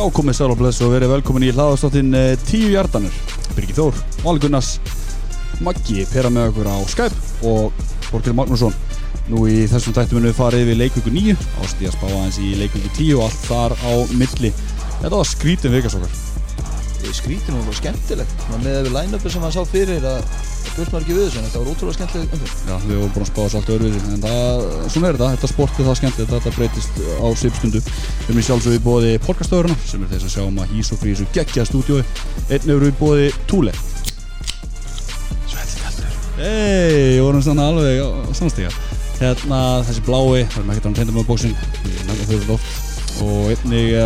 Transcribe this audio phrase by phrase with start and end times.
[0.00, 3.16] Já, komið sæl og bless og verið velkomin í hlaðastáttin uh, Tíu hjartanir.
[3.52, 4.70] Birgir Þór, Valur Gunnars.
[5.60, 8.72] Maggi pera með okkur á Skype og Borgir Magnússon.
[9.28, 13.12] Nú í þessum tættum við farið við leikvöku 9 Ástíða spá aðeins í leikvöku 10
[13.18, 14.56] og allt þar á milli.
[15.02, 16.29] Þetta var skrítin vikasokkar
[17.16, 18.46] skrítin og skemmtilegt.
[18.60, 20.20] Með við line-upi sem maður sá fyrir að
[20.74, 23.24] björn maður ekki við þessu en þetta var ótrúlega skemmtilegt umfyrst Já, við vorum búin
[23.24, 24.60] að spá þessu allt öðruvísi En það,
[24.94, 27.80] svona er þetta, þetta sport er það skemmtilegt Þetta breytist á svipstundu.
[27.80, 30.88] Við erum í sjálfsögðu í bóði podcastöðurna sem er þess að sjá um að hís
[30.94, 32.02] og frýs og geggja stúdiói
[32.48, 33.72] Einn eru í bóði Túle.
[36.40, 38.70] Hei, ég vorum svona alveg á samstíga
[39.20, 40.88] Hérna þessi blái, það er með ekkert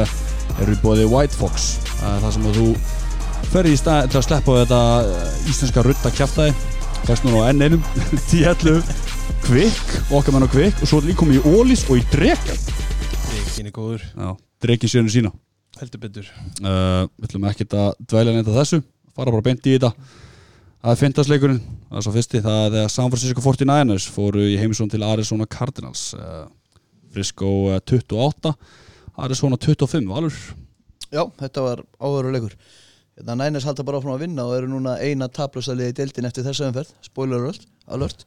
[0.02, 0.23] þau
[0.62, 1.70] eru bóðið White Fox.
[1.98, 2.68] Það er það sem að þú
[3.52, 6.54] fer í stað til að sleppa á þetta eh, íslenska rutta kjæftæði
[7.04, 7.76] fæst núna á N1,
[8.32, 8.94] 1011
[9.44, 12.56] Kvik, okkar menn á Kvik og svo er það líkomið í Ólís og í Drekja
[13.54, 14.04] Drekjinn er góður.
[14.64, 15.30] Drekjinn sjönu sína.
[15.78, 16.26] Heldur betur.
[16.58, 18.80] Uh, við ætlum ekki að dvæla nefnda þessu.
[19.14, 19.92] Fara bara beint í þetta.
[20.84, 22.40] Að fintastleikurinn, það er svo fyrsti.
[22.42, 26.02] Það er þegar San Francisco 49ers fóru í heimisón til Arizona Cardinals.
[26.18, 26.48] Uh,
[27.14, 28.54] Frisco 28
[29.20, 30.34] Ari svona 25 valur?
[31.12, 32.56] Já, þetta var áverulegur
[33.14, 36.26] Þetta hérna, nænast halda bara áfram að vinna og eru núna eina taplustaliði í deildin
[36.26, 36.88] eftir þessa umferð.
[37.06, 37.44] Spoiler
[37.94, 38.24] alert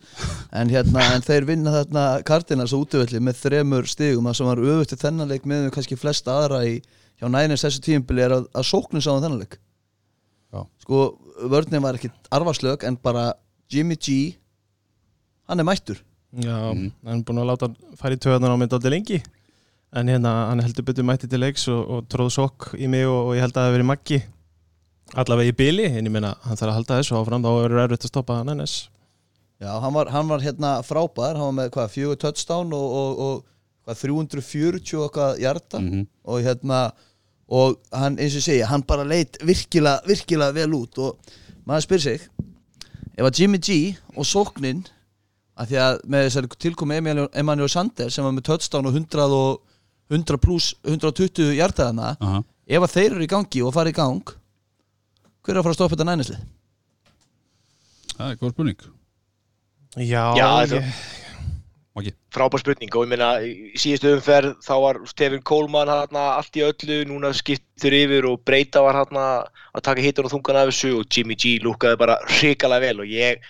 [0.56, 4.30] en, hérna, en þeir vinna þarna Cardinals útvöldi með þremur stigum.
[4.32, 6.78] Að sem var auðvögt í þennanleik með kannski flest aðra í,
[7.20, 9.60] hjá nænast þessu tíumbili er að, að sóknu sá um þennanleik
[10.88, 11.18] Sko,
[11.52, 13.34] vörðin var ekki arvarslög en bara
[13.72, 14.38] Jimmy G
[15.48, 16.00] hann er mættur.
[16.32, 16.92] Já, mm.
[17.08, 19.20] hann er búin að láta færi töðan á myndaldi lengi
[19.96, 23.30] en hérna, hann heldur betur mætti til leiks og, og tróð sokk í mig og,
[23.30, 24.20] og ég held að það hefði verið maggi.
[25.16, 28.08] Allavega í byli, en ég meina hann þarf að halda þessu áfram, þá verður erfitt
[28.08, 28.78] að stoppa hann NS
[29.58, 33.22] Já, hann var, hann var hérna frábær hann var með hvað, fjögur touchdown og, og,
[33.26, 36.04] og hvað, 340 og eitthvað hjarta mm -hmm.
[36.24, 36.82] og hérna
[37.48, 40.98] og hann, eins og segja, hann bara leit virkilega, virkilega vel út.
[40.98, 41.18] Og
[41.66, 42.20] maður spyr sig
[43.18, 44.86] ef að Jimmy G og sóknin
[45.58, 49.34] að því að með þessari tilkomi Emmanuel- Emmanuel Sanders sem var með touchdown og 100
[49.34, 49.62] og
[50.14, 52.44] 100 pluss 120 hjartaðana Aha.
[52.68, 54.36] ef að þeir eru í gangi og fara í gang
[55.44, 56.46] hver er að fara að stoppa þetta nænislið?
[58.18, 58.86] Það er góð spurning
[59.98, 60.90] Já, Já, ég,
[61.98, 66.60] Maggi frábær spurning og ég meina í síðustu umferð þá var Stefin Kólmann hérna allt
[66.60, 69.24] í öllu, núna skiptur yfir og Breyta var hérna
[69.74, 73.10] að taka hitun og þungan af þessu og Jimmy G lúkaði bara hrikalega vel og
[73.10, 73.42] ég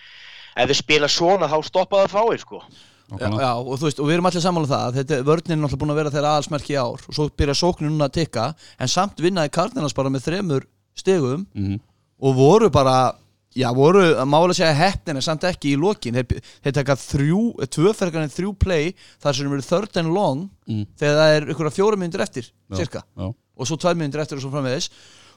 [0.58, 2.62] ef þið spila svona þá stoppaði það fáir sko
[3.08, 5.54] Já, já, og þú veist, og við erum allir saman um það að þetta, vörnin
[5.56, 8.18] er náttúrulega búin að vera þeirra aðalsmerki í ár og svo byrja sóknin núna að
[8.18, 8.48] tikka
[8.84, 10.66] en samt vinnaði Cardinals bara með þremur
[10.98, 11.78] stegum mm
[12.18, 13.14] og voru bara
[13.54, 16.16] já, voru, að mála segja heppnin en samt ekki í lokin.
[16.18, 17.42] Þeir, þeir taka þrjú,
[17.76, 18.88] tvöfergarnir þrjú play
[19.22, 20.84] þar sem eru third and long Mm.
[21.00, 23.30] þegar það er ykkur fjóra myndir eftir Já, cirka, já.
[23.32, 24.90] og svo tvær myndir eftir og svo framvegis.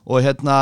[0.08, 0.56] Og hérna,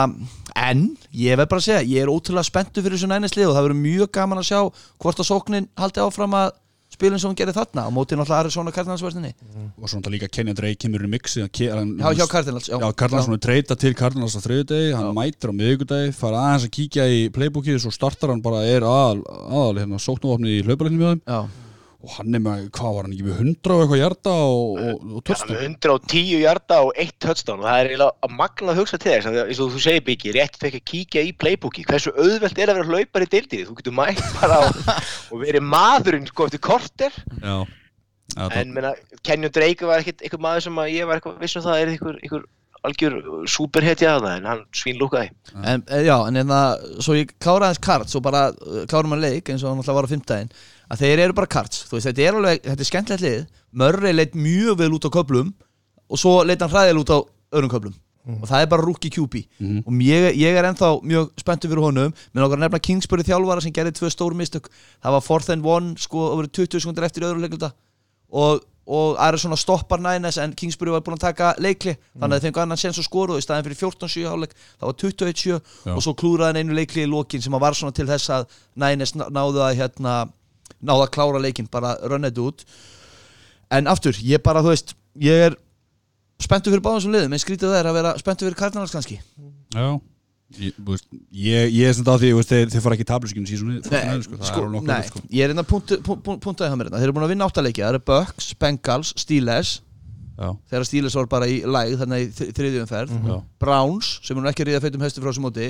[0.59, 0.83] en
[1.15, 3.81] ég verð bara að segja, ég er ótrúlega spenntu fyrir þessu nænislið og það verður
[3.87, 4.61] mjög gaman að sjá
[4.99, 6.51] hvort að sóknin haldi áfram að
[6.99, 9.31] spilin sem hún gerir þarna á móti náttúrulega aðri svona Cardinals-vörninni
[9.79, 13.29] og svona líka Kenyan Drake kemur í mixi hann, Já, hjá Cardinals Já, Já, Cardinals
[13.29, 17.07] hann er treyta til Cardinals á þriðudegi hann mætir á miðvikudegi, fara aðeins að kíkja
[17.07, 21.41] í playbookið, svo startar hann bara er aðal, aðal hérna, sóknuvopni í já.
[21.99, 25.01] Og hann er með, hvað var hann ekki með 100 og eitthvað hjarta og, og,
[25.19, 27.59] og törstum með 110 hjarta og 1 touchdown.
[27.59, 30.05] Og það er eiginlega að magna að hugsa til þess að eins og þú segir
[30.07, 33.67] Biggi, rétt fekk að kíkja í playbooki hversu auðvelt er að vera hlaupar í deildinni?
[33.67, 34.65] Þú getur mætt bara á,
[35.33, 37.19] og verið maðurinn sko eftir korter.
[37.43, 37.57] Já,
[38.47, 38.95] en menna,
[39.27, 41.93] Kenyon Drake var ekkert einhver maður sem að ég var eitthvað viss um það er
[41.97, 42.47] einhver, einhver
[42.87, 43.17] algjör
[43.51, 46.61] superhetja að það en hann svínlúkaði En, eh, já, en hérna,
[47.03, 49.99] svo ég klára aðeins karts og bara uh, klára maður leik eins og hann alltaf
[49.99, 50.53] var á fimmtæðin
[50.91, 54.35] að þeir eru bara karts, veist, þetta er alveg þetta er skemmtilegt lið, Murray leitt
[54.35, 55.55] mjög vel út á köplum
[56.09, 57.19] og svo leitt hann hræðil út á
[57.53, 57.97] öðrum köplum
[58.29, 59.79] og það er bara rookie QB Mhm.
[59.87, 62.13] og ég, ég er ennþá mjög spenntur fyrir honum.
[62.35, 64.69] Með okkar nefna Kingsbury þjálfara sem gerði tvö stór mistök.
[65.03, 67.71] Það var fourth and one, sko, og verið 20 sekundir eftir öðru leikluta.
[68.31, 72.45] Og, og er svona stoppar nænes en Kingsbury var búin að taka leikli þannig að
[72.45, 75.61] þeim gaf annan sens og skoru og í staðin fyrir 14-7 hálfleik það var 21-7
[75.87, 75.95] Já.
[75.97, 78.47] og svo klúraði hann einu leikli í lokin sem var svona til þess að
[78.77, 80.29] nænes náðu að hérna,
[80.81, 82.65] náðu að klára leikin bara rönnið út.
[83.75, 85.57] En aftur, ég bara, þú veist ég er
[86.41, 89.19] spenntur fyrir báðum sem liðum en skrítið það er að vera spenntur fyrir Cardinals kannski.
[89.75, 89.89] Já.
[90.57, 93.83] Ég, veist, ég, ég er svona á því, veist, þeir, þeir fara ekki tabluskinu sísoni
[93.85, 95.21] sko, það sko, nokkuð nei, sko.
[95.29, 97.01] ég er einnig að punta, punta, puntaði það mér hérna.
[97.03, 99.73] þeir eru búin að vinna áttaleiki, það eru Bucks, Bengals Steelers,
[100.39, 103.13] Já, þegar Steelers var bara í læg þannig í þ- þriðju umferð.
[103.29, 105.69] Já, Browns, sem er ekki að ríða feitum höstu frá þessu móti.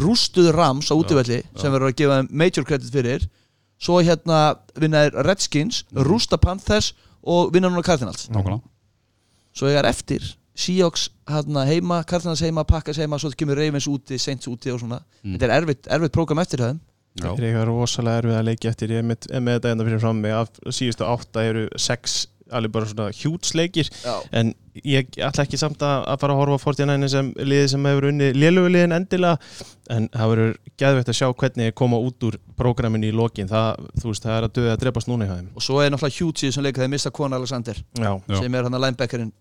[0.00, 3.28] Rústuð Rams á útivelli sem verður að gefa major credit fyrir
[3.78, 6.92] svo hérna vinnaðir Redskins rústa Panthers
[7.22, 8.28] og vinna núna Cardinals.
[8.32, 8.62] Nákvæmlega.
[9.54, 10.26] Svo ég er eftir
[10.58, 14.98] Seahawks hérna heima, Cardinals heima, Packers heima svo kemur Ravens úti, Saints úti og svona.
[15.22, 15.36] Mm.
[15.36, 16.78] þetta er erfitt, erfitt prógram eftir það
[17.18, 17.32] Já.
[17.34, 18.92] Þeir eiga rosalega erfið að leiki eftir.
[18.94, 22.18] Ég er með, er með þetta enda fyrir fram mig af síðustu átta eru sex
[22.54, 23.90] alveg bara svona hjútsleikir
[24.32, 24.54] en
[24.86, 28.06] ég ætla ekki samt að, að fara að horfa á 49 sem liði sem hefur
[28.12, 29.38] unni léluguliðin endilega.
[29.90, 33.48] En það verður geðveitt að sjá hvernig þeir koma út úr prógraminu í lokin.
[33.50, 35.92] Það, þú veist, það er að döða að drepast núna í hæðum og svo er
[35.94, 39.32] náttúrulega Hughes í þessum leik þegar mista Kwon Alexander Já, sem er hann að linebackerinn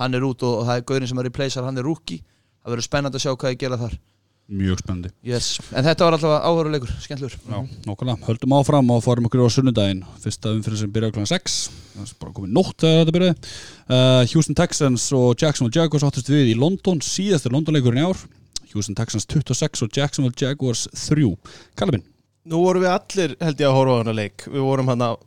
[0.00, 2.20] hann er út og, og það er gaurin sem er replacear, hann er rookie.
[2.64, 3.96] Það verður spennandi að sjá hvað ég gera þar
[4.44, 5.10] Mjög spennandi.
[5.24, 5.54] Yes.
[5.72, 7.58] en þetta var allavega áhöruleikur, skemmtlur Já,
[7.88, 10.04] nokkulega, höldum áfram og fórum okkur á sunnudaginn.
[10.20, 11.28] Fyrsta umfyrir sem byrjaði kl.
[11.32, 11.58] 6
[11.94, 13.52] Það er bara komið nótt þegar þetta byrjaði.
[13.88, 18.24] Uh, Houston Texans og Jacksonville Jaguars áttust við í London Síðastir Londonleikurinn í ár.
[18.74, 21.30] Houston Texans 26 og Jacksonville Jaguars 3
[21.78, 22.04] Kallabinn
[22.44, 24.44] nú vorum við allir held ég að horfa á hana leik.
[24.50, 25.22] Við vorum hann að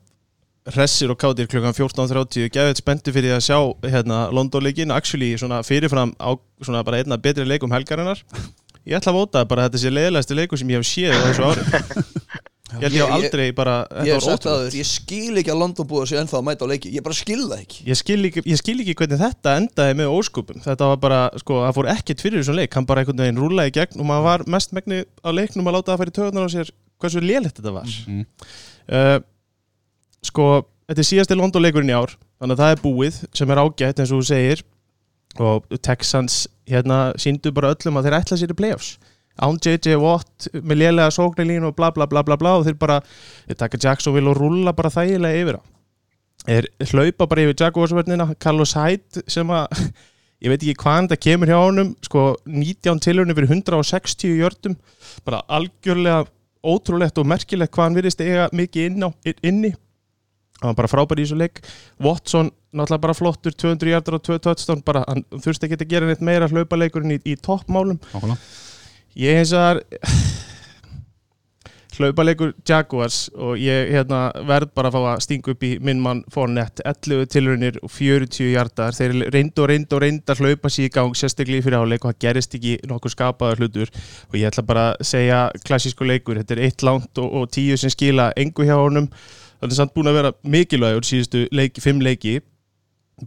[0.75, 6.11] hressir og kátir klukkan 14.30 gefið spenntu fyrir að sjá hérna London-leikin actually svona fyrirfram
[6.19, 8.19] á svona bara einna betri leikum helgarinnar
[8.87, 11.19] ég ætla að vóta bara að þetta sé leiðilegasti leikur sem ég hef séð á
[11.27, 11.83] þessu ári.
[12.67, 13.73] Ég held ég hef aldrei bara
[14.03, 17.05] ég aður, ég skil ekki að London búið sér ennþá að mæta á leiki, ég
[17.05, 17.85] bara skil það ekki.
[17.87, 21.61] Ég skil, ekki, ég skil ekki hvernig þetta endaði með óskupum Þetta var bara, sko,
[21.63, 22.75] það fór ekkert fyrir þessum leik.
[22.75, 25.77] Hann bara einhvern veginn rúlaði í gegn og maður var mest megni á leiknum að
[25.77, 27.97] láta það færi töðunar á sér hversu lélitt þetta var.
[28.03, 28.27] Mhm.
[28.91, 29.17] uh,
[30.27, 30.47] Sko,
[30.91, 34.11] þetta er síðasti London-leikurinn í ár Þannig að það er búið sem er ágætt eins
[34.13, 34.59] og þú segir
[35.43, 38.97] Og Texans hérna síndu bara öllum að þeir ætla sér í playoffs.
[39.37, 43.01] Án JJ Watt með lélega sóknarlínu og bla bla bla bla bla og þeir bara,
[43.45, 45.63] þeir taka Jacksonville og rúlla bara þægilega yfir á.
[46.47, 49.67] Er hlaupa bara yfir Jaguarsvörnina Carlos Hyde sem að
[50.43, 54.77] ég veit ekki hvaðan það kemur hjá honum sko 19 tilhörni fyrir 160 jördum
[55.25, 56.25] bara algjörlega
[56.67, 59.09] ótrúlegt og merkilegt hvað hann virðist eiga mikið inn á,
[59.45, 59.73] inni
[60.61, 61.61] hann var bara frábær í þessu leik.
[62.03, 66.09] Watson náttúrulega bara flottur 200 hjartar og 2 touchdown bara hann þurfti ekki að gera
[66.09, 68.01] neitt meira hlaupa leikurinn í, í toppmálum.
[68.13, 68.41] Nákvæmlega.
[69.17, 69.81] Ég hins vegar
[71.97, 76.19] hlaupalegur Jaguars og ég hérna, verð bara að fá að stinga upp í minn mann
[76.33, 80.89] Fournette 11 tilraunir og 40 hjartar þeir reyndu og reyndu og reyndu að hlaupa sér
[80.89, 83.93] í gang sérstaklega í fyrir áleik og það gerist ekki nokkuð skapaðar hlutur.
[84.29, 87.77] Og ég ætla bara að segja klassísku leikur, þetta er eitt langt og, og tíu
[87.79, 89.09] sem skila engu hjá honum
[89.59, 92.39] það er samt búin að vera mikilvægur síðustu leiki, fimm leiki.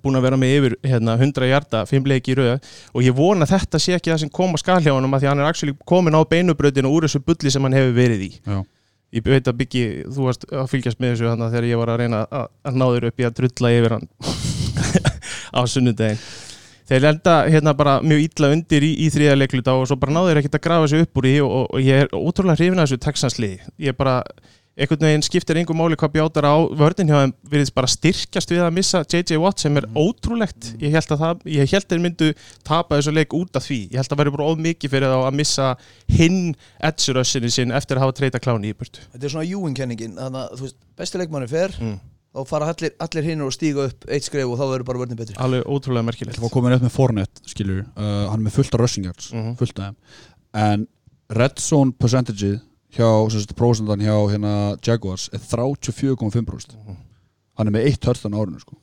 [0.04, 2.58] Búin að vera með yfir hérna, 100 hjarta, 5 leiki í rauða
[2.94, 5.42] og ég vona þetta sé ekki það sem koma skal hjá honum að því hann
[5.42, 8.30] er actually komin á beinubröðinu úr þessu bulli sem hann hefur verið í.
[8.46, 8.60] Já.
[9.18, 9.82] ég veit að Byggi,
[10.14, 12.78] þú varst að fylgjast með þessu þannig að þegar ég var að reyna að, að
[12.78, 14.06] ná þér upp í að drulla yfir hann
[15.58, 16.22] á sunnudaginn.
[16.90, 20.40] Þeir lenda hérna bara mjög illa undir í, í þriða leikluta og svo bara náður
[20.40, 23.02] ekkert að grafa sig upp úr í og, og, ég er ótrúlega hrifin að þessu
[23.04, 24.16] Texansliði ég bara
[24.80, 28.62] einhvern veginn skiptir einhver máli hvað bjátar á vörðin hjá þeim virðist bara styrkjast við
[28.64, 30.70] að missa JJ Watt sem er ótrúlegt.
[30.80, 32.28] Ég held að það, ég held að þeir myndu
[32.66, 35.12] tapa þessu leik út af því, ég held að það væri bara of mikið fyrir
[35.12, 35.66] þá að missa
[36.16, 36.40] hinn
[36.90, 39.04] edge-rushinu sinn eftir að hafa treyta kláni í burtu.
[39.12, 41.96] Þetta er svona Ewing-kenningin þannig að þú veist, besti leikmanni fer mm.
[42.36, 45.20] þá fara allir, allir hinnur og stíga upp eitt skref og þá verður bara vörðin
[45.20, 45.36] betri.
[45.44, 46.40] Alveg ótrúlega merkilegt.
[46.40, 46.46] Það
[52.98, 56.96] uh, hjá, prósendan hjá hérna Jaguars er 34,5% Mhm.
[57.58, 58.76] Hann er með eitt á árinu, sko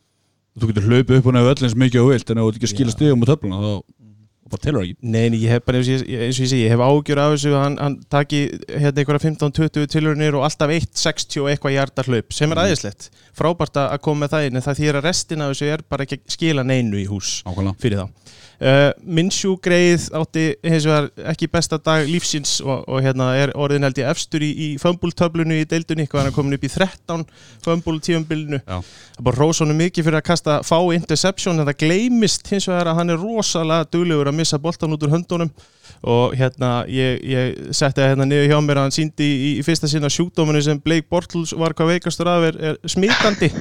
[0.58, 2.48] Þú getur hlaupið upp og nefnir öll eins mikið og þú vilt en ef þú
[2.50, 2.96] ert ekki að skila Já.
[2.98, 3.74] stigum á töfluna þá
[4.64, 4.98] telur það ekki?
[5.02, 7.52] Nei, ég hef bara eins og ég, ég segi, ég hef ágjör af þessu.
[7.58, 12.32] Að hann, hann taki hérna einhverja 15-20 tilhörnir og alltaf 1-60 og eitthvað hjarta hlaup
[12.34, 12.64] sem er Mhm.
[12.66, 15.82] aðeinslegt, frábært að koma með það inn en það þýr að restin af þessu er
[15.90, 17.76] bara ekki að skila neinu í hús Nákvæmlega.
[17.80, 18.10] fyrir þá.
[18.60, 23.84] Uh, Minsjú greið átti hins vegar ekki besta dag lífsins og, og hérna er orðin
[23.86, 27.22] held ég efstur í, í fömbultöflunu í deildunni hann er komin upp í 13
[27.62, 28.80] fömbul tíumbilinu Já.
[28.82, 32.96] það bara rósónu mikið fyrir að kasta fá interception en það gleymist hins vegar að
[33.04, 35.52] hann er rosalega duglegur að missa boltan út úr höndunum.
[36.08, 39.64] Og hérna ég, ég setti það hérna niður hjá mér að hann síndi í, í
[39.66, 43.52] fyrsta sinna sjúkdóminu sem Blake Bortles var hvað veikastur af er, er smitandi.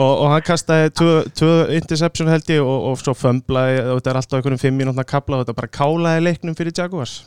[0.00, 4.18] Og, og hann kastaði tvö, interception held ég og, og svo fömblaði og þetta er
[4.20, 7.18] alltaf einhverjum fimm mínútna kapla og þetta bara kálaði leiknum fyrir Jaguars.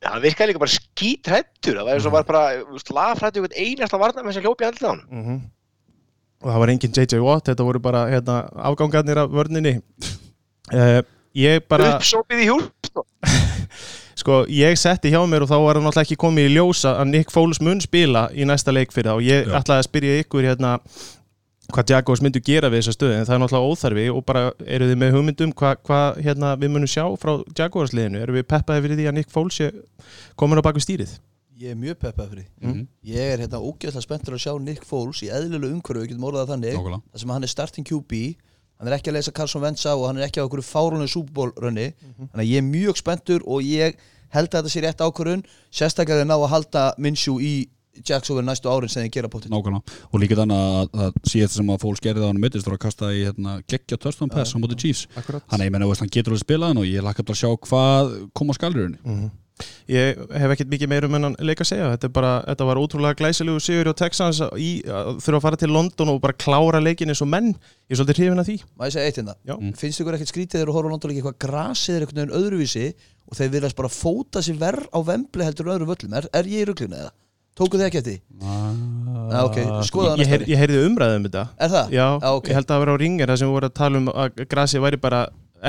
[0.00, 3.44] Já, það virkaði líka bara skítrættur, það var eins og var bara, þú veist, lafrættu
[3.44, 5.04] ykkur einasta varnamenn sem hljópi aldrei á hann.
[5.12, 5.38] mm
[6.40, 9.76] og það var engin JJ Watt þetta voru bara hérna, afgangarnir af vörninni.
[10.72, 11.00] Uh,
[11.38, 13.04] ég bara Uppsópið í hjúl, sko.
[14.20, 17.12] sko ég setti hjá mér og þá var það náttúrulega ekki komið í ljósa að
[17.14, 19.54] Nick Foles mun spila í næsta leik fyrir það og ég Já.
[19.60, 20.74] ætlaði að spyrja ykkur hérna
[21.70, 24.88] hvað Jaguars myndu gera við þessa stöðu en það er náttúrulega óþarfi og bara eru
[24.90, 28.84] þið með hugmyndum hvað hva, hérna, við munum sjá frá Jaguars liðinu eru við peppaði
[28.86, 29.60] fyrir því að Nick Foles
[30.34, 31.18] komin á baku stýrið
[31.60, 32.84] Ég er mjög peppað fyrir því Mhm.
[33.04, 36.74] Ég er hérna ógeðslega spenntur að sjá Nick Foles í við getum orðað það þannig
[36.74, 38.20] Nákvæmlega þar sem hann er starting QB
[38.80, 41.06] hann er ekki að leysa Carson Wentz á og hann er ekki á okkur fárunni
[41.12, 42.30] súbólrönni Mhm.
[42.32, 43.94] þannig að ég er mjög spenntur og ég
[44.32, 47.68] held að þetta sé rétt ákvörun sérstaklega ná að halda Minshew í
[48.06, 49.82] Jacksonville næstu árin sem þið gera potið nákvæmlega.
[50.14, 52.84] Og líka þannig að, að síðast sem að fólk gerði á hann mittist var að
[52.86, 55.06] kasta í hérna, geggja pass á móti Chiefs.
[55.18, 55.42] Akkurat.
[55.50, 57.50] hann, ég menna, veist, hann getur alveg spilað hann og ég lakka bara að sjá
[57.66, 58.98] hvað kom á skalriðunni.
[59.04, 59.30] Mhm.
[59.90, 62.80] Ég hef ekkert mikið meira um hennan leik að segja þetta, er bara, þetta var
[62.82, 66.82] ótrúlega glæsilegu sigur á Texans í, að þurfa að fara til London og bara klára
[66.82, 69.36] leikin eins og menn ég er svolítið hrifin af því Má ég segja eitt hérna
[69.44, 69.56] Já.
[69.56, 69.72] Mm.
[69.80, 72.86] Finnst ykkur ekkert skrítið þegar þú horfum á London eitthvað grasið er einhvern veginn öðruvísi
[73.30, 76.48] og þeir viljast bara fóta sér verð á vembli heldur en öðrum völlum er, er
[76.50, 77.12] ég í ruglinu eða?
[77.60, 78.20] Tóku þið ekki eftir?
[78.40, 79.00] því?
[79.30, 81.90] Já, ok, skoða það ég, ég heyrði umræðið um þetta Er það?
[81.94, 82.48] Já, Já, ok.
[82.48, 84.42] ég held að það vera á ringir þar sem við vorum að tala um að
[84.54, 85.20] grasið væri bara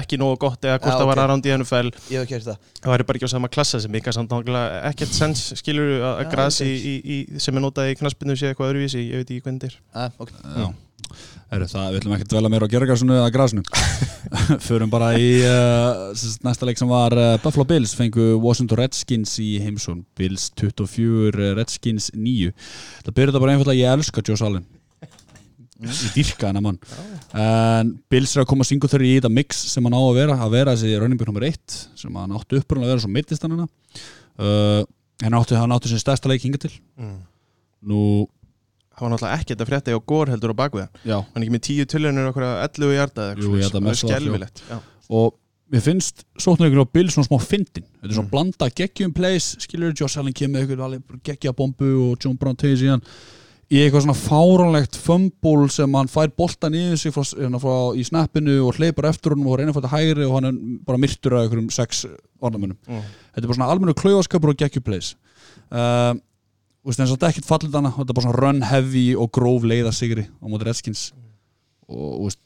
[0.02, 1.24] ekki nógu gott eða hvort það var ok.
[1.24, 2.70] aðránd í NFL það.
[2.82, 6.22] Það væri bara ekki á sama klassa sem ykkar samt náttúrulega ekkert sens skilur að
[6.32, 6.86] grasi ok.
[6.92, 9.78] í, í, sem er notað í knaspinu sé eitthvað öðruvísi, ég veit ekki hvernig er.
[9.92, 10.40] Ah, okay.
[10.56, 10.70] Já,
[11.52, 13.64] Heru, það við ætlum ekki að dvelja meira á gergarsunu eða grasinu.
[14.68, 16.12] Förum bara í uh,
[16.46, 21.56] næsta leik sem var uh, Buffalo Bills fengu Washington Redskins í heimsón Bills 24, uh,
[21.58, 24.64] Redskins 9 Það byrjuði þetta bara einfallega ég elska Josh Allen
[25.82, 26.78] Ég dýrka hennar mann.
[27.34, 30.52] En Bills er að koma single í þetta mix sem hann á að vera að
[30.54, 33.56] vera þessi running back nummer 1 sem hann átti upprunlega að vera svo mittist hann
[33.66, 34.84] uh,
[35.24, 36.72] hann átti, hann átti sem stærsta leik hinga til.
[37.02, 37.18] Mm.
[37.90, 38.02] nú,
[38.94, 41.64] það var náttúrulega ekkert að frétta hjá Gór heldur á bakvið hann er ekki með
[41.72, 43.86] 10 tölunir okkur 11 hjarta ég að svoleiðis.
[43.88, 44.64] mest það er skelvilegt
[45.10, 45.38] og
[45.72, 48.34] mér finnst sóknarleikur á Bill svona smá fyndin þetta er svona Mm.
[48.36, 52.78] blanda geggjum plays skilur Josh Allen kemur með eitthvað geggja bombu og John Brown tegir
[52.84, 53.02] síðan
[53.72, 58.04] í eitthvað svona fáránlegt fumble sem hann fær boltan í sig frá, hérna, frá, í
[58.04, 61.38] snappinu og hleypar eftir honum og reyna að fæta hægri og hann er bara myrtur
[61.38, 62.04] af einhverjum sex
[62.42, 63.06] orðamönnum Mm.
[63.32, 65.14] þetta er bara svona almennu klaufaskapur og geggjum plays.
[65.72, 66.18] Uh,
[66.82, 69.04] Þú veist, eins og þetta er ekkert fallið hana þetta er bara svona run heavy
[69.16, 71.04] og gróf leiða sigri á móti Redskins.
[71.88, 72.40] Og þú veist,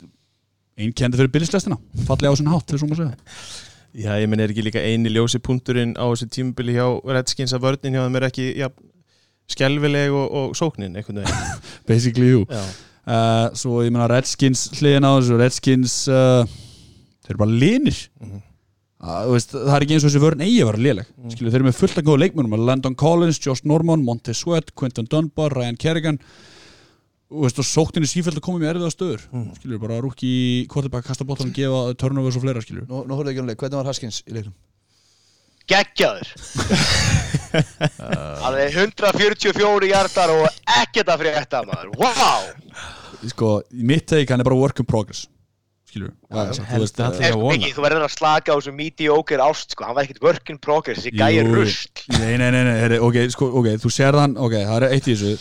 [0.76, 1.78] einn kendi fyrir byrjislestina
[2.10, 3.38] fallið á sinna hátt, þegar svo maður segja.
[3.96, 6.84] Já, ég menn er ekki líka eini ljósi punkturinn á þessu tímubili hjá
[7.16, 8.68] Redskins að vörnin hjá þeim er ekki ja,
[9.52, 11.64] skelvileg og, og sóknin einhvern veginn.
[11.90, 12.64] Basically you Já,
[13.06, 16.44] uh, svo ég meina Redskins hliðin á þessu Redskins uh,
[17.26, 18.02] þeir eru bara linir.
[18.22, 18.42] Mhm.
[19.06, 21.14] uh, veist, það er ekki eins og þessi vörn eigi að vera léleg.
[21.14, 21.30] Mm.
[21.36, 25.10] Skilu, þeir eru með fullt að góða leikmennum Landon Collins, Josh Norman, Monte Sweat Quinton
[25.12, 26.22] Dunbar, Ryan Kerrigan.
[27.36, 29.24] Veist, og sókninni sífælt að koma með erfiða stöður.
[29.34, 29.48] Mm.
[29.58, 30.30] skilur bara rúki
[30.72, 32.86] kvortabæk kasta bóttan og gefa turnovers og fleira skilur.
[32.90, 34.54] Nú, nú horfðu ekki um leik, hvernig var Haskins í leiknum?
[35.70, 36.34] Geggjaður.
[38.46, 40.48] Alveg 144 hjartar og
[40.82, 41.96] ekkert að frétta maður.
[42.02, 42.76] Wow
[43.32, 45.26] sko, mitt teik hann er bara work in progress
[45.90, 47.56] skilur ja, held allir Ef, að vona.
[47.56, 50.60] Miki, þú verður að slaka á þessu mediocre ást sko, hann var ekkert work in
[50.62, 51.54] progress, þessi gæi er Jú.
[51.62, 52.06] rusl.
[52.18, 55.16] Nei, nei, nei, nei ok, sko, ok, þú sér þann ok, það er eitt í
[55.16, 55.36] þessu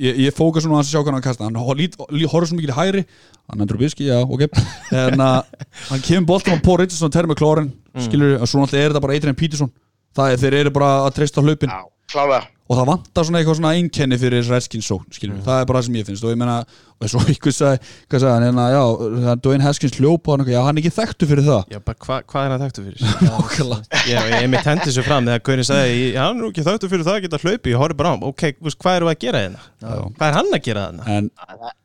[0.00, 1.48] ég, ég fóka svona hans að sjá hvernig hann kasta.
[1.48, 3.04] Hann horfður svo mikið í hægri.
[3.48, 4.46] Hann endur biski, já, ok.
[5.04, 5.40] En uh,
[5.88, 7.72] hann kemur boltum á Paul Richardson terri með klórin,
[8.04, 9.72] skilur, og svo náttúrulega er þetta bara Adrian Peterson,
[10.16, 11.72] það er, þeir eru bara að treysta á hlaupin.
[11.72, 15.68] Já, klálega og það vantar svona eitthvað svona einkenni fyrir Redskins sókn, skilur, það er
[15.70, 16.56] bara það sem ég finnst og ég meina,
[16.98, 17.78] og svo ykkur sagði
[18.10, 18.82] hvað sagði hann, hérna, já,
[19.14, 22.04] það er Dwayne Haskins hljópa hann, já, hann er ekki þekktu fyrir það Já, bara
[22.04, 23.06] hva, hvað er hann þekktu fyrir?
[23.28, 24.02] Nákvæmlega.
[24.10, 26.92] Já, ég er mitt hendið sér fram þegar Gaurin sagði, hann er nú ekki þekktu
[26.92, 28.46] fyrir það að geta hlaupi, ég horfði bara á hann, ok,
[28.84, 29.66] hvað eru að gera hérna?
[29.80, 29.92] Já.
[30.18, 31.08] Hvað er hann að gera hérna?
[31.18, 31.30] en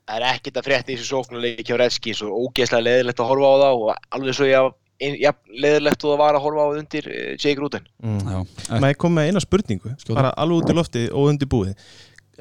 [0.04, 3.52] það er ekkert að frétta í þessu sóknuleiki hjá Redskins og ógeðslega leðilegt að horfa
[3.54, 4.74] á það og alveg svo ég
[5.22, 8.48] ja, leðilegt og það var að horfa á það undir uh, Jake Gruden Mm.
[8.83, 10.17] Maður kom með eina spurningu, Skjóta.
[10.17, 11.77] bara alveg út í lofti og undir búið.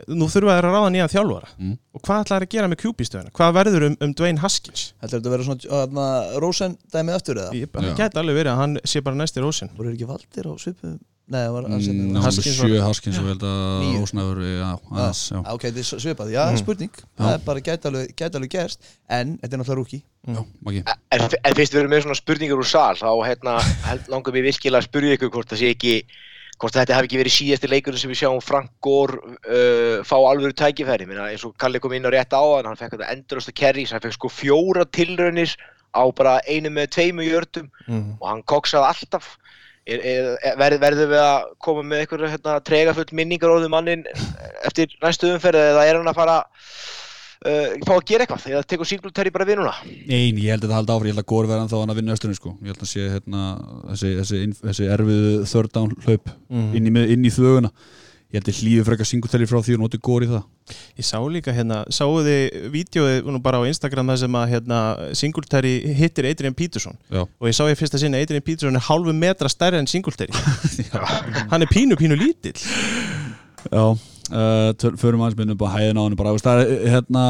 [0.09, 1.49] Nú þurfa þær að ráða nýjan þjálfara.
[1.61, 1.75] Mm.
[1.93, 3.33] Og hvað ætlaði að gera með QB-stöðuna?
[3.37, 4.85] Hvað verður um, um Dwayne Haskins?
[5.05, 7.53] Heldur þetta að vera svona uh, Rósen dæmið aftur eða?
[7.61, 7.97] Ég bara Já.
[8.01, 9.71] gæti alveg verið að hann sé bara næstir ósinn.
[9.77, 10.97] Voru þeir ekki valdir á svipum?
[11.33, 13.85] Nei, það var Mm, Ná, Haskins sjö Haskins og held að
[14.61, 14.73] já,
[15.33, 15.39] já.
[15.43, 16.59] Ah, Ok, þetta er svipað, já, Mm.
[16.61, 16.91] spurning.
[17.19, 20.03] Það er bara gæti alveg, gæti alveg gerst En þetta er náttúrulega rúki.
[20.29, 20.83] Já, Maggi.
[21.13, 23.57] En, fyrst við erum með svona spurningar úr sal þá hérna,
[24.09, 25.95] langar mér virkilega að spyrja ykkur hvort það sé ekki
[26.63, 29.19] hvort þetta hafi ekki verið síðasti leikurinn sem við sjáum Frank Gore
[29.51, 31.07] uh, fá alvöru tækifæri.
[31.09, 33.91] Minna, eins og Kalli kom inn á rétt á hann hann fekk þetta endurasta kerrys,
[33.91, 35.57] hann fekk sko fjóra tilraunir
[35.93, 38.17] á bara einu með tveimu jördum Mm.
[38.21, 39.37] og hann koksaði alltaf
[39.87, 44.05] verð, verðum við að koma með einhverja hérna, tregafull minningar orðum mannin
[44.67, 48.89] eftir næstu umferð eða er hann að fara uh, fá að gera eitthvað eða tekur
[48.89, 51.51] Singletary bara við núna Ein, ég held að það haldi áfram, ég held að Góri
[51.51, 52.55] verðan þá hann að vinna östurinn sko.
[52.63, 53.43] Ég held að sé hérna,
[53.91, 56.71] þessi, þessi, þessi, erfiðu third down hlaup Mm.
[56.77, 57.71] inn, í, í þvöguna.
[58.33, 60.45] Ég held að hlýðu frekar singutæli frá því og noti Góri það.
[60.97, 64.79] Ég sá líka hérna, sáu þið vídeoið bara á Instagram það sem að hérna,
[65.21, 66.97] Singletary hittir Adrian Peterson.
[67.13, 67.27] Já.
[67.29, 70.33] og ég sá ég fyrst að sinna Adrian Peterson er hálfu metra stærri en Singletary
[71.53, 72.57] hann er pínu pínu lítill.
[73.69, 77.25] Já, uh, förum aðeins minnum bara hæðina á hann bara, það er hérna,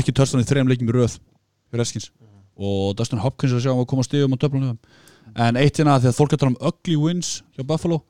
[0.00, 2.08] ekki törstan í þrejum leikjum í röð fyrir Redskins
[2.56, 4.80] og Dustin Hopkins er að sjá um að koma stigum á töflunum
[5.44, 8.00] en eitt hérna að fólk getur um ugly wins hjá Buffalo.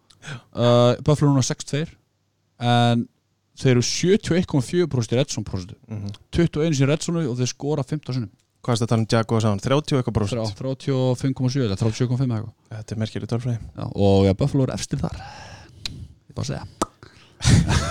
[0.54, 1.82] Uh, Buffalo núna 6-2
[2.62, 3.06] en
[3.62, 6.14] þeir eru 71,4% í Redson prosentu Mhm.
[6.32, 8.30] 21 í Redsonu og þeir skora 15 sinum
[8.62, 9.58] Hvað er þetta að tala um Jaguars á hann?
[9.58, 12.52] 30 eitthvað bróst 35,7 eða 37,5 eða eitthvað.
[12.70, 13.58] Þetta er merkjuleg tölfræði.
[13.98, 15.16] Og ja, Buffalo er efstir þar.
[15.90, 16.62] Ég bara segja.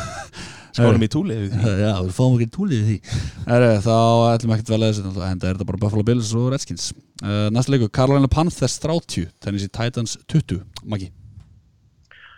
[0.71, 1.49] Skólum í túlið
[1.83, 3.17] Já, við fáum ekki túlið í því.
[3.49, 3.95] Heru, Þá
[4.31, 6.85] ætlum ekki að vel að þessu en það er þetta bara Buffalo Bills og Redskins.
[7.19, 11.11] Uh, Næsta leikur, Carolina Panthers 30 Tennessee Titans 20 Maggi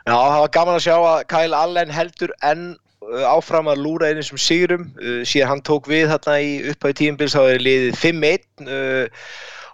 [0.03, 4.09] Já, það var gaman að sjá að Kyle Allen heldur enn uh, áfram að lúra
[4.09, 8.01] einnig sem sigurum uh, síðan hann tók við þarna í upphæðu tíumbils þá er liðið
[8.01, 9.29] 5-1 uh,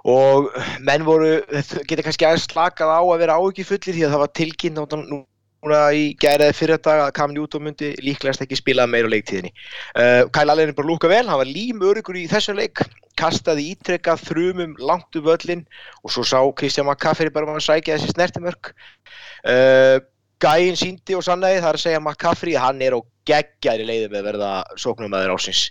[0.09, 0.51] og
[0.85, 4.95] menn voru geta kannski aðeins slakað á að vera áhugifullir því að það var tilkynnt
[4.99, 9.51] núna í gæraði fyrir dag að Cam Newton myndi líklegast ekki spila meira á leiktíðinni.
[10.31, 12.79] Kyle Allen er bara lúka vel, hann var límörugur í þessum leik,
[13.19, 15.65] kastaði ítrekkað þrumum langt um völlin
[16.05, 18.71] og svo sá Kristján McCaffrey bara að sækja þessi snertimörk.
[19.43, 19.99] Uh,
[20.39, 24.07] Gæinn síndi og sannæði það er að segja McCaffrey að hann er á geggjæri leiði
[24.07, 25.65] með að verða sóknumæður ásins.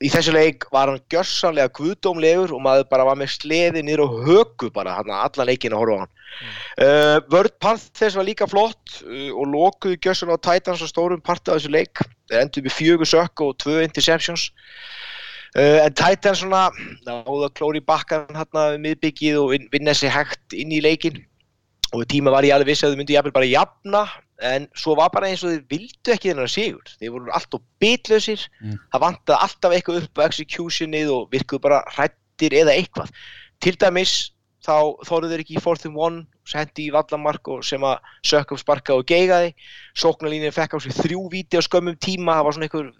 [0.00, 4.16] Í þessu leik var hann gjörsanlega guðdómlegur og maður bara var með sleði niður á
[4.30, 6.14] högu bara hann allan leikin að horfa á hann.
[6.80, 11.52] Uh, Vörd Panthers var líka flott uh, og lokuðu gjörsanlega á Titans á stórum parta
[11.52, 12.00] af þessu leik.
[12.30, 14.46] Þeir endur með fjögur sökk og tvö interceptions.
[15.58, 16.70] Uh, en Titans svona
[17.04, 21.18] náðu að klóri bakkan hann við miðbyggið og vin- vinna sér hægt inn í leikin
[21.92, 24.02] og tíma var ég alveg viss að þau myndu jafnvel bara jafna
[24.50, 26.92] en svo var bara eins og þið vildu ekki þennan sigur.
[27.00, 28.44] Þeir voru alltaf bitlausir.
[28.62, 28.76] Mm.
[28.92, 33.12] það vantaði alltaf eitthvað upp á executionið og virkuðu bara hrættir eða eitthvað.
[33.60, 34.14] Til dæmis
[34.64, 34.76] þá
[35.08, 36.18] þóruðu þeir ekki í 4th and 1
[36.50, 39.52] sendi í vallamark og sem að sökk upp sparka og geigaði.
[39.98, 42.90] Sóknarlínið fekk á sig þrjú víti á skömmum tíma það var svona einhver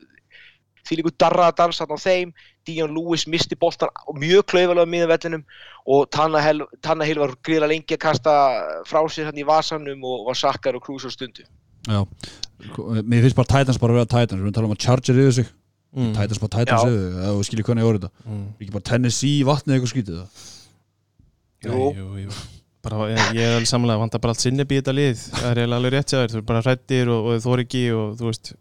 [0.88, 2.32] því líku darraða dans þarna á þeim
[2.66, 5.44] Dion Lewis misti boltan mjög klaufalega miðan vellinum
[5.86, 8.34] og Tannahill Tannahill var gríðlega lengi að kasta
[8.88, 11.46] frá sér hann í vasanum og var sakkar og krús á stundu
[11.88, 12.04] Já,
[13.08, 15.22] mér finnst bara Titans bara að vera Titans við erum að tala um að Charger
[15.24, 15.50] yfir sig
[15.90, 16.12] Mm.
[16.14, 16.86] Titans bara Titans Já.
[16.86, 18.42] yfir sig, ef þú skiljið hvernig ég voru þetta Mm.
[18.60, 20.28] ekki bara Tennessee vatnið eitthvað skítið það
[21.64, 21.70] Jú.
[21.72, 22.36] Nei, jú, jú.
[22.86, 25.74] Bara, ég, ég er alveg samanlega vantar bara allt sinni býta þetta lið það er
[25.76, 28.52] alveg rétt þér, þú er bara hrættir og, og þú er ekki og þú veist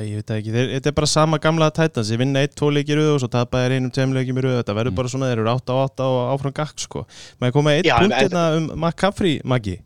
[0.00, 2.10] ég veit ekki, þeir, þetta er bara sama gamla Titans.
[2.14, 4.58] Ég vinna eitt, tvo leikir röð og svo tapaði þeir einum tveim leikir í röð,
[4.62, 4.98] þetta verður Mm.
[5.00, 7.06] bara svona þeir eru 8 á 8 og áfram gakk sko.
[7.40, 9.78] Maður koma eitt punkt hérna um McCaffrey, Maggi?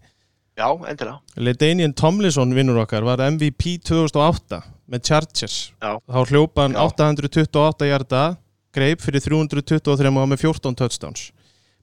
[0.57, 1.21] Já, endilega.
[1.37, 5.73] Ledanian Tomlinson vinnur okkar var MVP 2008 með Chargers.
[5.83, 5.99] Já.
[6.09, 6.87] þá hljópa hann Já.
[6.87, 8.37] 828 hjarta
[8.73, 11.31] greip fyrir 323 og með 14 touchdowns.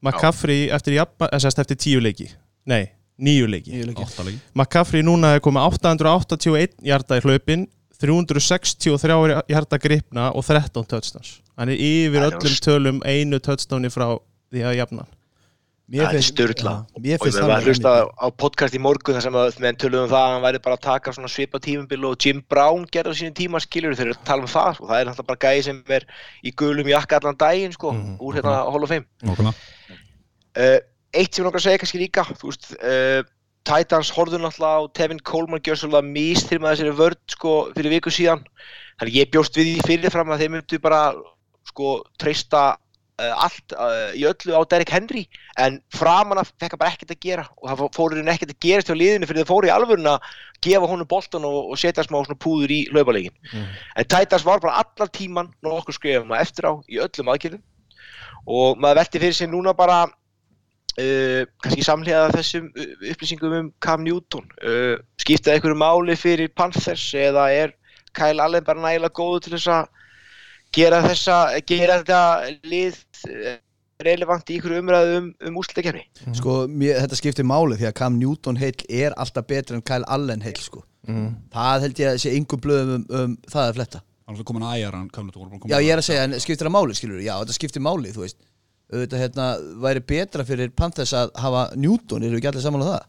[0.01, 2.27] McCaffrey eftir, jafna, eh, eftir 10 leiki.
[2.65, 3.71] Nei, 9 leiki.
[3.85, 4.05] Leikir.
[4.05, 7.67] Áttalegi McCaffrey núna er komið 881 hjarta í hlaupin
[8.03, 11.37] 363 hjarta gripna og 13 touchdowns.
[11.57, 14.07] Hann er yfir Það er öllum tölum einu touchdowni frá
[14.53, 15.05] því að jafna.
[15.93, 16.23] Mér Það er
[17.03, 19.77] Mér og ég það var að hlusta á podcast í morgun þar sem að menn
[19.81, 22.85] töluðum um það að hann væri bara að taka svona svipa tímumbil og Jim Brown
[22.87, 25.29] gerði á sínum tíma skilur þeir eru að tala um það og það er náttúrulega
[25.33, 26.05] bara gæði sem er
[26.39, 29.53] í gulum jakka allan daginn sko Mhm, úr hérna Hall of Fame.
[30.53, 30.79] Uh,
[31.13, 33.21] eitt sem ég nokkar að segja kannski líka þú veist, uh,
[33.67, 38.43] Titans horfðu náttúrulega á Tevin Coleman gjör svolítið místyrma þessari vörd sko fyrir viku síðan.
[38.99, 41.01] Þannig ég bjóst við því fyrirfram að þeir myndu bara
[41.69, 45.23] sko treysta uh, allt uh, í öllu á Derrick Henry.
[45.63, 48.63] En framan af fekk hann bara ekkert að gera og það fór hérna ekkert að
[48.67, 50.31] gerast hjá liðinu fyrir þeir fóru í alvöruna að
[50.63, 55.11] gefa honum boltan og, og setja smá púður í hlaupalegin en Titans var bara allar
[55.11, 57.63] tíman nokkuð skrifum að eftir á í öllum aðgjörðum
[58.47, 60.05] og maður velti fyrir sig núna bara
[60.99, 64.47] uh, kannski samlega þessum uh, upplýsingum um Cam Newton.
[64.61, 67.75] Uh, skiptaði einhverju máli fyrir Panthers eða er
[68.13, 69.91] Kyle Allen bara nægilega góðu til þess að
[70.73, 71.37] gera þessa
[71.69, 72.21] gera þetta
[72.69, 72.97] lið
[74.03, 76.03] relevant í ykkur umræðu um, um úslutakefni
[76.37, 80.07] Sko, mér, þetta skiptir máli því að Cam Newton heill er alltaf betri en Kyle
[80.11, 80.83] Allen heill sko.
[81.07, 81.29] mm.
[81.53, 84.03] Það held ég að sé yngur blöðum um, um það að fletta.
[84.23, 86.75] Hann er komin að æjar hann að Já, ég er að segja, en skiptir það
[86.77, 88.39] máli, skilur Já, þetta skiptir máli, þú veist
[88.93, 89.47] auðvitað hérna,
[89.83, 93.01] væri betra fyrir Panthers að hafa Newton, eru ekki allir saman á það?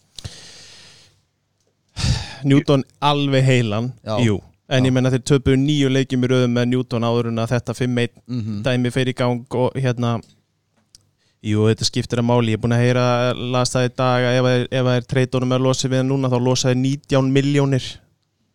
[2.44, 4.18] Newton alveg heilan, Já.
[4.24, 4.88] jú en Já.
[4.88, 8.14] ég menna þeir töpuðu nýju leikjum í röðum með Newton áður en að þetta 5-1
[8.32, 10.14] Mm dæmi fer í gang og hérna
[11.44, 13.04] jú, þetta skiptir að máli ég er búin að heyra,
[13.36, 16.08] las það í dag að ef það er- ef það treytónum að losa við hann
[16.08, 17.84] núna þá losaði 19 miljónir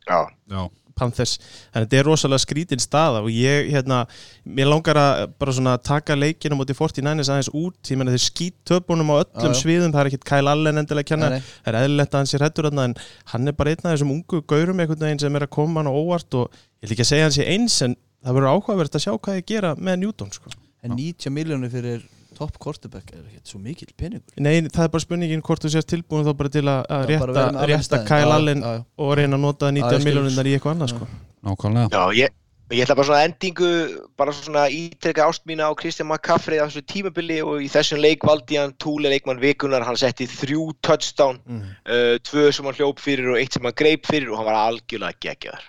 [0.09, 0.63] Já, Já,
[0.99, 4.01] Panthers, þannig að þetta er rosalega skrítin staða og ég, hérna,
[4.43, 8.57] mér langar að bara svona taka leikinu mútið 49ers aðeins út, ég menna þeir skýt
[8.69, 11.79] töpunum á öllum Já, sviðum, það er ekkit Kyle Allen endilega að kenna, það er
[11.83, 12.99] eðlilegt að hann sé hættur en
[13.33, 15.91] hann er bara einn af þessum ungu gaurum einhvern veginn sem er að koma hann
[15.91, 18.97] á óvart og ég vil ekki að segja hann sé eins en það verður áhugavert
[18.97, 20.51] að sjá hvað ég gera með Newton sko.
[20.83, 22.03] en 90 miljónir fyrir
[22.39, 25.89] topp quarterback er ekki svo mikill peningur Nei, það er bara spurningin hvort þú sést
[25.91, 28.03] tilbúin þá bara til að rétta, rétta.
[28.07, 28.83] Kyle Allen já, já.
[29.05, 30.09] og reyna að nota Já, 90 ég skil.
[30.09, 31.09] miljónir í eitthvað annað sko.
[31.47, 32.35] Nákvæmlega Já, ég,
[32.75, 33.71] ég ætla bara svona endingu,
[34.19, 38.23] bara svona ítrekka ást mína á Kristján McCaffrey á þessu tímabili og í þessum leik
[38.27, 41.65] valdi hann túli leikmann vikunar, hann setti þrjú touchdown, mm.
[41.89, 44.61] uh, tvö sem hann hljóp fyrir og eitt sem hann greip fyrir og hann var
[44.67, 45.67] algjörlega geggjaður.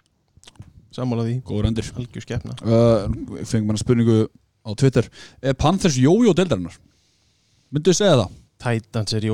[0.90, 3.04] Sammála því, Góður endur algjör skepna uh,
[3.46, 4.24] Fengum manna spurningu
[4.66, 5.08] á Twitter.
[5.42, 6.76] Er Panthers jójó deildarinnar?
[7.70, 8.36] Myndu þið segja það?
[8.60, 9.24] Titans er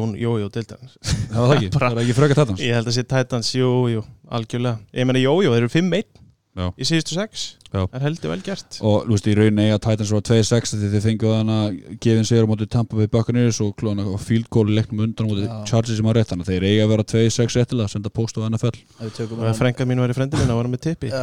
[0.55, 2.63] deildan Það var það ekki, það er ekki fröka Titans.
[2.63, 3.51] Ég held að sé Titans,
[3.91, 4.05] jú,
[4.39, 4.79] algjörlega.
[4.95, 6.26] Ég meina, jú, jú, þeir eru 5-1
[6.57, 6.71] Já.
[6.81, 7.83] í síðustu 6 Já.
[7.91, 8.77] Það er heldur vel gert.
[8.87, 11.67] Og þú veist í rauninni eiga Titans var 2-6 því þið fenguð hann að
[12.05, 15.31] gefin sér á móti Tampa Bay Buccaneers og klóna field goal í leiknum undan á
[15.31, 15.53] móti Já.
[15.69, 18.49] Chargers sem var rétt þannig að þeir eiga að vera 2-6 réttilega senda post á
[18.49, 20.85] NFL ef við tökum Og hann frænka mín var í frendi minna, var hann með
[20.87, 21.13] tippi.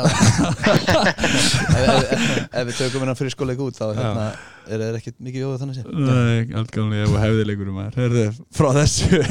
[1.74, 4.26] Ef, ef, ef, ef við tökum hennar fyrir skóleik út þá hérna,
[4.67, 5.86] er það ekkert mikið jóðu þannig séð.
[5.93, 9.22] Nei, alltaf og hefðilegur um að Herðu, frá þessu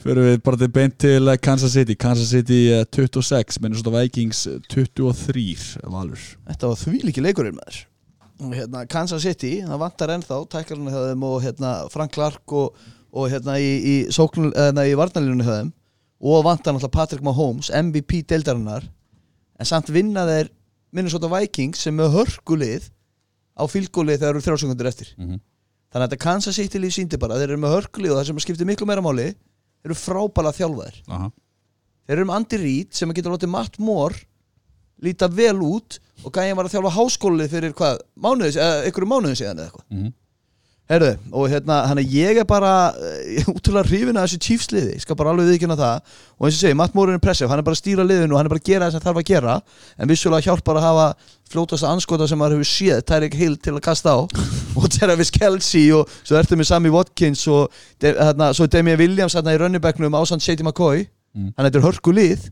[0.00, 1.96] fyrir við bara til beint til eh, Kansas City.
[2.00, 6.22] Kansas City eh, 26 Minnesota Vikings eh, 23 valur.
[6.48, 7.82] Þetta var því líki leikurinn maður.
[8.56, 12.78] Hérna, Kansas City, það vantar ennþá tæklarinn hjá þeim og hérna, Frank Clark og,
[13.12, 15.74] og hérna í, í, sóknul, hérna, í varnalínunni hjá þeim.
[16.20, 18.88] Og vantar náttúrulega Patrick Mahomes MVP deildarinnar.
[19.60, 20.48] En samt vinna þeir
[20.96, 22.88] Minnesota Vikings sem er hörkulið
[23.60, 25.14] á fylgólið þegar eru þrjálfsökundur eftir.
[25.18, 25.40] Mhm.
[25.90, 28.40] þannig að þetta Kansas City líf síndi bara þeir eru með hörkulið og það sem
[28.44, 29.32] skiptir miklu meira máli
[29.80, 31.30] þeir eru frábæla þjálfaðir Aha.
[32.06, 34.20] þeir eru um Andy Reid sem getur látið Matt Moore
[35.00, 39.38] líta vel út og gæðin var að þjálfa háskólið fyrir hvað, mánuðis, eða einhverju mánuðin
[39.40, 40.10] síðan eða eitthvað Mhm.
[40.90, 45.04] Herðu, og hérna, hann að ég er bara uh, útrúlega hrifin að þessu Chiefs-liði ég
[45.04, 46.00] skal bara alveg viðkynna það
[46.34, 48.40] og eins og segi, Matt Moore er impressive, hann er bara að stýra liðinu og
[48.40, 49.54] hann er bara að gera það sem þarf að gera
[49.96, 51.06] en vissulega hjálpar að hafa
[51.50, 54.18] fljótasta anskota sem maður hefur séð, Tyreek Hill til að kasta á
[54.80, 57.70] og Travis Kelsey og svo ertu með Sammy Watkins og
[58.02, 61.52] hérna, svo er Damian Williams hérna í runningbæknum ásand Shady McCoy Mm.
[61.54, 62.48] hann heitir hörku lið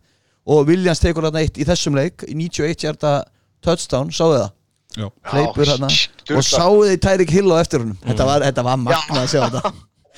[0.47, 3.25] og Williams tekur hérna eitt í þessum leik í 91 hjarta
[3.65, 4.53] touchdown, sáðu það.
[4.97, 5.99] Hleypur sturlað.
[6.39, 7.99] og sáðu þið Tyreek Hill á eftir honum.
[8.07, 9.73] Þetta var, þetta var magna að sjá þetta.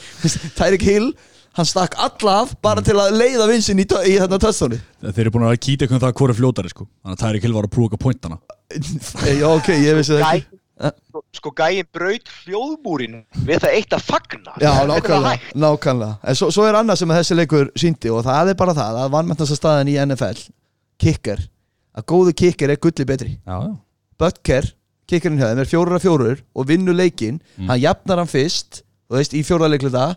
[0.60, 1.10] Tyreek Hill
[1.58, 4.78] hann stakk alla af bara til að leiða vinsinn í, í þetta touchdowni.
[5.02, 6.86] Þeir eru búin að kýta eitthvað um það hvort er fljótari sko.
[7.02, 8.40] Þannig að Tyreek Hill var að prúka pointana.
[9.40, 10.46] Já ok, ég vissi það ekki.
[10.80, 10.90] Gæ,
[11.36, 14.54] sko gæin braut hljóðmúrin við það eitt að fagna.
[14.62, 16.14] Já, nákvæmlega, nákvæmlega.
[16.24, 19.02] En svo, svo er annað sem að þessi leikur síndi og það er bara það
[19.02, 20.40] að vannmennast staðin í NFL
[21.00, 21.42] kicker,
[21.96, 23.34] að góðu kicker er gulli betri.
[23.44, 23.74] Já, já
[24.20, 24.68] Butker,
[25.08, 29.18] kickerinn hjá þeim er fjórar af fjórar og vinnur leikinn, hann jafnar hann fyrst þú
[29.18, 30.12] veist, í fjóra leikluta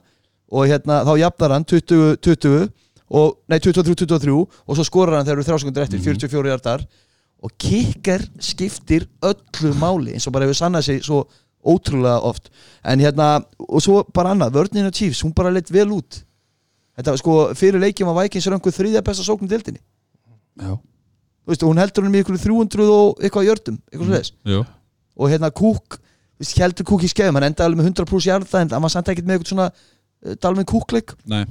[0.53, 2.67] og hérna, þá jafnar hann 20-20
[3.13, 6.85] og, nei, 23-23 og svo skorar hann þegar eru þrjá sekundur eftir 44 hjartar
[7.43, 11.23] og kicker skiptir öllu máli eins og bara hefur sannað sig svo
[11.63, 12.49] ótrúlega oft.
[12.83, 16.21] En hérna, og svo bara annað vörnina Chiefs, hún bara leitt vel út.
[16.97, 19.79] Þetta sko, fyrir leikjum að Vikings einhver þriðja besta sókn í deildinni.
[20.59, 20.75] Já,
[21.51, 24.69] veist, hún heldur hann með ykkur 300 og eitthvað jördum, eitthvað mm.
[25.17, 28.29] og hérna Kúk þú veist, heldur Kúk í skefum, hann endaði alveg með 100 pluss
[28.29, 31.43] jarða en hann var samt ekkert með eitthvað svona uh, Dalvin Kúkleik Nei,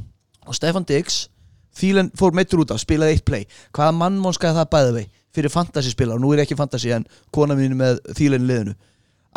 [0.46, 1.26] og Stefan Diggs
[1.72, 3.46] Þílen fór meittur út af, spilaði eitt play.
[3.72, 7.56] Hvaða mannmónskaði það bæði vei fyrir fantasy spila og nú er ekki fantasy en kona
[7.56, 8.74] mín með Þílen í liðinu.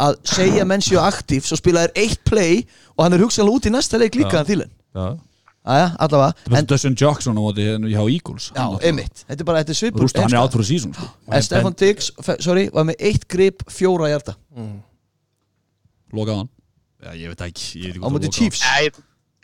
[0.03, 2.65] Að segja menn séu aktív svo spilaði eitt play
[2.97, 4.41] og hann er hugsanlega út í næsta leik líka Já.
[4.41, 5.07] en Þílen já
[5.65, 6.45] aðja, allavega.
[6.49, 8.51] En en, Dustin Jackson á móti hérna hjá Eagles.
[8.55, 10.43] Já, einmitt, þetta er bara, þetta er svipur Rústa, hann er einstakt.
[10.43, 11.09] out for a season sko.
[11.31, 14.37] en Stefan Diggs, sorry, var með eitt grip fjóra hjarta
[16.15, 16.53] Lokaði hann?
[17.03, 17.65] Já, ég veit ekki.
[17.81, 18.61] Ég veit ekki á móti Chiefs.
[18.63, 18.89] Nei,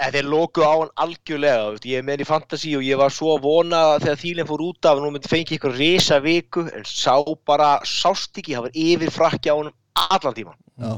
[0.01, 3.13] en þeir lokuðu á hann algjörlega ég er með hann í fantasy og ég var
[3.13, 6.87] svo að vona þegar þýlinn fór út af nú myndi fengi ykkur risa viku en
[6.87, 7.13] sá
[7.47, 10.97] bara sást ekki, það var yfir frakki á hann allan tíman Já,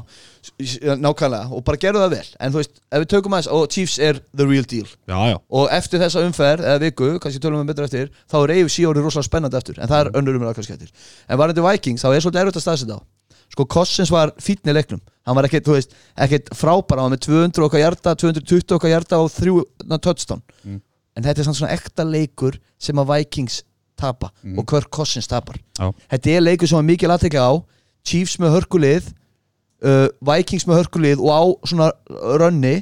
[0.96, 1.50] nákvæmlega.
[1.52, 2.28] Og bara gerðu það vel.
[2.40, 4.86] En þú veist, ef við tökum aðeins og Chiefs er the real deal.
[5.10, 5.36] Já, já.
[5.58, 9.08] Og eftir þessa umferð eða viku, kannski tölum við betur eftir þá er AFC orðið
[9.08, 11.10] rosalega spennandi eftir en það er önnur umræða kannski eftir.
[11.28, 13.00] En varandi Vikings, þá er svolítið erfitt að staðsetja á
[13.54, 15.02] sko Cossins var fítni í leiknum.
[15.28, 15.92] Hann var ekkert, þú veist,
[16.26, 20.42] ekkert frábæra hann var með 200 okkar hjarta, 220 okkar hjarta og þrjú na, touchdown.
[20.64, 20.80] Mm.
[21.14, 23.60] en þetta er samt svona ekta leikur sem að Vikings
[23.94, 25.60] tapa og Kirk Cossins tapar.
[25.78, 25.92] Já.
[26.10, 27.52] þetta er leikur sem var mikil aðtekja á
[28.04, 29.06] Chiefs með hörkulið
[29.84, 31.90] uh, Vikings með hörkulið og á svona
[32.40, 32.74] rönni.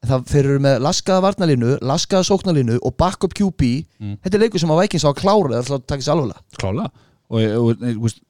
[0.00, 3.66] Það þeir eru með laskaða varnalínu laskaða sóknalínu og backup QB
[4.00, 4.14] Mm.
[4.24, 6.12] þetta er leikur sem að Vikings á að klára það er alltaf að taka sér
[6.14, 6.86] alveg Klálega
[7.30, 8.22] Og, og nei, þú veist,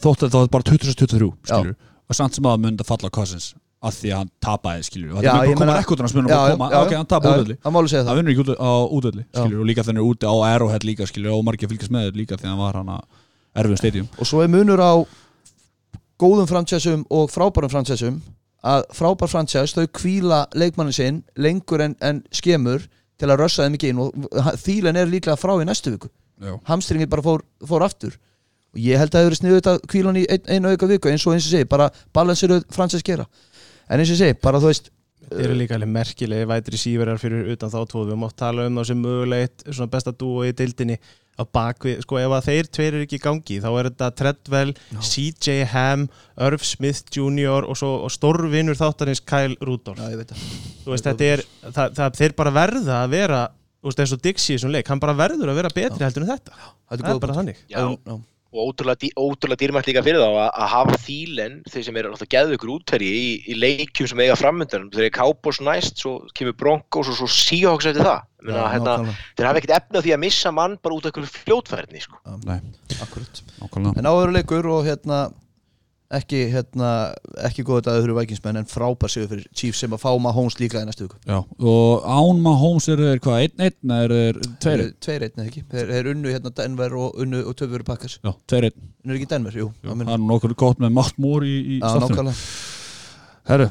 [0.00, 1.74] þótt að það var bara 2023 skilur
[2.08, 3.50] Og samt sem að það myndi að falla á Cousins
[3.84, 6.00] Af því að hann tapaði skilur Og Já, þetta ég myndi bara meina- koma ekkur
[6.00, 8.16] þannig að spilna og koma Ok, hann tapaði útvelli það það Það.
[8.16, 11.68] vinnur ekki á útvelli skilur Og líka þannig úti á Arrowhead líka skilur Og margir
[11.68, 13.04] fylgjast með þér líka Því að hann var hann að
[13.54, 14.08] erfum stadium.
[14.18, 14.92] Og svo er munur á
[16.20, 18.20] góðum fransæsum og frábærum fransæsum
[18.64, 22.86] að frábær fransæs þau kvíla leikmannin sinn lengur en, en skemur
[23.20, 24.00] til að rössa þeim ekki inn.
[24.00, 26.10] Og þýlen er líklega frá í næstu viku.
[26.42, 26.56] Já.
[26.66, 28.16] hamstringin bara fór, fór aftur.
[28.74, 31.22] Og ég held að það hefur sniðið þetta kvílan í ein, einu auka viku eins
[31.28, 31.86] og eins og segi, bara
[32.16, 33.26] balansiruð fransæs gera.
[33.86, 34.90] En eins og segi, bara þú veist
[35.24, 38.76] Þeir eru líka alveg merkilegi vætri síverar fyrir utan þá tvo við mátt tala um
[38.76, 40.98] það sem mögulegt svona besta dúo í dildinni
[41.40, 44.74] að bakvið, sko ef að þeir tveir eru ekki í gangi þá er þetta Treadwell,
[45.02, 46.06] CJ Ham
[46.46, 47.66] Irv Smith Jr.
[47.66, 49.98] og, svo, og stórvinur þáttanins Kyle Rudolph.
[49.98, 50.44] Já, ég veit það.
[50.84, 53.40] Þú veist, þetta er, það, það, þeir bara verða að vera,
[53.80, 56.26] þú veist, eins og Dixie í þessum leik, hann bara verður að vera betri heldur
[56.26, 56.62] en þetta.
[56.92, 57.66] Það er bara þannig.
[57.66, 57.82] Já.
[57.82, 58.20] já.
[58.54, 62.28] og ótrúlega, ótrúlega dýrmætt líka fyrir þá að, að hafa þýlen þeir sem eru alltaf
[62.30, 66.54] geðu ykkur útverji í, í leikjum sem eiga framöndan þeir eru Cowboys næst, svo kemur
[66.60, 70.20] Broncos og svo Seahawks eftir það Já, Meina, hérna, þeir hafa ekkert efna því að
[70.20, 72.18] missa mann bara út af ykkur fljótfærni sko.
[72.44, 72.58] Nei,
[73.00, 73.40] Akkurat.
[73.62, 73.96] nákvæmlega.
[73.98, 75.22] En áður leikur og hérna
[76.14, 76.88] ekki, hérna,
[77.46, 80.82] ekki góða dagur fyrir Vikingsmenn en frábær sigur fyrir Chiefs sem að fá Mahomes líka
[80.82, 81.16] í næstu viku.
[81.24, 83.94] Já, og án Mahomes eru þeir hvað, einn einn?
[83.96, 84.92] Eða eru þeir tveir einn?
[85.06, 85.64] Tveir einn eða ekki?
[85.72, 88.18] Þeir, þeir unnu hérna Denver og unnu og töfur fyrir Packers.
[88.20, 88.92] Já, tveir einn.
[89.04, 92.36] Unnu ekki Denver, jú, Það er nokkur gott með Matt Moore í, í nákvæmlega.
[93.44, 93.66] Herru,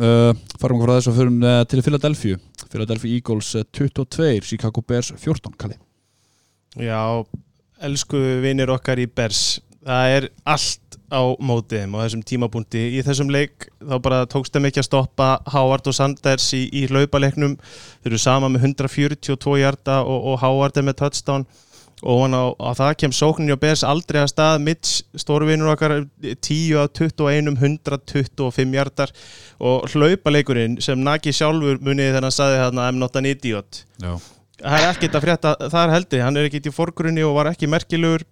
[0.00, 2.38] uh, farum okkur að þess að förum uh, til Philadelphia
[2.72, 5.78] Philadelphia Eagles uh, 22, Chicago Bears 14, Kalli.
[6.78, 7.00] Já,
[7.82, 12.82] elsku vinir okkar í Bers það er allt á mótið þeim á þessum tímapunkti.
[12.98, 16.84] Í þessum leik þá bara tókst þeim ekki að stoppa Howard og Sanders í, í
[16.90, 17.56] hlaupaleiknum.
[18.02, 21.46] Þeir eru sama með 142 hjarta og, og Howard er með touchdown
[22.02, 24.62] og hann á, á það kem sóknin og Bers aldrei að stað.
[24.64, 29.14] Mitch, stórvinur okkar 10 af 21, 125 hjartar
[29.58, 33.84] og hlaupaleikurinn sem Nagi sjálfur munið þegar hann saði I'm not an idiot.
[34.02, 34.14] Já,
[34.62, 36.24] það er ekkert að frétta þar heldur.
[36.26, 38.26] Hann er ekkert í forgrunni og var ekki merkilegur.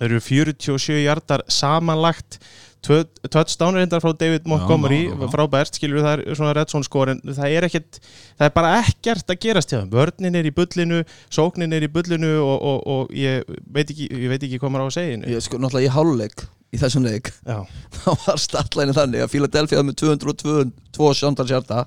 [0.00, 2.38] Það eru 47 hjartar samanlagt
[2.86, 5.26] touchdown reyndar frá David Montgomery já, já.
[5.34, 7.98] frábært, skilur það er svona red zone score en það er ekkert,
[8.38, 11.90] það er bara ekkert að gerast hjá þeim, vörnin er í bullinu sóknin er í
[11.92, 15.20] bullinu og, og, og ég, veit ekki, ég veit ekki hvað maður á að segja.
[15.34, 17.60] Ég sko náttúrulega í háluleik í þessum leik Já,
[17.98, 21.84] þá var startlæni þannig að Philadelphia með 202 samtalsjarta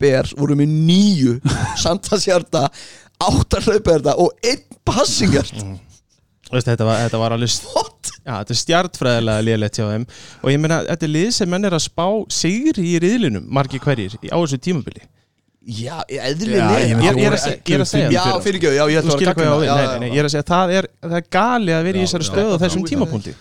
[0.00, 1.36] Bears voru með nýju
[1.84, 2.68] samtalsjarta
[3.20, 5.56] áttar hlaupverða og einn passingjart
[6.50, 7.52] Veist, þetta, var, þetta var alveg?
[8.20, 10.04] Já, þetta er stjartfræðilega lélegt hjá þeim.
[10.42, 12.04] Og ég meina, þetta er lið sem menn er að spá
[12.34, 15.06] sigri í riðlinum, margi hverjir á þessu tímabili.
[15.60, 18.70] Já, Já, eðlilega ég Ég, ég, er að, se- ég að segja Já, fyrir ekki,
[18.78, 21.74] já, ég ætla að hvað ég ég er að segja það er, það er gali
[21.76, 22.88] að vera í Já, þessari já, stöðu á já, þessum já.
[22.88, 23.34] tímapunkti.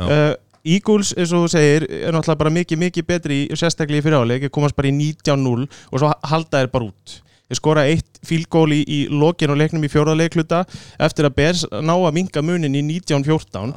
[0.00, 0.02] Já.
[0.10, 0.32] uh,
[0.74, 4.48] Eagles, eins og þú segir, er náttúrulega bara mikið, mikið betri í sérstaklega í fyriráleik,
[4.52, 7.14] komast bara í 19-0 og svo halda þeir bara út.
[7.50, 10.64] Þeir skora eitt fílgól í, í lokin og leiknum í fjóraðleikluta
[11.02, 13.72] eftir að Bears ná að minga munin í 19-14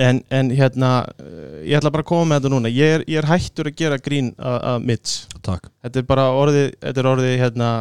[0.00, 2.72] en, en hérna uh, ég ætla bara að koma með þetta núna.
[2.72, 5.16] Ég er, ég er hættur að gera grín að, að Mitch.
[5.44, 5.70] Takk.
[5.84, 7.72] Þetta er bara orðið þetta er orðið hérna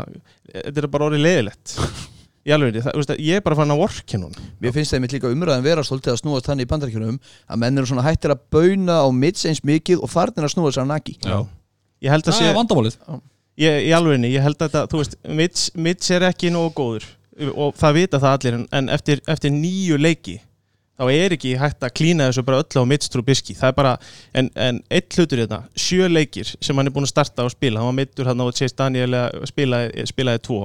[0.54, 1.78] þetta er bara orðið leiðilegt.
[2.44, 5.30] Í alveg, það, veist, ég er bara fann að vorkja núna Mér finnst þeim líka
[5.32, 8.98] umræðin vera svolítið að snúast hann í bandaríkjunum að menn eru svona hættir að bauna
[9.00, 11.38] á mitts eins mikið og farnir að snúast á naki Já,
[12.04, 12.98] ég held að það sé, er vandamálið.
[13.64, 17.08] Ég, í alveg ég held að þetta, þú veist, Mitch, Mitch er ekki nógu góður.
[17.54, 20.36] Og það vita það allir en, en eftir, eftir nýju leiki
[21.00, 23.94] þá er ekki hægt að klína þessu bara öllu á Mitch Trubisky, það er bara
[24.38, 27.54] en, en eitt hlutur í þetta, sjö leikir sem hann er búin að starta og
[27.54, 30.62] spila, hann var mittur hann á Chase Daniel að spilaði, spilaði tvo.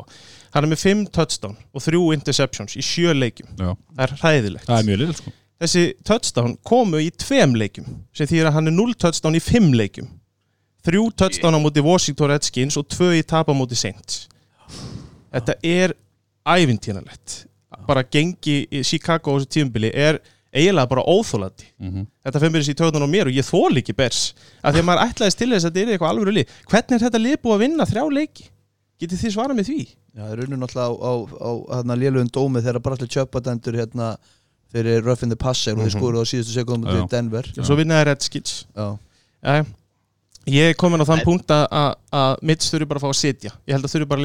[0.55, 4.69] Hann er með fimm touchdown og þrjú interceptions í sjö leikim, Já, það er hræðilegt.
[4.69, 5.35] Það er lill sko.
[5.59, 9.73] Þessi touchdown komu í tveim leikjum sem þýðir að hann er 0 touchdown í fimm
[9.75, 10.07] leikjum.
[10.87, 14.29] Þrjú touchdown á móti Washington Redskins og tvö í tap á móti Saints.
[15.35, 15.97] Þetta er
[16.49, 17.43] ævintýrnalegt
[17.87, 20.20] bara gengi í Chicago á þessu tíumbili er
[20.54, 23.94] eiginlega bara óþólandi mm þetta fyrir mér í töðun á mér og ég þól ekki
[23.96, 26.54] bers af því að maður ætlaðist til þess að þetta er eitthvað alveg lið.
[26.70, 28.44] Hvernig er þetta lið búið að vinna þrjá leiki?
[28.98, 29.78] Getið þið svarað með því?
[30.18, 33.76] Já, það er unnu náttúrulega á, á, á hérna, lélugum dómi þegar bara allir tjöpadendur
[33.78, 34.09] hérna
[34.72, 35.98] fyrir Rough in the Passer og þeir Mhm.
[36.00, 36.96] skoruðu á síðustu sekundum Já.
[36.98, 37.44] til Denver.
[37.59, 38.66] Og svo vinnaði Redskins.
[38.76, 38.98] Já,
[40.48, 43.09] ég er komin á þann En- punkt að- að að Mitch þurfi bara að fá
[43.12, 43.50] að sitja.
[43.68, 44.24] Ég held að þurfi bara að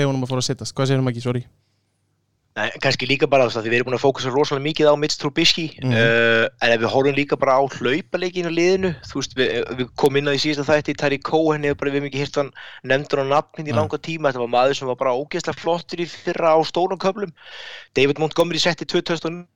[2.53, 5.17] Nei, kannski líka bara þess að við erum búin að fókusa rosalega mikið á Mitch
[5.17, 5.65] Trubisky.
[5.81, 5.93] Mhm.
[5.97, 9.87] uh, en ef við horfum líka bara á hlaupaleikin á liðinu, þú veist, við, við
[9.97, 12.51] komum inn á því síðasta þætti, Tari Cohen hefur bara við mikið hýrt hann
[12.85, 13.79] nefndur á nafnin í Nei.
[13.79, 17.33] langa tíma, þetta var maður sem var bara ógeðslega flottur í fyrra á stórum köflum.
[17.97, 19.47] David Montgomery setti 2000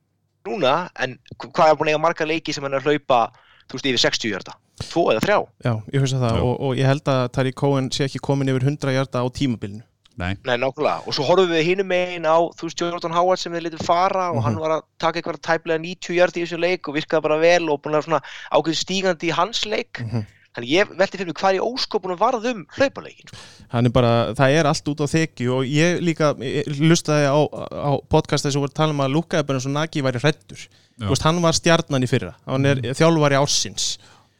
[0.48, 3.28] núna, en hvað er búin að eiga marga leiki sem hann er að hlaupa,
[3.70, 5.38] þú veist, yfir 60 hjarta, tvo eða þrjá?
[5.62, 8.66] Já, ég finnst það og, og ég held að Tari Cohen sé ekki komin yfir
[8.66, 9.86] 100 hjarta á tímabilinu
[10.18, 13.52] Nei, Nei, nákvæmlega, og svo horfum við hinum megin á, þú veist, Jordan Howard sem
[13.54, 14.42] við litum fara og Mhm.
[14.48, 17.70] hann var að taka eitthvað tæplega 90 hjart í þessu leik og virkaði bara vel
[17.70, 18.20] og búin að svona
[18.52, 20.26] ákveð stígandi í hans leik Mhm.
[20.56, 23.36] þannig ég velti fyrir mig hvað í óskopunum varð um hlaupaleikin sko.
[23.68, 27.38] hann er bara, það er allt út á þekju og ég líka ég lustaði á,
[27.70, 30.18] á podcasta sem voru að tala um að Luka er bara eins og Nagi væri
[30.98, 32.94] veist, hann var stjarnan í fyrra hann er mm.
[32.98, 33.98] þjálfari ársins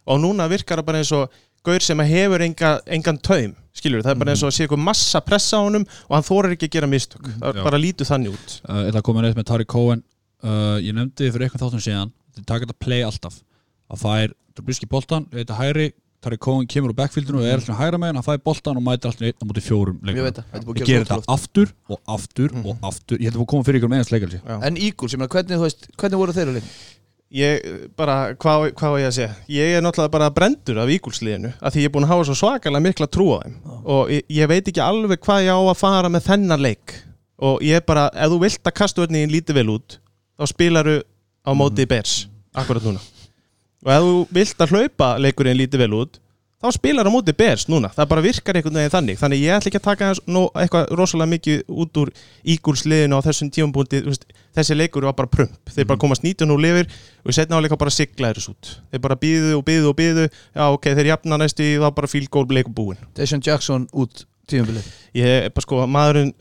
[0.09, 1.31] og núna virkar það bara eins og
[1.67, 4.85] gaur sem hefur enga, engan taum skilur, það er bara eins og að sé eitthvað
[4.89, 7.29] massa pressa á honum og hann þorir ekki að gera mistök.
[7.29, 7.61] Það Já.
[7.61, 8.57] er bara lítið þannig út.
[8.65, 10.03] Uh, ég ætla að koma neitt með Tari Cohen.
[10.39, 13.41] Uh, Ég nefndi fyrir eitthvað þáttum síðan Þetta taka þetta play alltaf.
[13.91, 15.89] Að fær Trubisky boltan, þetta hæri
[16.23, 19.11] Tari Cohen kemur úr backfieldinu og er alltaf hægra megin hann fær boltan og mætir
[19.11, 21.35] alltaf einn á móti fjórum Ég veit það, er búið Ég að gerir gera þetta
[21.35, 23.19] aftur og aftur og aftur.
[23.19, 24.03] Ég held að koma fyrir ykkur með.
[24.59, 25.15] En Eagles,
[27.35, 27.65] ég
[27.99, 29.33] bara, hvað, hvað var ég að segja?
[29.53, 32.37] Ég er náttúrulega bara brendur af ígúlsliðinu af því ég er búin að hafa svo
[32.41, 33.59] svakalega mikla trú á þeim.
[33.85, 36.97] Og ég, ég veit ekki alveg hvað ég á að fara með þennan leik.
[37.39, 39.99] Og ég er bara, ef þú vilt að kasturni lítið vel út,
[40.41, 40.97] þá spilaru
[41.47, 42.17] á móti Bears,
[42.57, 43.03] akkurat núna.
[43.85, 46.19] Og ef þú vilt að hlaupa leikurinn lítið vel út
[46.59, 49.19] þá spilar á móti Bears núna, það bara virkar einhvern veginn þannig.
[49.21, 52.11] Þannig ég ætla ekki að taka eitthvað rosalega mikið út úr
[52.55, 54.01] ígúlsliðinu á þessum tíumbúndi
[54.59, 56.91] þessi leikur var bara prump, þeir bara komast 19 og lifir
[57.23, 58.73] og setna áleika bara sigla þessu út.
[58.91, 62.11] Þeir bara býðu og býðu og býðu já ok, þeir jafna næstu í þá bara
[62.11, 66.35] field goal leikur búin Deshaun Jackson út tíumbilið ég, bara sko, maðurinn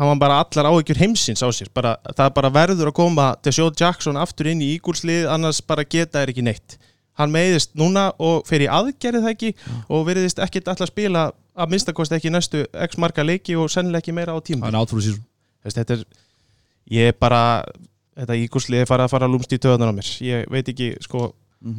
[0.00, 1.68] hann var bara allar áhyggjur heimsins á sér.
[1.74, 6.22] Bara, það bara verður að koma Sjó Jackson aftur inn í ígúlslið annars bara geta
[6.22, 6.78] þeir ekki neitt
[7.18, 9.52] hann meiðist núna og fer í aðgerið það ekki
[9.88, 14.14] og veriðist ekkit alltaf spila að minnstakosti ekki næstu x marga leiki og sennilega ekki
[14.16, 14.70] meira á tíma
[15.66, 16.04] þetta er
[16.90, 17.42] ég er bara
[18.20, 20.08] þetta ígúslið er farið að fara að lúmst í töðunar á mér.
[20.24, 21.30] Ég veit ekki sko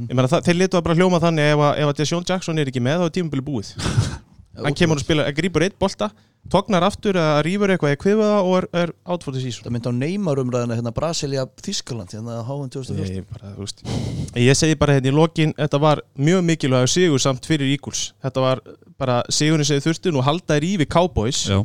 [0.09, 2.69] ég meina þeir letu að bara hljóma þannig ef að, ef að Deshaun Jackson er
[2.69, 3.71] ekki með þá er tímabili búið
[4.57, 6.11] hann kemur og spila, grípur eitt bolta
[6.49, 9.65] tóknar aftur eða rýfur eitthvað eða kviða og er, er out for the season.
[9.67, 14.97] Það myndi á Neymar umræðina hérna Brasilia Þískaland hérna HM 2014 ég, ég segi bara
[14.97, 18.09] hérna í lokin þetta var mjög mikilvæg sigur samt fyrir Eagles.
[18.25, 18.63] Þetta var
[19.01, 21.43] bara sigurinn sem þið þurftu nú halda þér í við Cowboys.
[21.51, 21.61] Já,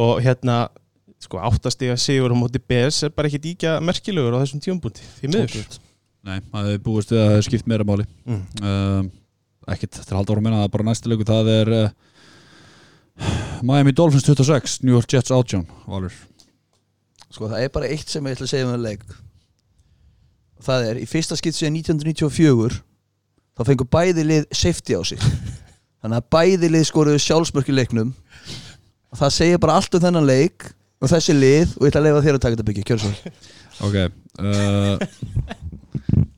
[0.00, 0.58] og hérna
[1.20, 5.32] sko áttastega sigur á móti BS er bara ekkit íkja merkilegur á þessum tíumbúndi því
[5.32, 5.80] miður.
[6.28, 8.04] Nei, það er búist við að það er skipt meira máli.
[8.28, 8.44] Mm.
[8.60, 9.10] um,
[9.70, 11.90] Ekkert til halda ára minna Það er bara næsta leiku, það er uh,
[13.66, 16.14] Miami Dolphins 26 New York Jets 18 Valur.
[17.30, 19.04] Sko það er bara eitt sem ég ætla að segja um það leik.
[20.64, 22.80] Það er í fyrsta skipt síðan 1994
[23.56, 25.22] þá fengur bæði lið safety á sig.
[26.00, 28.12] Þannig að bæði lið skoruðu sjálfsmörk í leiknum.
[29.10, 32.06] Og það segir bara allt um þennan leik og þessi lið og ég ætla að
[32.08, 33.12] leifa þér að taka þetta byggja, kjör svo
[33.88, 34.96] Ok uh,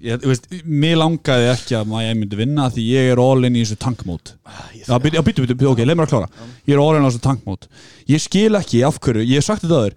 [0.05, 3.63] ég, veist, Mér langaði ekki að Miami myndi vinna Því ég er all in í
[3.65, 4.35] þessu tankmót.
[4.79, 6.49] Já, býttu, já, býttu, býttu, ok, leið mér að klára.
[6.69, 7.69] Ég er all in á þessu tankmót.
[8.11, 9.97] Ég skil ekki af hverju, ég hef sagt þetta aður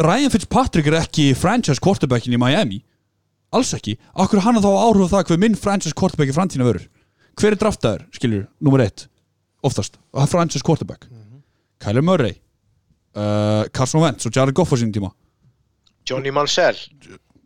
[0.00, 2.82] Ryan Fitzpatrick er ekki franchise quarterbackin í Miami.
[3.52, 3.96] Alls ekki.
[4.16, 6.86] Akkur hann er þá áhrif það hver minn franchise quarterback í framtíðina verður?
[7.40, 9.06] Hver er draftaður, skilur, nummer eitt
[9.64, 9.98] Oftast,
[10.32, 11.04] franchise quarterback?
[11.80, 12.38] Kyler Murray
[13.16, 15.10] uh, Carson Wentz og Jared Goff á sínum tíma.
[16.06, 16.78] Johnny Mansell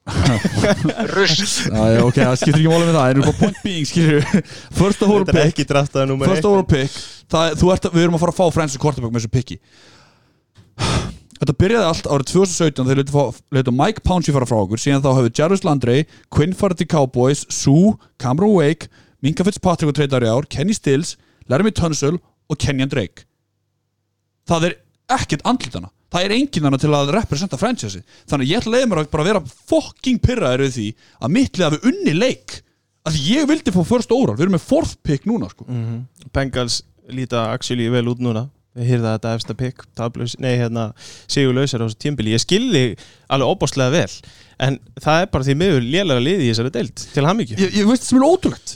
[1.16, 4.26] Rust ok, það skiptir ekki máli með það En bara point being, skilur
[4.78, 5.52] First overall þetta er pick.
[5.54, 6.98] ekki draftaði nummer First overall pick.
[7.32, 9.60] Það, þú ert, Við erum að fara að fá franchise quarterback með þessu picki.
[11.34, 14.80] Þetta byrjaði allt árið 2017 þegar leitu Mike Pouncey fara frá okkur.
[14.80, 15.96] Síðan þá hefur Jarvis Landry,
[16.32, 18.86] Quinn farið til Cowboys Sue, Cameron Wake
[19.24, 21.16] Minka Fitzpatrick og treytar í ár, Kenny Stills
[21.48, 23.24] Laramie Tunsil og Kenyan Drake.
[24.48, 24.74] Það er
[25.16, 28.90] ekkert andlitana Það er enginn hana til að representa franchise Þannig ég ætla að leiða
[28.90, 32.58] mér að bara vera fucking pyrraður við því að mittlið hafi unni leik.
[33.04, 34.38] Að ég vildi fá first overall.
[34.38, 35.66] Við erum með fourth pick núna sko.
[36.32, 38.46] Bengals líta actually vel út núna.
[38.74, 40.88] Við heyrða þetta efsta pick tablaus, nei hérna
[41.30, 42.96] sigurlausar á þessu tímbili ég skilði
[43.30, 44.16] alveg óbáslega vel
[44.64, 47.58] en það er bara því miður lélega liði í þessari deild til hamingju.
[47.60, 48.74] Ég, ég veist það sem er ótrúlegt.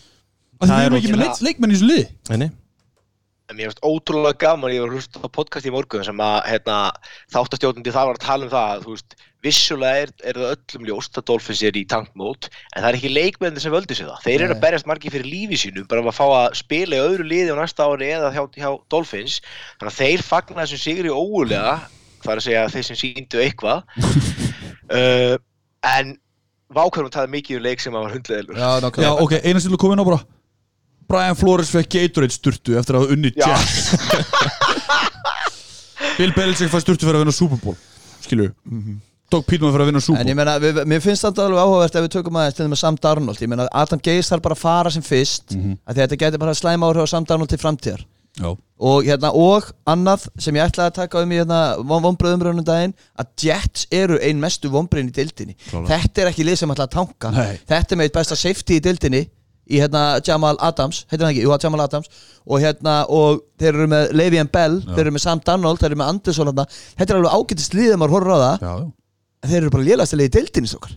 [0.59, 2.07] Að Það Við er ekki með leikmenn í þessu.
[2.35, 2.46] En
[3.55, 6.77] mér finnst ótrúlega gaman, ég var að hlusta á podcast í morgun sem að hérna,
[7.33, 9.16] þáttastjóðandi það var að tala um það að þú veist,
[9.47, 13.12] vissulega er, er það öllum ljóst að Dolphins er í tankmót en það er ekki
[13.14, 14.22] leikmenni sem völdu sig það.
[14.27, 17.29] Þeir eru að berjast margir fyrir lífi sínu bara að fá að spila í öðru
[17.31, 19.39] liði á næsta ári eða hjá, hjá Dolphins.
[19.79, 21.77] Þannig að þeir fagna þessum sigri ógulega
[22.25, 23.85] það er að segja þeir sem síndu eitthvað.
[24.89, 25.35] Uh,
[25.85, 26.14] en
[26.72, 28.57] vákværum taði mikið um leik sem að var hundleðilur.
[29.05, 30.20] Já, ok, eina sem þú komið inn á bara
[31.09, 33.31] Brian Flores fekk Gatorade sturtu eftir að hafa unni.
[33.33, 33.93] Jets.
[36.19, 37.77] Bill Belichick fæði sturtu fyrir að vinna Super Bowl
[38.25, 38.49] Skilju
[39.29, 40.41] Doug Peterman fyrir að vinna Super En ég Bowl.
[40.41, 42.97] meina, við, mér finnst þetta alveg áhugavert ef við tökum aðeins til þeim með Sam
[43.05, 43.43] Darnold.
[43.45, 45.75] Ég meina, Adam Geis þarf bara að fara sem fyrst mm Mhm.
[45.85, 48.05] að Þetta getur bara slæma áhrif á Sam Darnold til framtíðar.
[48.39, 48.49] Já,
[48.79, 53.27] og, hérna, og annað sem ég ætlaði að taka um í hérna, vonbröðumröðunum daginn að
[53.43, 57.31] Jets eru ein mestu vonbröðin í dildinni þetta er ekki lið sem ætla að tanka.
[57.35, 57.59] Nei.
[57.67, 59.25] þetta er með eitt besta safety í dildinni
[59.69, 62.11] í hérna Jamal Adams heitir hann ekki, jú, Jamal Adams.
[62.49, 64.93] Og hérna, og þeir eru með Le'Veon Bell, Já.
[64.95, 67.91] þeir eru með Sam Darnold þeir eru með Anderson hérna, þetta er alveg ágætist lið
[67.91, 68.95] þegar maður horfður á það, já, já.
[69.49, 70.95] Þeir eru bara lélast að liði dildinni stokkar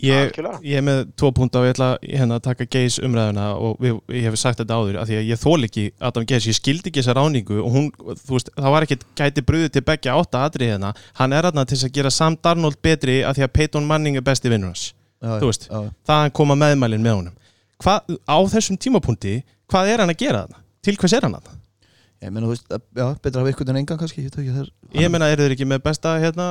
[0.00, 3.80] Ég, ég er með tvo punkt á ég ætla hérna, að taka Geis umræðuna og
[3.82, 6.56] við, ég hef sagt þetta áður af því að ég þól ekki Adam Geis, ég
[6.56, 7.88] skildi ekki þessa ráningu og hún,
[8.22, 10.92] þú veist, það var ekkert gæti brúðið til begja átta atriði hérna.
[11.18, 14.24] Hann er hérna til að gera Sam Darnold betri af því að Peyton Manning er
[14.24, 14.86] besti vinnur hans.
[15.20, 15.66] Þú veist.
[15.68, 17.39] já, þaðan koma meðmælin með honum
[17.80, 20.58] Hvað, á þessum tímapunkti, hvað er hann að gera þarna?
[20.84, 21.56] Til hvers er hann þarna?
[22.20, 24.34] ég meina, þú veist, að- já, betra að hafa ykkur en engan kannski, ég veit
[24.42, 24.68] ekki þeir
[25.00, 26.48] Ég meina, eru þeir ekki með besta hérna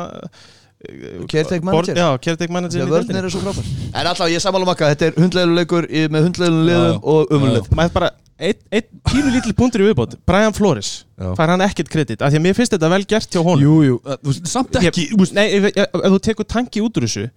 [1.27, 1.95] Caretaker manager.
[1.99, 3.19] Já, caretaker manager vörnir deildinni.
[3.19, 3.65] eru svo frábær
[3.99, 6.29] En alltaf, ég samála makka, þetta er hundleguleg leikur í- með
[6.71, 6.99] já.
[7.03, 8.09] og umulið maður bara
[8.39, 11.33] einn ein, pínu lítil punktur í viðbót Brian Flores, Já.
[11.35, 13.75] fær hann ekkert kredit af því að mér finnst þetta vel gert hjá honum Jú,
[13.83, 17.29] jú, uh, samt ekki ég, nei, ef, ef, ef þú tekur tanki út úr þessu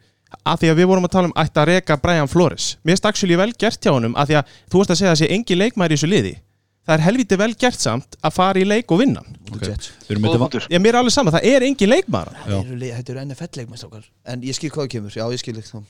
[0.44, 2.76] af því að við vorum að tala um ætti að reka Brian Flores.
[2.84, 5.30] Mér actually vel gert hjá honum af því að þú veist að segja að sé
[5.36, 6.34] engi leikmæri í þessu liði.
[6.82, 9.36] Það er helviti vel gert samt að fara í leik og vinna hann.
[9.54, 9.62] Ok.
[9.62, 10.68] Við erum með Góða þetta punktur.
[10.72, 12.32] ég, mér er alveg sama, það er engin leikmæra.
[12.46, 13.84] Þetta eru NFL-leikmæst
[14.26, 15.82] En ég skil hvað það kemur, já ég skil ekki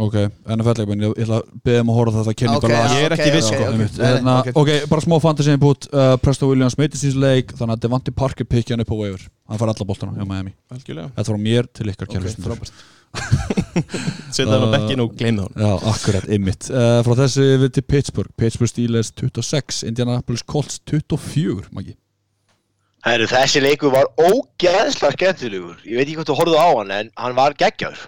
[0.00, 0.14] Ok,
[0.48, 2.92] NFL leikmenn, ég ætla að beða um að horfa á þetta kynningu Ok, lag.
[2.94, 4.70] Ég er ekki viss, ok, sko, Hérna, ok.
[4.88, 5.88] bara smá fantasy input.
[5.92, 8.96] Uh, Presto Williams meitir síns leik þannig að Devante Parker pikkja hann upp á
[14.34, 17.86] setja hann á bekkin og gleyma hann Já, akkurat, ymmit uh, Frá þessu við til
[17.86, 18.30] Pittsburgh.
[18.38, 21.96] Pittsburgh Steelers 26, Indianapolis Colts 24, Maggi.
[23.06, 25.78] Heru, þessi leikur var ógeðslega skemmtilegur.
[25.88, 28.02] Ég veit ekki hvort þú horfðu á hann en hann var geggjaður.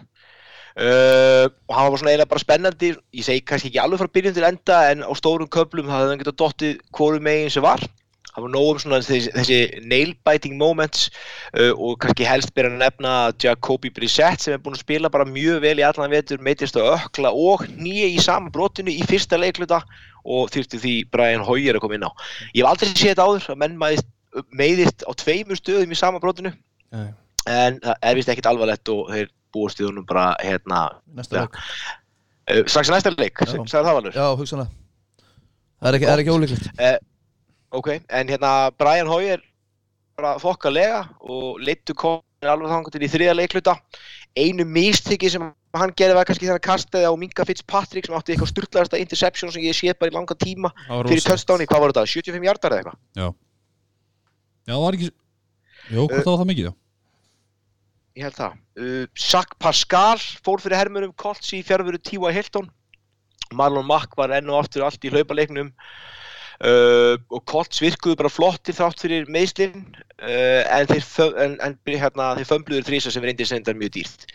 [0.72, 2.92] Uh, og hann var svona eiginlega bara spennandi.
[3.16, 6.14] Ég segi kannski ekki alveg frá byrjun til enda en á stórum köflum það hefði
[6.14, 7.82] hann getað dottið hvoru megin sem var
[8.32, 9.58] það var nóg um svona þessi, þessi
[9.90, 11.08] nail-biting moments
[11.58, 13.12] uh, og kannski helst byrja að nefna
[13.42, 16.94] Jacobi Brissett sem er búinn að spila bara mjög vel í allan vetur meitist að
[16.94, 19.82] ökla og nýja í sama brotinu í fyrsta leikluta
[20.22, 22.12] og þyrfti því Brian Hoyer að koma inn á.
[22.54, 23.78] Ég hef aldrei séð þetta áður að menn
[24.56, 26.54] meiðist á tveimur stöðum í sama brotinu
[26.94, 27.10] Nei.
[27.50, 31.58] en það er vist ekkit alvarlegt og þeir búast í honum bara hérna Næsta leik.
[32.48, 34.16] Uh, strax næsta leik, sagði það valur?
[34.16, 34.78] Já, hugsanlega.
[35.82, 37.10] Það er ekki, er ekki ólíklegt
[37.72, 39.42] ok, en hérna Brian Hoyer
[40.18, 43.76] bara þokkalega og leittu komin alveg þangatil í þriða leikluta.
[44.36, 48.34] Einu místykki sem hann gerði var kannski þegar hann kastaði á Minka Fitzpatrick sem átti
[48.34, 52.12] eitthvað styrlaðasta interception sem ég sé bara í langa tíma fyrir touchdowni, hvað var þetta,
[52.12, 53.00] 75 hjartar eða eitthvað?
[53.16, 55.10] Já, það var ekki
[55.90, 56.74] Jó, hvað Uh, það var það mikið, já.
[58.12, 58.56] Ég held það.
[58.76, 62.32] Uh, Zach Pascal fór fyrir hermurum Colts í fjárveru T.Y.
[62.36, 62.68] Hilton.
[63.52, 65.72] Marlon Mack var enn og aftur allt í hlaupaleiknum
[66.66, 69.82] uh, og Colts virkuðu bara flottir þátt fyrir meðslinn
[70.22, 71.08] uh, en þeir,
[71.44, 74.28] en, en, hérna, þeir fömbluður þrísa sem reyndi sendar mjög dýrt.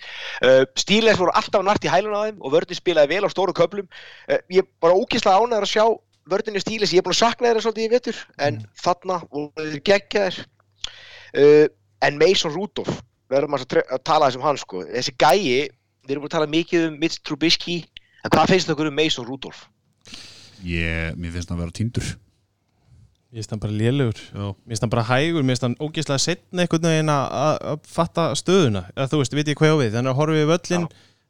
[0.43, 3.55] Uh, Steelers voru alltaf nart í hælun á þeim og vörðin spilaði vel á stóru
[3.57, 3.88] köplum
[4.51, 5.86] ég er bara ókýrslega ánæður að sjá
[6.28, 9.84] vörðinni Steelers, ég er búin að sakna þeirra svolítið í vetur en þarna voru þeir
[9.88, 10.39] geggjaðir.
[11.38, 11.65] Uh,
[12.05, 12.99] en Mason Rudolph
[13.32, 14.84] verðum að, tre- að tala þessum hann sko.
[14.88, 15.39] Þessi gæi,
[16.07, 17.82] við erum búin að tala mikið um Mitch Trubisky,
[18.23, 19.65] en hvað finnst okkur um Mason Rudolph?
[20.65, 22.07] Ég, mér finnst það að vera týndur.
[23.27, 26.23] Mér finnst hann bara lélugur Já, Mér finnst hann bara hægur, mér finnst hann ógeðslega
[26.23, 28.85] setna einhvern veginn að- fatta stöðuna.
[28.95, 30.87] Eða þú veist, veit ég hvað ég á við, þannig að horfið við völlin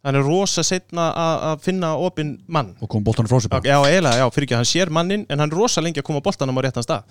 [0.07, 2.75] hann er rosa setna að finna opinn mann.
[2.79, 5.51] Og kom boltanum frá sér Já, eiginlega, já, fyrir ekki hann sér mannin en hann
[5.51, 7.03] er rosa lengi að koma boltanum á réttan stað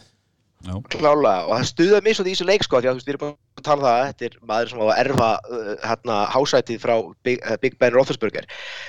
[0.67, 3.07] Já, Klálega, og það stuðaði mig svolítið í þessu leik sko, því að þú veist,
[3.07, 5.69] við erum búin að tala um það, þetta er maður sem á að erfa uh,
[5.85, 6.95] hérna hásætið frá
[7.27, 8.49] Big, uh, Big Ben Roethlisberger.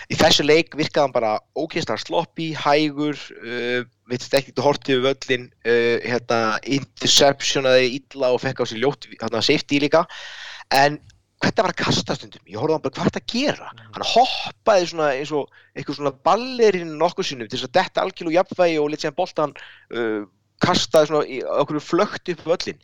[0.09, 5.45] Í þessu leik virkaði hann bara ógeðslega sloppy, hægur, uh, ekki til hortið við völlin,
[5.67, 6.39] uh, hérna,
[6.79, 10.07] interceptionaði illa og fekk á sig ljótt, hérna, safety líka,
[10.73, 10.97] en
[11.37, 14.07] hvernig var að kasta stundum, ég horfði hann bara hvað er þetta að gera, hann
[14.15, 18.79] hoppaði svona eins og eitthvað svona ballerinn nokkuð sinnum til þess að detta algjörlu jafnvægi
[18.81, 19.53] og lit sér boltan
[19.93, 20.25] uh,
[20.63, 22.79] kastaði svona í okkur flögt upp völlin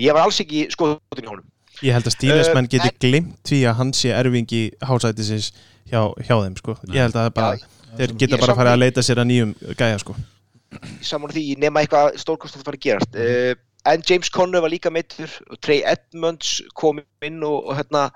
[0.00, 1.46] ég var alls ekki skoðun í honum.
[1.84, 5.52] Ég held að stílismenn Uh, geti en- glimt því að hann sé erfingi hásætisins
[5.90, 6.74] hjá, hjá þeim sko.
[6.90, 7.60] Ég held að það bara,
[7.98, 10.16] þeir Ég geta bara að fara að leita sér að nýjum gæja sko.
[11.00, 13.14] saman því nema eitthvað stórkostið fara að gerast.
[13.14, 13.54] Uh,
[13.88, 18.10] en James Conner var líka meittur og Trey Edmonds kom inn og, og hérna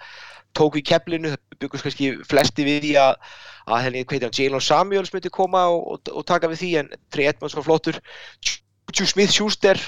[0.59, 3.15] tók í keflinu, það byggust kannski flesti við því að,
[3.73, 6.73] að henni, hvað heitir hann, Jalen Samuels myndi koma og, og, og taka við því
[6.83, 8.01] en Trey Edmonds var flottur
[8.91, 9.79] Juju Smith-Schuster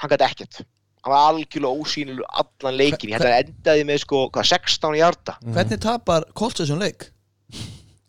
[0.00, 0.60] hann gæti ekkert.
[1.02, 6.24] Hann var algjörlega ósýnilu allan leikin þetta endaði með sko, hvað, 16 hjarta Hvernig tapar
[6.38, 7.08] Colts þessum leik?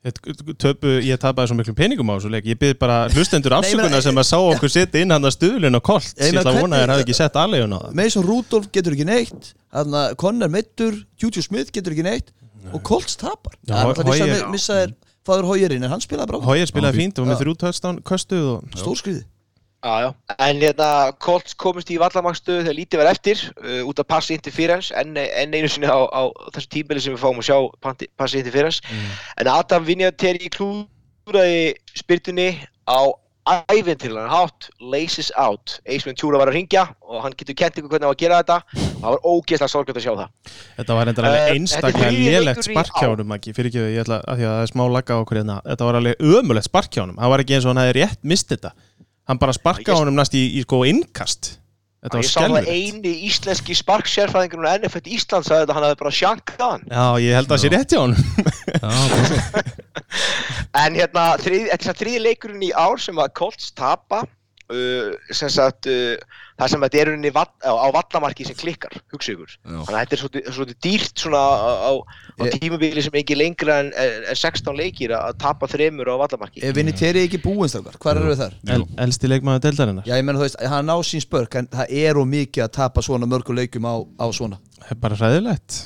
[0.03, 2.43] Þetta- Töpu, ég tapaði svo miklum peningum á þessu leik.
[2.45, 5.83] Ég byrð bara hlustendur afsökunar sem að sá okkur setja inn hann að stuðlun og
[5.87, 7.93] kolt Ég ætla að vona að þér hvernig- hafi ekki sett aðlegun á það.
[7.95, 9.53] Mason Rudolph getur ekki neitt.
[9.73, 12.31] Að Conor Mittur, Juju Smith getur ekki neitt.
[12.73, 13.55] Og Colts tapar.
[13.65, 14.93] Það er alltaf Hoyer- missa, er
[15.25, 18.63] Fáður Hójerinn en hann spilaði bara Hóið spilaði fínt og með þrjú töðstán köstuð og
[18.75, 19.23] stórskriði
[19.83, 20.09] Já, já.
[20.39, 24.95] En hérna, Colts komist í vallamangstöðu þegar lítið var eftir uh, út af passi interference
[24.95, 26.21] enn, enn einu sinni á, á
[26.55, 27.57] þessu tímbili sem við fáum að sjá
[28.15, 28.79] passi interference.
[29.35, 32.53] En Adam Vinjateri klúraði spyrtunni
[32.87, 33.11] á
[33.43, 35.81] æventillan hátt, laces out.
[35.83, 38.37] Ace Ventura var að ringja og hann getur kent ykkur hvernig hann var að gera
[38.39, 40.29] þetta og það var ógeðslega sorglega að sjá það.
[40.77, 44.61] Þetta var Eh, alveg er einstaklega lélegt sparkjánum fyrir ekki, ég ætla að að það
[44.63, 47.67] er smá lagga á okkur hérna Þetta var alveg ömulegt sparkjánum Það var ekki eins
[47.67, 48.71] og hann hefði rétt mist þetta
[49.29, 51.57] Hann bara sparka Ég- honum næst í, í sko innkast.
[52.03, 55.99] Þetta var Ég sá það eini íslenski sparksérfæðingur og NFL Ísland sagði þetta hann hefði
[56.01, 56.83] bara sjankað hann.
[56.91, 58.19] Já, ég held að það sé rétt hjá honum.
[60.83, 65.87] En hérna, þetta er þriði leikurinn í ár sem að Colts tapa uh, sem sagt,
[65.89, 66.17] uh,
[66.59, 69.55] það sem þetta er unni á, á vallamarki sem klikkar, hugsa ykkur.
[69.63, 71.91] Þannig að þetta er svolítið dýrt svona á, á,
[72.39, 76.63] á Ég- tímabili sem ekki lengra en, en 16 leikir að tapa þremur á vallamarki.
[76.65, 78.55] Ef Vinatieri ekki búinstakar, hvað eru þar?
[78.75, 80.07] El, Elsti leikmaður deildarinnar.
[80.09, 82.71] Já, ég menna þú veist, hann á sín spörk en það er of mikið að
[82.79, 84.61] tapa svona mörgu leikum á, á svona.
[84.81, 85.81] Það er bara hræðilegt.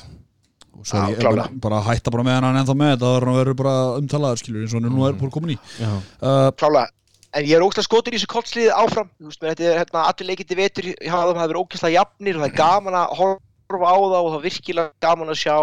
[0.86, 3.56] Sorry, Já, ég er bara, bara hætta bara með hann ennþá með þetta Það verður
[3.58, 5.58] bara umtalaður skilur eins og hann er nú er bara komin í.
[5.80, 5.90] Já,
[6.22, 6.92] uh, Klálega.
[7.36, 9.10] En ég er ógæslega skotur í þessu Colts-liðið áfram.
[9.18, 12.38] Þú veist, mér, þetta er hérna, allir leikindi vetur, ég hafa það verið ógæslega jafnir
[12.38, 15.56] og það er gaman að horfa á það og það er virkilega gaman að sjá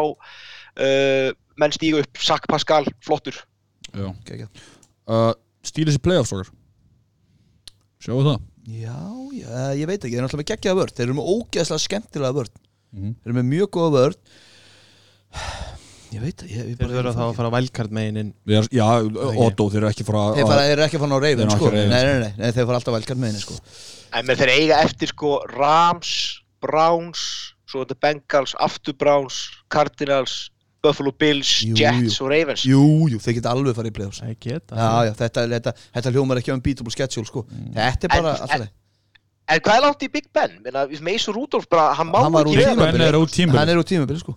[0.81, 1.29] uh,
[1.61, 3.37] menn stíga upp, Sack Pascal, flottur.
[3.95, 4.49] Já Geggjað.
[5.07, 5.31] uh,
[5.65, 6.49] Stílis í playoffs okkar
[8.03, 8.97] Sjáu það Já,
[9.37, 12.37] já, ég veit ekki, þeir eru náttúrulega með geggjaða vörd Þeir eru með ógeðslega skemmtilega
[12.41, 12.61] vörd
[12.95, 13.11] Mhm.
[13.19, 14.19] Þeir eru með mjög góða vörd
[16.15, 18.67] Ég veit ekki, ég, ég þeir þurfa þá að fara vældkart megin inn Við er,
[18.71, 18.85] Já,
[19.43, 21.71] Otto, þeir eru ekki fara, þeir eru ekki að fara á Þeir reyfin eru sko.
[21.71, 23.57] ekki nei, nei, nei, nei, þeir fara alltaf velkart með henni sko.
[24.15, 26.11] En menn þeir eiga eftir sko Rams,
[26.63, 27.25] Browns,
[27.67, 29.41] svo þetta Bengals, aftur Browns,
[29.73, 30.37] Cardinals,
[30.85, 32.23] Buffalo Bills, Jú, Jets jú.
[32.23, 32.63] og Ravens.
[32.69, 34.31] Jú, jú, þeir geta alveg farið í play-offs Já,
[35.09, 37.45] já, þetta, þetta, þetta hljómar ekki á um beatable schedule sko.
[37.75, 38.73] Þetta er bara alltaf
[39.45, 40.57] En hvað er langt í Big Ben?
[40.65, 42.97] Meina, Mason Rudolph bara, hann má Hann úr ekki vera tímabili.
[42.97, 43.59] Ben er út tímabili.
[43.61, 44.33] Hann er úr tímabili sko.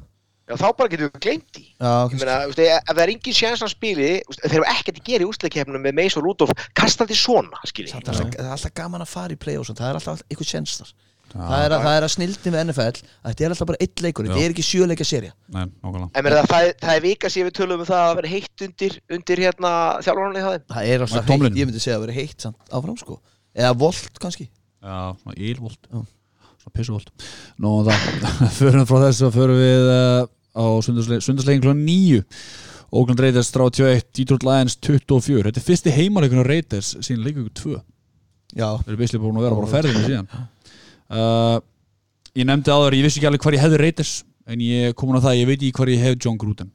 [0.49, 1.64] Já, þá bara getum við gleymt því.
[1.76, 4.59] Já, Ég meina, þú veist, ef það er engin sjans að spili, þú veist, þeir
[4.59, 8.53] eru ekkert að gera í úsleikefnum með Mason Rudolph, kasta því svona, alltaf, það er
[8.55, 10.92] alltaf gaman að fara í play-offs Það er alltaf eitthvað sjens þar
[11.32, 14.02] það er, að, það er að snildi með NFL að þetta er alltaf bara eitt
[14.04, 15.06] leikur, þetta er ekki sjöleika
[16.28, 19.42] meina, það, það er vika sem við tölum um það að vera heitt undir, undir
[19.44, 19.72] hérna
[20.06, 20.60] þjálfarnarni það.
[20.74, 23.18] það er alltaf heitt, ég myndi segja að vera heitt samt áfram sko,
[23.56, 24.48] eða volt kannski.
[24.78, 25.90] Já, ílvolt.
[26.68, 27.08] Pissuvolt.
[27.56, 28.08] Nú, það
[28.58, 31.72] Förum frá þessu að förum við uh, á sundarsleikin kl.
[31.72, 32.24] 9
[32.88, 37.74] Oakland Raiders 31 Detroit Lions 24 Þetta er fyrsti heimaleikun á Raiders síðan leikur 2
[38.56, 40.30] já, Þeir eru beislega búin að vera bara á ferðinu síðan
[41.12, 41.59] uh,
[42.38, 44.14] Ég nefndi áður Ég vissi ekki alveg hvar ég hefði Raiders
[44.48, 46.70] En ég komin á það, ég veit ekki hvar ég hef John Gruden.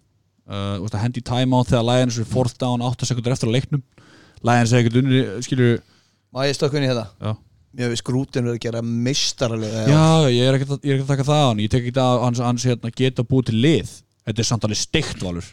[0.46, 3.82] Uh, Hendi timeout þegar Lions er fourth down 8 sekundur eftir að leiknum.
[4.46, 5.80] Lions er ekkert unni, skilur
[6.34, 7.06] má ég í þetta?
[7.18, 7.34] Já,
[7.74, 11.08] mér við skrútin verið að gera meistarlega já ég er ekkert að, ég er ekkert
[11.08, 11.64] að taka það á hann.
[11.64, 13.94] Ég tek ekki að hans, hans hérna, geta búið til lið.
[14.28, 15.50] Þetta er samt alveg steikt valur.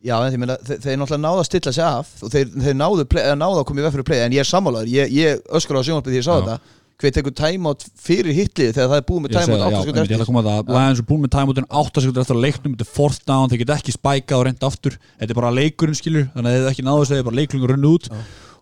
[0.00, 2.76] Já, en því meina, þeir, þeir náttúrulega náðu að stilla sig af og þeir, þeir
[2.80, 5.42] náðu, play, náðu að koma í veg fyrir play en ég er sammálaður, ég, ég
[5.58, 6.38] öskra á sjónvarpið því ég sá Já.
[6.38, 10.02] þetta hver tekur timeout fyrir hitlið þegar það er búið með það, já, 8 sekundur
[10.04, 10.24] eftir?
[10.28, 10.70] koma að það.
[10.76, 13.62] Lions er búin með timeoutin 8 sekundur eftir að leiknum Þetta er fourth down, þeir
[13.64, 14.98] geta ekki spækað og reynda aftur.
[15.18, 17.74] Þetta er bara leikurinn skilur Þannig að þeir ekki náðu þess að þeir bara leiklungur
[17.74, 18.10] runn út.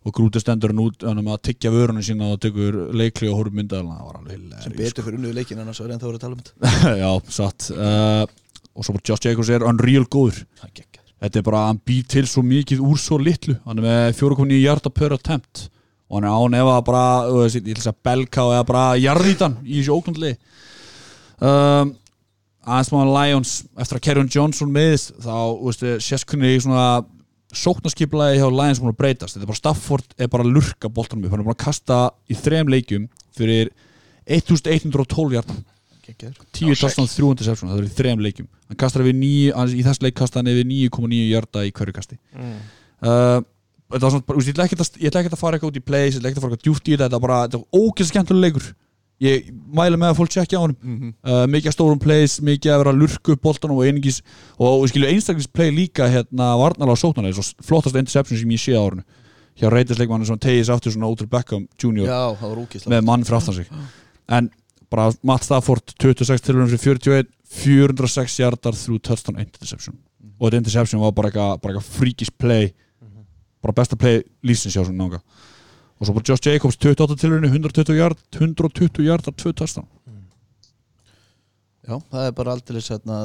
[0.06, 3.58] Og grúti stendur hann út Þannig að tyggja vörunum sína og tekur leikli og horfum
[3.58, 6.38] mynda Það sem hilari betur fyrir unnuðu leikin annars var en þá voru að tala
[6.38, 6.54] um þetta.
[7.02, 7.70] Já, satt.
[7.74, 8.22] Uh,
[8.78, 10.44] Og svo Josh Jacobs er unreal góður.
[10.60, 10.84] Það er.
[11.18, 12.04] Þetta er bara, hann býr
[16.08, 16.32] til svo mikið úr svo litlu Hann með 4.9 hjarta per attempt Og hann er
[16.32, 19.80] án ef að bara þú veist, Ég ætla að belka og eða bara jarðítan Í
[19.80, 20.32] þessu óknandli
[21.40, 21.94] um,
[22.68, 26.88] Aðeins maður Lions Eftir að Kerryon Johnson meðist Þá, þú veist, sérkunni í svona
[27.48, 29.32] Sóknarskiplaði hjá Lions múin að breytast.
[29.32, 31.30] Þetta er bara Stafford er bara að lurka boltanum upp.
[31.32, 33.06] Hann er bara að kasta í þrem leikjum
[33.38, 33.70] Fyrir
[34.28, 35.56] 1112 hjarta
[36.08, 36.36] Geggjaður.
[36.56, 38.48] 10 touchdown 3 interception það er í þrejum leikjum.
[38.68, 41.94] Hann kastar yfir 9, hann- í þess leik kastar hann yfir 9,9 hjarta í hverju
[41.96, 42.18] kasti.
[42.36, 42.54] Mm.
[43.04, 43.40] uh,
[43.92, 46.20] þetta var svona, úst, ég ætla ekkert að, að fara eitthvað út í plays, ég
[46.20, 48.44] ætla ekkert að fara eitthvað djúft í þetta þetta var bara, þetta var ógeðslega skemmtuleg
[48.48, 48.68] leikur.
[49.18, 51.08] Ég mæla með að fólk tjekkja á hann Mhm.
[51.26, 54.20] uh, mikið af stórum plays, mikið að vera að lurka upp boltanum og einingis,
[54.58, 58.62] og við skilju einstaklis play líka hérna varnalega og sóknarlega svo flottast interception sem ég
[58.62, 59.02] sé á árinu
[59.58, 62.20] hjá reytisleikmannu sem tegis aftur svona Ótur Beckham Jr Já,
[62.86, 63.66] með mann fyrir aftan sig.
[64.28, 64.50] En
[64.88, 69.98] bara Matt Stafford 26 tilhörnum fyrir 41 406 hjartar þrjú touchdown 1 interception.
[70.38, 72.70] Og þetta interception var bara eitthvað bara eitthvað freakish play
[73.64, 75.22] bara besta play lífsins hjá svona nága
[75.98, 79.88] og svo bara Josh Jacobs 28 tilhörnum 120 hjart 120 hjartar 2 touchdown.
[81.88, 83.18] Já, það er bara aldrei hérna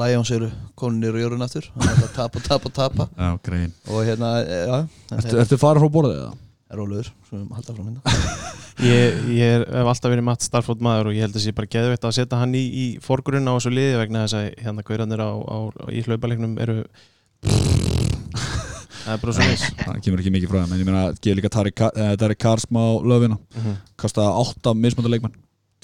[0.00, 1.68] Lions eru konunir og jörun aftur.
[1.76, 3.06] Það er að tapa, tapa, tapa.
[3.20, 3.74] Já, grein.
[3.92, 4.78] Og hérna, já
[5.18, 6.32] Ertu, ertu farið frá borðið eða?
[6.66, 8.14] er rólegur, svo við halda frá minna
[8.86, 11.70] Ég, ég er, hef alltaf verið Matt Starford maður og ég held að sé bara
[11.70, 15.22] geðveitt að setja hann í, í forgrunna á þessu liði vegna þess að hérna gauranir
[15.22, 15.58] á, á,
[15.94, 16.76] í hlaupaleiknum eru
[17.46, 18.95] það er bara svo veist
[19.86, 22.82] Það kemur ekki mikið frá þeim en ég meina geði líka Tarek Ka- eh, Karsma
[22.82, 22.90] á.
[23.06, 23.38] Löfina
[24.00, 25.36] kostaði 8 mismönda leikmenn.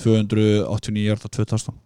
[0.02, 1.78] 289 hjartar 2 touchdown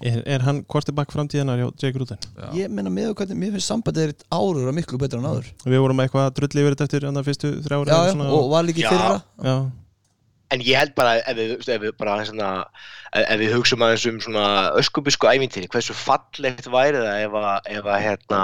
[0.00, 2.20] er, er hann quarterback framtíðanar hjá Jake Rudin?
[2.56, 5.50] Ég meina með hvernig, mér finnst sambandið er árur og miklu betra en áður.
[5.64, 8.82] Við vorum eitthvað drulli yfir þetta eftir annar fyrstu þrjá Já, já, og var líka
[8.82, 8.90] í Já.
[8.92, 9.18] fyrra.
[9.46, 9.56] Já.
[10.54, 12.50] En ég held bara ef við, ef við bara svona,
[13.10, 14.44] ef ef við hugsaum aðeins um svona
[14.78, 18.42] öskubisku ævintýri, hversu fallegt væri það ef að, ef að hérna,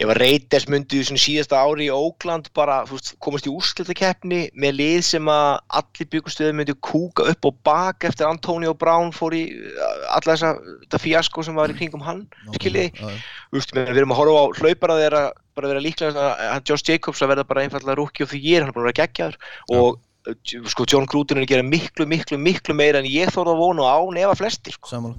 [0.00, 4.76] ef að Reiters myndi í síðasta ári í Ógland bara, veist, komast í úrslitakeppni með
[4.78, 9.42] lið sem að allir byggustuði myndi kúka upp og bak eftir Antonio Brown fór í
[9.52, 12.24] uh, alla þessa, fíasko sem var í kringum hann,
[12.56, 13.08] skiljiði,
[13.52, 15.24] við erum að horfa á hlaupara þeirra
[15.58, 18.76] bara vera líklega að Josh Jacobs að verða bara einfallega of the year, hann er
[18.76, 19.36] búin að vera geggjaður.
[19.76, 19.98] Og
[20.30, 23.62] uh, sko John Gruden er að gera miklu, miklu, miklu meira en ég þorði að
[23.66, 24.94] vona og á nefa flestir sko.
[24.94, 25.18] Sammála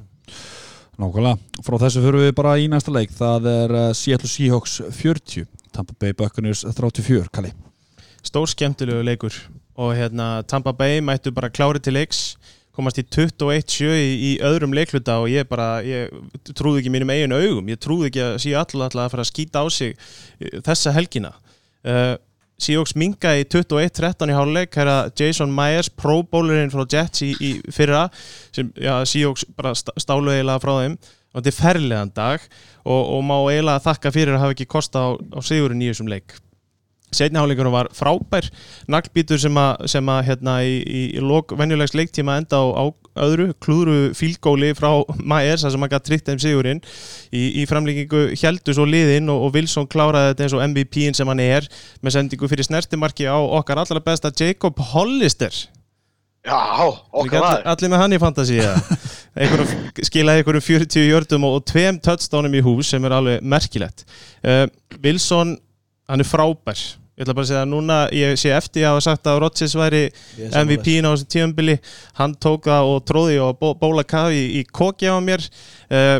[1.02, 3.14] Nákvæmlega, frá þessu fyrir við bara í næsta leik.
[3.18, 7.54] Það er uh, Seattle Seahawks 40 Tampa Bay Buccaneers 34 Kalli.
[8.22, 9.34] Stór skemmtilegu leikur.
[9.82, 12.36] Og hérna Tampa Bay mættu bara klári til leiks
[12.76, 16.12] komast í 21-7 í, í öðrum leikluta og ég bara, ég
[16.56, 19.64] trúði ekki mínum eigin augum, ég trúði ekki að síða alltaf að fara að skýta
[19.64, 19.95] á sig
[20.39, 21.34] eh, þessa helgina.
[21.82, 22.14] Uh,
[22.62, 27.51] Seahawks minga í 21-13 í háluleik hæra Jason Myers, pro bowlerinn frá Jets í, í
[27.74, 28.03] fyrra
[28.53, 30.99] sem Seahawks bara st- stálu eiginlega frá þeim.
[31.32, 32.45] Og þetta er ferlegan dag
[32.84, 36.09] og, og má eiginlega þakka fyrir að hafa ekki kosta á, á sigurinn í þessum
[36.12, 36.36] leik.
[37.12, 38.45] Setni hálfleikunum var frábær
[38.91, 42.84] naglbítur sem að, sem að hérna í, í, í lok venjulegs leiktíma enda á, á
[43.20, 44.89] öðru klúðru fílgóli frá
[45.20, 46.82] Myers þar sem að tryggt þeim sigurinn.
[47.34, 51.32] Í, í framlíkingu heldur svo liðinn og, og Wilson kláraði þetta eins og MVP-in sem
[51.32, 51.68] hann er
[52.01, 55.55] með sendingu fyrir snertimarki á okkar allra besta Jacob Hollister.
[56.41, 56.57] Já,
[57.14, 57.68] okkar maður.
[57.70, 58.62] allir með hann í fantasi
[60.07, 64.07] skilaði einhverjum 40 jördum og, og tveim touchdownum í hús sem er alveg merkilegt.
[64.41, 64.66] Uh,
[65.03, 65.53] Wilson,
[66.09, 66.82] hann er frábær
[67.22, 69.76] ég ætla bara að segja að núna ég sé eftir að hafa sagt að Rodgers
[69.78, 70.02] væri
[70.40, 70.56] Ég.
[70.58, 71.76] MVP-in á þessu tíðanbili
[72.18, 75.46] hann tók það og tróði og bó, bóla kafi í, í kokja á mér.
[75.86, 76.20] Uh,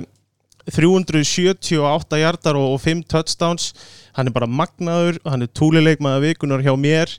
[0.70, 3.72] 378 hjartar og, og 5 touchdowns.
[4.14, 7.16] Hann er bara magnaður, hann er túlileikmaður vikunar hjá mér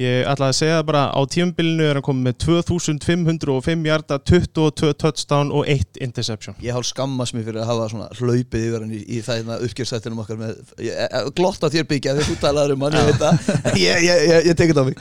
[0.00, 5.52] ég ætla að segja bara á tíumbilinu er hann komið með 2505 hjarta 22 touchdown
[5.54, 6.56] og 1 interception.
[6.64, 10.22] Ég hálf skammast mér fyrir að hafa svona hlaupið yfir hann í, í það uppgjörstættinum
[10.24, 10.52] okkar með,
[10.84, 13.34] ég, ég, glott á þér byggja þegar þú talaður um hann, ég veit það.
[13.56, 14.96] En ég, ég, ég, ég tekið á mig.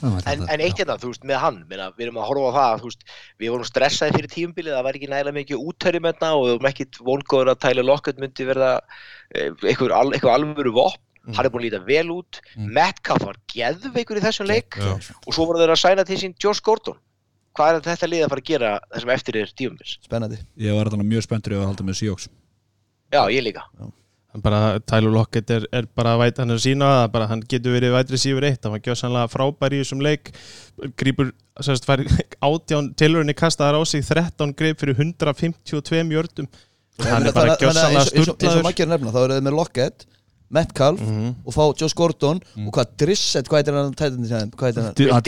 [0.00, 2.78] En, en eitt hérna, þú veist, með hann, minna, við erum að horfa á það,
[2.80, 3.02] þú veist,
[3.42, 6.54] við vorum stressaði fyrir tíumbilið, það væri ekki nægilega mikið úttæri með það og við
[6.54, 8.18] vorum ekkit vongóður að Tyler Lockett
[11.30, 14.80] vopn, hann er búin að líta vel út, Metcalf var geðveikur í þessum leik.
[14.80, 16.98] Og svo voru þeir að sæna til sín Josh Gordon.
[17.56, 19.96] Hvað er þetta lið að fara að gera þessum eftir er tíumbils?
[20.06, 20.38] Spennandi.
[20.60, 22.28] Ég var þetta mjög spenntur ef að halda með Seahawks.
[23.10, 23.64] Já, ég líka.
[24.30, 27.40] Hann bara, Tyler Lockett er, er bara væt, hann er að sína það, bara hann
[27.50, 30.30] getur verið vætri sífur eitt, hann var gjössanlega frábær í þessum leik.
[31.02, 32.04] Grípur, sérst, fær
[32.46, 36.46] átján tilurinn í kastaðar á sig 13 greip fyrir 152 jördum
[37.08, 39.56] hann er bara Þannig að gjössanlega eins, og sturglaður makkir nefna, þá eru þið með
[39.58, 40.06] Lockett
[40.50, 41.34] Metcalf Mhm.
[41.46, 43.94] og fá Josh Gordon og hvað Drissett, hvað heitir hann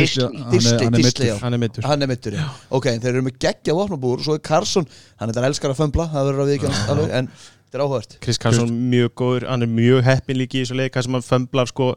[0.03, 1.39] Disley.
[1.41, 2.49] hann er- mittur Hann er mittur, já.
[2.71, 4.87] Ok, þeir eru með geggja vopnabúr og svo er Carson,
[5.21, 8.17] hann er þetta elskar að fömbla það verður að viðkjast alveg, en þetta er áhugavert.
[8.21, 11.23] Chris Carson mjög góður, hann er mjög heppin líki í þessu leik, hann sem hann
[11.23, 11.95] fömblar sko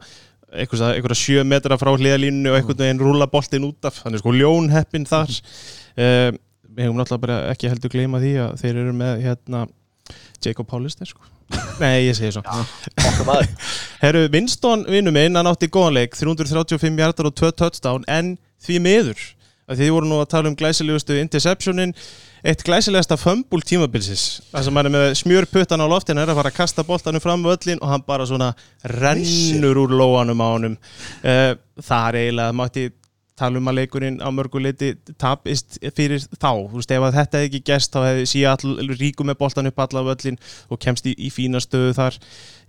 [0.56, 4.04] einhverja, sjö metra frá hliðalínu og einhvern veginn rúla boltin út af.
[4.04, 5.30] Hann er sko ljón heppin þar.
[5.98, 6.32] Uh,
[6.76, 9.68] við hefum náttúrulega bara ekki heldur gleyma því að þeir eru með hérna
[10.46, 11.20] Jacob Hollister sko
[11.80, 12.44] Nei, ég segi svo.
[13.28, 13.50] Maður.
[14.04, 18.36] Herru, Winston vinnu minn, hann átti góðan leik 335 hjartar og 2 touchdown en
[18.66, 19.26] því miður,
[19.70, 21.94] að þið voru nú að tala um glæsilegustu interceptionin
[22.46, 26.52] eitt glæsilegasta fömbul tímabilsis þar sem hann er með smjörputtan á loftin er að fara
[26.54, 28.52] að kasta boltanum fram völlin og hann bara svona
[29.00, 30.78] rennur úr lóanum á honum.
[31.26, 32.86] Uh, það er eiginlega, mátti
[33.40, 37.50] tala um að leikurinn á mörguleiti tapist fyrir þá, þú veist, ef að þetta hefði
[37.50, 40.40] ekki gerst þá hefði Seattle ríku með boltan upp alla völlin
[40.72, 42.20] og kemst í, í fína stöðu þar.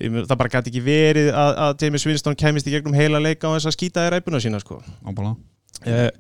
[0.01, 3.55] Það bara gæti ekki verið að, að James Winston kemist í gegnum heila leika á
[3.55, 4.81] þess að skýta í ræpuna sína sko.
[5.87, 6.11] Uh,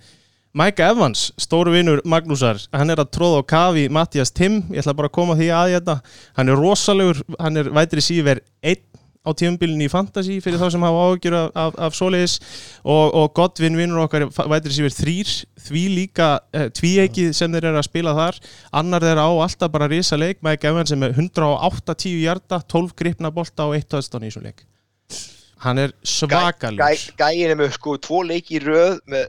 [0.57, 4.95] Mike Evans, stóru vinnur Magnúsar, hann er að tróða á kafi Mattias Tim, ég ætla
[4.97, 5.97] bara að koma því að þetta
[6.39, 8.85] hann er rosalegur, hann er vætri síver einn
[9.27, 12.37] á tíumbilinu í Fantasí fyrir þá sem hafa áhugjur af, af, af svoleiðis.
[12.87, 15.33] Og, og Godvin vinnur okkar vætri síver þrýr,
[15.67, 18.39] því líka eh, tvíegið sem þeir eru að spila þar.
[18.81, 23.33] Annar þeir á alltaf bara risa leik Mike Evans sem er 108-10 hjarta 12 gripna
[23.35, 24.63] bolta og 1 touchdown í svo leik.
[25.65, 26.85] Hann er svakalegur.
[26.85, 29.27] Gæ, Gæin er með sko tvo leiki í röð með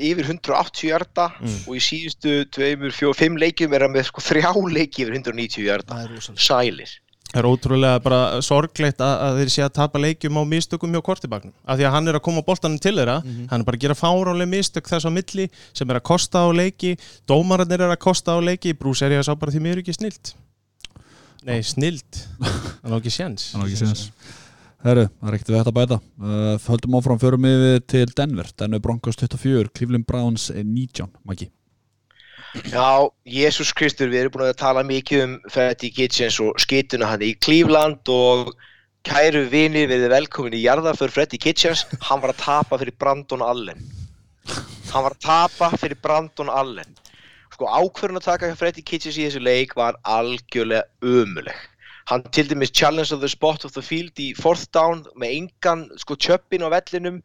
[0.00, 1.56] yfir 180 hjarta Mm.
[1.68, 5.66] og í síðustu tveimur, fjór, fimm leikjum er hann með sko þrjá leiki yfir 190
[5.66, 6.94] hjarta er Sælir
[7.26, 11.02] Það er ótrúlega bara sorglegt að, að þeir sé að tapa leikjum á mistökum hjá
[11.04, 11.52] kortibagnum.
[11.66, 13.18] Af því að hann er að koma boltanum til þeirra,
[13.50, 16.48] hann er bara að gera fáránlega mistök þess á milli sem er að kosta á
[16.54, 16.94] leiki,
[17.28, 19.84] dómararnir er að kosta á leiki, Brús er ég að sá bara því mér er
[19.84, 20.32] ekki snilt.
[21.46, 22.24] Nei, snilt.
[22.86, 23.50] Það er ekki séns.
[23.52, 24.08] Það er ekki séns
[24.86, 28.50] Herru, það er ekkert við þetta að bæta uh, Höldum áfram, förum við til Denver
[28.60, 31.48] Denver Broncos 24, Cleveland Browns eh, 19 Maggi
[32.64, 37.24] Já, Jésús Kristur, við erum búin að tala mikið um Fatty Kitchens og skituna hann
[37.24, 38.54] í Cleveland og
[39.06, 43.44] kæru vini, við erum velkomin í jarðaför Freddy Kitchens, hann var að tapa fyrir Brandon
[43.44, 43.84] Allen.
[44.92, 46.96] Hann var að tapa fyrir Brandon Allen.
[47.52, 51.64] Sko ákvörðun að taka Freddy Kitchens í þessu leik var algjörlega ömuleg
[52.06, 55.80] hann til dæmis challenge of the spot of the field í fourth down með engan
[55.98, 57.16] sko tjöppin á vellinum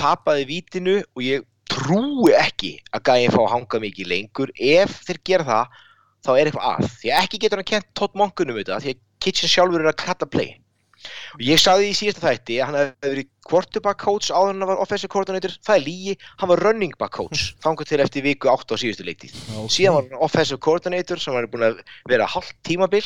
[0.00, 4.52] tapaði vítinu og ég trúi ekki að gæðin fá að hanga mikið lengur.
[4.56, 5.78] Ef þeir gera það
[6.24, 6.90] þá er eitthvað að.
[7.00, 10.00] Því að ekki getur hann kent Todd Monkunum þetta því að Kitchen sjálfur er að
[10.02, 10.52] kalla play.
[11.34, 14.70] Og ég sagði í síðasta þætti að hann hefði verið quarterback coach áður en hann
[14.70, 15.56] var offensive coordinator.
[15.66, 19.06] Það er lígi, hann var running back coach þangar til eftir viku 8 á síðustu
[19.08, 19.34] leiktið
[19.72, 23.04] síðan var hann offensive coordinator sem hann er búin að vera halvt tímabil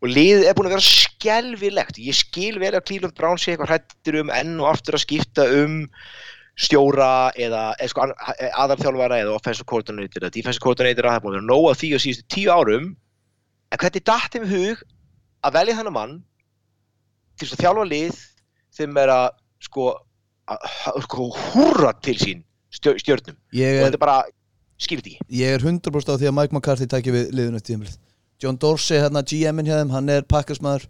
[0.00, 3.74] og liðið er búin að vera skelvilegt ég skil vel að Cleveland Browns sé eitthvað
[3.74, 5.82] hrættir um enn og aftur að skipta um
[6.58, 8.08] stjóra eða, sko,
[8.50, 11.92] aðalþjálfara eða offensive coordinator eða defensive coordinator það er búin að vera nóg að því
[11.94, 12.90] á síðustu tíu árum.
[13.70, 14.84] En hvernig þeim í hug
[15.46, 16.18] að velja þannig mann
[17.40, 18.20] til að þjálfa lið
[18.80, 19.26] sem er að
[19.64, 19.88] sko,
[20.50, 22.44] að, að, sko húrra til sín
[23.56, 24.20] Ég og þetta bara
[24.80, 27.96] þetta ekki ég er 100% á því að Mike McCarthy tækir við liðun eftir tímilið
[28.40, 30.86] John Dorsey, hérna GM-in hjá þeim, hann er pakkarsmaður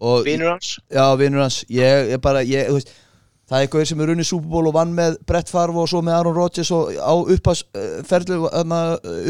[0.00, 0.76] og vinur hans?
[0.92, 1.58] Já, vinnur hans.
[1.72, 2.92] Ég er bara, ég, þú veist
[3.46, 6.16] Það er eitthvað sem er Super Bowl og vann með Brett Favre og svo með
[6.16, 8.40] Aaron Rodgers og á upphæðu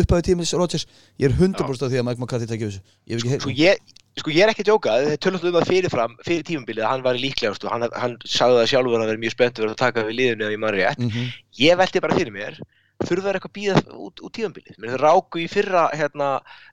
[0.01, 0.87] upphæðu tímis Rodgers.
[1.21, 2.81] Ég er 100% á því að Mike McCarthy tekja þessu.
[3.13, 4.97] Ég sko heyrt ég, sko ég er ekki að djóka.
[5.05, 8.63] Þeir tölum um það fyrirfram, fyrir tímabilið að hann var líklegast og hann, hann sagði
[8.63, 10.77] það sjálfur að verið mjög spennt að vera að taka við liðinu ef ég mann
[10.79, 11.05] rétt.
[11.05, 11.39] Mm -hmm.
[11.61, 12.61] ég veldi bara fyrir mér
[13.05, 14.77] þurfa þeir eitthvað að býða út, út tímabilið?
[14.81, 16.29] Mér ráku í fyrra hérna,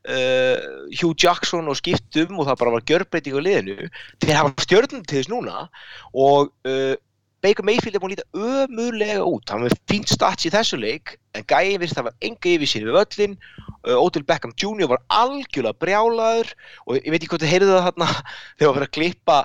[0.08, 3.90] uh, Hugh Jackson og skiptum og það bara var gjörbreyting á liðinu.
[4.24, 5.66] Þeir hafa stjörnum til þess núna
[6.14, 6.96] og uh,
[7.44, 11.18] Baker Mayfield er búin að líta ömurlega út hann var fínt stats í þessu leik
[11.36, 14.90] en gæði virðist að það var enga yfirsýn við völlin uh, Odell Beckham Jr.
[14.94, 16.52] var algjörlega brjálaður
[16.88, 18.10] og ég veit ekki hvort þið heyrðu það þarna
[18.58, 19.40] þegar var verið að klippa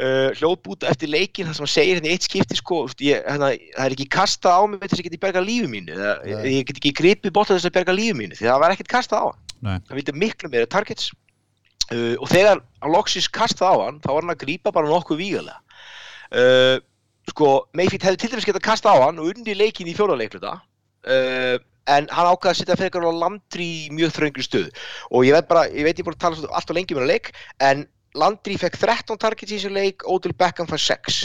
[0.00, 3.52] uh, hljóðbúta eftir leikin þar sem hann segir hérna í eitt skipti sko, ég, hérna,
[3.76, 6.52] það er ekki kastað á mig þess að ég geti bergað lífi mínu eða, Nei.
[6.58, 9.24] ég get ekki gripið bóta þess að berga lífi mínu því það var ekkert kastað
[9.24, 9.74] á hann Nei.
[9.76, 11.10] hann vildi miklu meira targets
[11.90, 15.20] uh, og þegar hann loksins kastað á hann þá var hann að grípa bara nokkuð
[15.20, 15.58] vígalega
[16.30, 16.78] uh,
[17.30, 21.56] sko Mayfield hefði til dæmis getað kastað á hann og unni leikin í fjóðarleikluta uh,
[21.90, 24.68] en hann ákvaði að setja frekar á landri í mjög þröngri stöð
[25.10, 27.00] og ég veit bara, ég veit ég búin að tala svolítið allt og lengi um
[27.02, 27.32] hennar leik
[27.70, 27.86] en
[28.18, 31.18] Landry fekk 13 targets í þessu leik Odell Beckham fær 6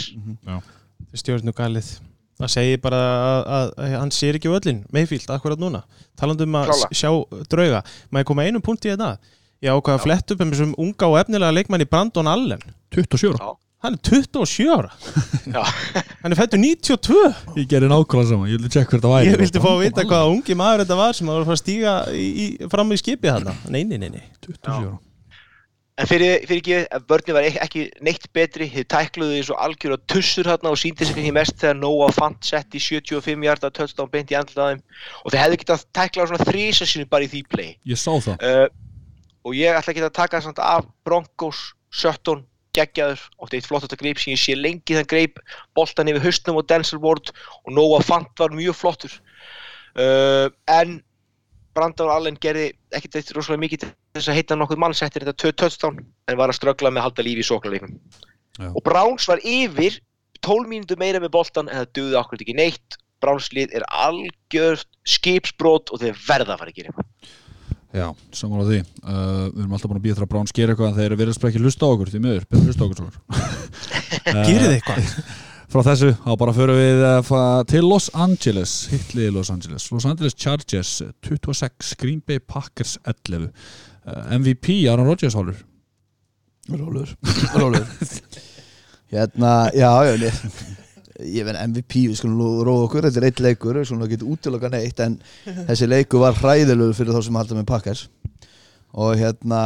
[1.16, 1.88] Stjórnu galið.
[2.36, 5.80] Það segir bara að, að, að hann sér ekki völlin, Mayfield, akkurat núna.
[6.20, 6.88] Talandi um að Klálega.
[6.92, 7.10] s- sjá
[7.50, 7.80] drauga.
[8.12, 9.08] Má ég koma einum punkt í þetta?
[9.64, 12.60] Ég ákvaða að fletta upp um þessum unga og efnilega leikmanni Brandon Allen.
[12.94, 13.56] 27 ára Já.
[13.84, 14.90] Hann er 27 ára.
[16.22, 17.16] Hann er fættur 92.
[17.60, 20.06] Ég gerir nákvæmlega saman, ég vildi tjekka hver þetta væri Ég vildi fá að vita
[20.08, 22.98] hvaða ungi maður þetta var sem var að fara að stíga í, í, fram í
[23.02, 23.58] skipið þarna.
[23.68, 24.24] Nei, nei, nei, nei.
[24.46, 24.96] 27 ára
[25.96, 29.94] En fyrir, fyrir ekki, vörnni var ekki, ekki neitt betri, þið tækluðu eins og algjör
[29.94, 33.70] og tussur hérna og síndi sig ekki mest þegar Noah Fant sett í 75 hjarta
[33.72, 37.40] touchdown beint í þeim og þeir hefðu getað tæklað svona þrísa sinni bara í því
[37.48, 37.70] play.
[37.88, 38.66] Ég sá það Uh,
[39.46, 42.44] og ég ætla ekki að taka samt af Broncos, Sutton,
[42.76, 45.40] geggjaður, átti eitt flottasta greip sem ég sé lengi þann greip,
[45.76, 49.18] boltan yfir haustnum og Denzel Ward og Noah Fant var mjög flottur.
[49.96, 50.98] Uh, en
[51.76, 55.40] Brandon Allen gerði ekkert eitt rosalega mikið til þess að heita nokkuð mann settir þetta
[55.42, 57.96] tvö touchdown en var að ströggla með að halda lífi í sóknarleiknum.
[58.56, 58.68] Já.
[58.70, 59.98] Og Browns var yfir
[60.46, 63.00] 12 mínútur meira með boltan en það duði okkur ekki neitt.
[63.24, 67.34] Browns lið er algjört skipsbrot og þeir verða að fara að gera eitthvað.
[67.94, 68.78] Já, sammála því.
[69.02, 69.16] Uh,
[69.54, 71.44] Við erum alltaf búin að býja þar að Browns gera eitthvað en þeir eru verið
[71.46, 73.10] að hlusta á okkur því miður, betur hlusta á okkur svo
[74.48, 75.10] Gerið eitthvað?
[75.72, 80.36] frá þessu, þá bara förum við uh, til Los Angeles hitlið Los Angeles, Los Angeles
[80.38, 80.92] Chargers
[81.26, 85.62] 26, Green Bay Packers 11 uh, MVP Aaron Rodgers hálfur.
[86.70, 87.12] Rólur
[87.54, 87.86] Rólur
[89.12, 90.42] Hérna, já, já ég,
[91.20, 94.10] ég veit MVP, við skulum nú róða okkur Þetta er eitt leikur, við skulum nú
[94.10, 95.18] geta útiloka neitt En
[95.68, 98.06] þessi leikur var hræðilegur fyrir þá sem halda með Packers
[98.96, 99.62] Og hérna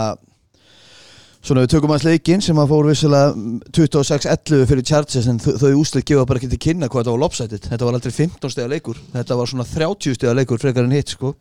[1.40, 3.30] Svona við tökum hans leikinn sem að fór vissilega
[3.72, 7.22] 26-11 fyrir Chargers en þau, þau úslið gefa bara ekki til kynna hvað þetta var
[7.22, 7.68] lopsætið.
[7.70, 8.98] Þetta var aldrei 15 stega leikur.
[9.14, 11.32] Þetta var svona 30 stega leikur frekar en hitt sko.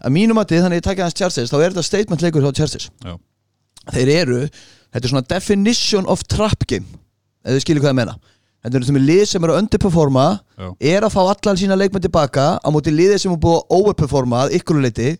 [0.00, 2.46] Að mínum að þið, þannig að ég takja hans Chargers, þá er þetta statement leikur
[2.46, 2.88] hjá Chargers.
[3.04, 3.12] Já.
[3.90, 4.40] Þeir eru,
[4.88, 6.88] þetta er svona definition of trap game,
[7.44, 8.16] ef þið skilir hvað ég menna.
[8.64, 10.24] Eru sem er lið sem eru að underperforma,
[10.60, 10.66] Já.
[10.92, 14.42] er að fá allan sína leikmenn tilbaka á móti liðið sem er búið að overperforma
[14.44, 15.14] að ykkur leiti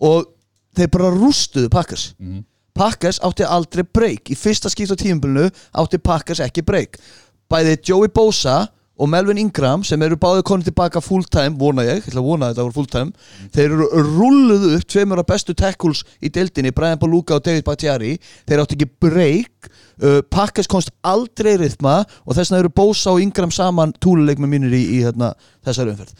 [0.00, 0.30] og
[0.76, 2.14] þeir bara rústuðu Packers.
[2.18, 2.44] Mhm.
[2.72, 6.96] Packers átti aldrei break í fyrsta skipt á tímabilinu átti Packers ekki break
[7.52, 12.00] bæði Joey Bosa og Melvin Ingram sem eru báði konið tilbaka full time vona ég,
[12.00, 13.12] ég ætla að vona þetta voru full time
[13.52, 18.14] þeir eru rulluðu upp tveimur af bestu tackles í deildinni, Brian Baluga og David Bakhtiari
[18.48, 18.90] þeir átti ekki
[19.62, 19.70] break
[20.02, 24.48] uh, Packers komst aldrei í rithma og þess vegna eru Bosa og Ingram saman túluleikmi
[24.48, 25.32] mínir í, í hérna,
[25.62, 26.14] þessari umferð.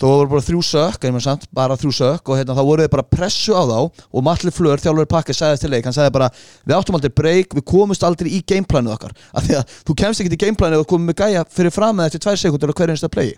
[0.00, 3.06] Þó voru bara þrjú sök, samt, bara þrjú sök og hérna, þá voru þeir bara
[3.08, 3.78] pressu á þá
[4.12, 6.28] og Matli Fleur, þjálfur Pakkes, sagði þess til leik hann sagði bara,
[6.66, 10.24] við áttum aldrei break, við komumst aldrei í gameplanið okkar, af því að þú kemst
[10.24, 12.96] ekki í gameplanið og komum með gæja fyrir fram með eftir tvær sekundur á hverju
[12.96, 13.32] einsta play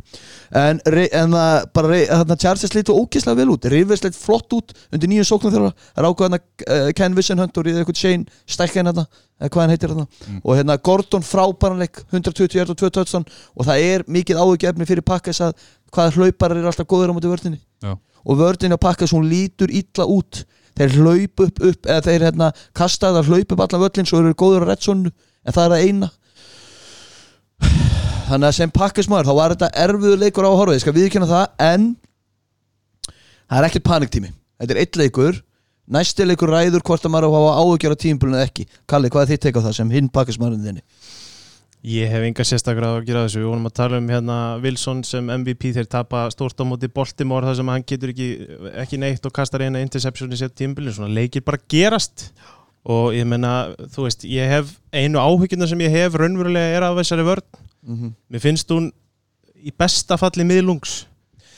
[0.54, 5.10] en, en það bara, þarna Chargers lítu ógislega vel út, Rivers leit flott út undir
[5.10, 9.06] nýjum sóknum þeirra, það er uh, Ken Visenhunter í eitthvað Shane Stækkein hérna,
[9.40, 10.06] eða hvað hann heitir hérna
[10.40, 13.24] og hérna Gordon frábæranleik 120 hjart og 2 touchdown.
[13.58, 15.54] Og það er mikið áhugjefni fyrir Pakkes að
[15.94, 17.94] hvaða hlauparar eru alltaf góður á móti vördinni Já.
[17.98, 20.44] og vördinni á Pakkes hún lítur illa út.
[20.74, 24.34] Þeir hlaup upp, upp eða þeir hérna kastaði að hlaup upp allan völlin svo eru
[24.34, 26.10] góður á reddsonu en það er að eina.
[28.24, 31.28] Þannig að sem Pakkes maður þá var þetta erfiður leikur á horfa ég skal viðkynna
[31.28, 31.90] það en
[33.04, 34.30] það er ekkert paniktími.
[34.62, 35.42] Þetta er eitt leikur
[35.90, 38.66] næsti leikur ræður hvort að maður hafa áhugjör á tímpulinu eða ekki.
[38.88, 40.84] Kalli, hvað er þitt teika á það sem hinn Pakkes maðurinn þinni?
[41.84, 43.42] Ég hef enga sérstakra að gera þessu.
[43.42, 47.44] Við vonum að tala um hérna Wilson sem MVP þeir tapa stórt á móti Baltimore
[47.44, 48.28] þar sem hann getur ekki,
[48.80, 52.30] ekki neitt og kastar eina interception í sér tímbilin svona leikir bara gerast.
[52.88, 56.96] Og ég menna, þú veist, ég hef einu áhyggjuna sem ég hef raunverulega er af
[57.02, 57.46] þessari vörn.
[57.84, 58.88] Mm mér finnst hún
[59.60, 61.02] í besta falli miðlungs.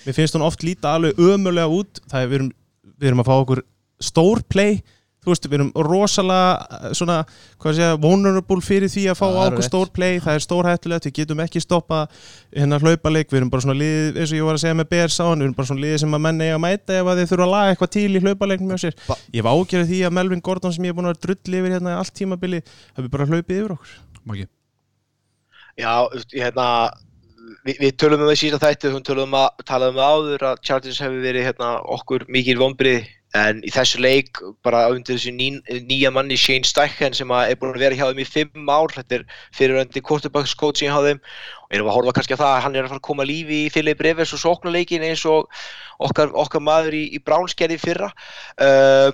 [0.06, 2.02] Mér finnst hún oft líta alveg ömulega út.
[2.10, 2.52] Það er, við erum,
[2.98, 3.62] við erum að fá okkur
[4.02, 4.82] stór play.
[5.26, 6.50] Þú veist, við erum rosalega
[6.86, 7.14] eh, svona,
[7.58, 9.66] hvað sé ég, vulnerable fyrir því að fá Það á okkur rétt.
[9.66, 10.20] stór play.
[10.22, 12.02] Það er stór hættulegt, við getum ekki stoppa
[12.54, 15.10] hérna hlaupaleik, við erum bara svona lið eins og ég var að segja með BR
[15.16, 17.32] sáðan, við erum bara svona lið sem að menn eiga að mæta ef að þið
[17.32, 20.14] þurfa að laga eitthvað til í hlaupaleiknum hjá sér, Ba- ég hef ágjörði því að
[20.20, 22.62] Melvin Gordon sem ég er búin að vera drull yfir hérna í allt tímabili,
[22.94, 23.98] hefur bara hlaupið yfir okkur.
[24.30, 24.46] Maggi?
[25.76, 25.92] Já,
[26.38, 26.68] hérna,
[27.66, 30.46] við, við tölum um það í síðan þætti, við tölum um að, talaðum um áður
[30.52, 35.32] að Chargers hefur verið hérna, okkur mikil vombrið en í þessu leik bara undir þessu
[35.36, 35.48] ný,
[35.88, 39.18] nýja manni Shane Steichen sem er búin að vera hjá þeim í fimm ár, þetta
[39.18, 39.26] er
[39.56, 41.20] fyriröndi quarterbackscoaching hjá þeim.
[41.66, 43.60] Og erum að horfa kannski að það að hann er að fara að koma lífi
[43.66, 45.50] í Philip Rivers og sóknuleikin eins og
[46.08, 48.10] okkar, okkar maður í, í Brownskerði fyrra.
[48.56, 49.10] Uh,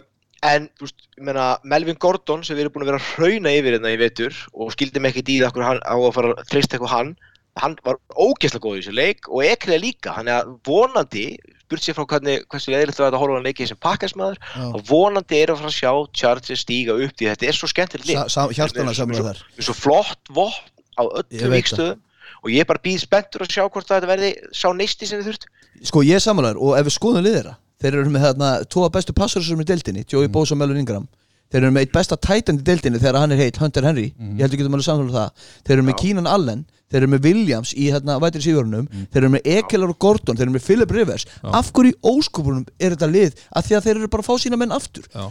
[0.47, 3.93] en veist, meina, Melvin Gordon sem við erum búin að vera að hrauna yfir hérna
[3.95, 7.13] í vetur og skildum ekkert í það á að fara að treysta eitthvað hann
[7.61, 11.27] hann var ógeðslega góð í þessu leik og ekriða líka, hann er vonandi
[11.73, 14.81] burt sér frá hvernig, hversu leðilegt var þetta að horfa hann leikið sem pakkasmaður, og
[14.89, 18.23] vonandi er að fara að sjá Chargers stíga upp því þetta er svo skemmtilegt lið.
[18.59, 20.71] Hjartana samlega þar er svo flott vopn
[21.01, 22.01] á veit vikstöðum
[22.43, 25.21] og ég er bara býð spenntur að sjá hvort að þetta verði sá neisti sem
[25.21, 25.45] við þurft.
[25.89, 27.53] Sko ég er samanlegar og ef við skoðum liðir
[27.83, 30.35] þeir eru með þarna tvo bestu passur sem er í deildinni Joey Mm.
[30.35, 31.07] Bosa og Melvin Ingram
[31.53, 34.37] þeir eru með eitt besta tætand í deildinni þegar hann er heitt Hunter Henry, Mm.
[34.39, 35.31] ég heldur getum alveg samfélag það
[35.67, 35.97] þeir eru með.
[36.03, 39.07] Keenan Allen, þeir eru með Williams í hérna vætri síðurunum, Mm.
[39.13, 41.51] þeir eru með Ekelar og Gordon, þeir eru með Philip Rivers Já.
[41.53, 44.57] af hverju óskopunum er þetta lið af því að þeir eru bara að fá sína
[44.59, 45.31] menn aftur Já.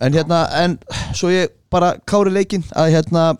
[0.00, 0.78] en hérna, en
[1.14, 3.36] svo ég bara kári leikinn að hérna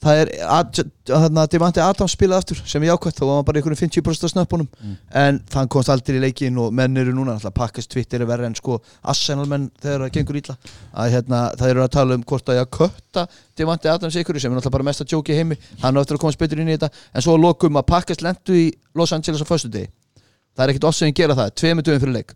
[0.00, 0.80] það er að,
[1.10, 4.32] hérna, Devante Adams spilaði aftur sem ég ákvæmt, þá var hann bara einhverjum 50% af
[4.34, 4.68] snöppunum.
[4.80, 4.96] Mm.
[5.22, 8.50] en þann komst aldrei í leikinn og menn eru núna alltaf pakkast Twitter er verið
[8.50, 10.58] en sko Arsenal menn þegar það gengur ítla
[10.92, 13.26] að hérna, það eru að tala um hvort að ég að kötta
[13.60, 15.60] Devante Adams ykkur sem er alltaf bara mest að jóki heimi.
[15.82, 16.88] Hann á eftir að komast betur inn í þetta.
[17.12, 19.90] En svo að lokum að pakkast lendu í Los Angeles á föstu degi
[20.56, 22.34] það er ekkert oss sem gera það, tveimur dögum fyrir leik.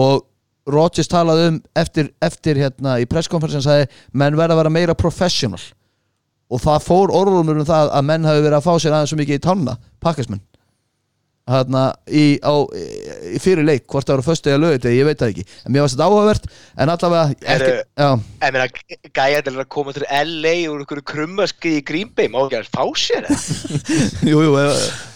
[0.00, 0.24] Og
[0.70, 2.98] Rodgers talaði um eftir, eftir hérna
[6.54, 9.20] og það fór orðumur um það að menn hafi verið að fá sér aðeins svo
[9.20, 10.42] mikið í tanna pakkasmenn
[11.44, 12.56] hérna í, á,
[13.34, 15.82] í fyrir leik hvort það voru föstu eða lögut ég veit það ekki, en mér
[15.84, 16.44] varst þetta áhugavert
[16.80, 17.76] en allavega já,
[18.44, 18.66] Ég meina,
[19.18, 22.70] gæjar til að koma til LA úr einhverju krummaskið í Green Bay, má ekki að
[22.72, 23.44] fá sér það?
[24.30, 24.52] jú, jú,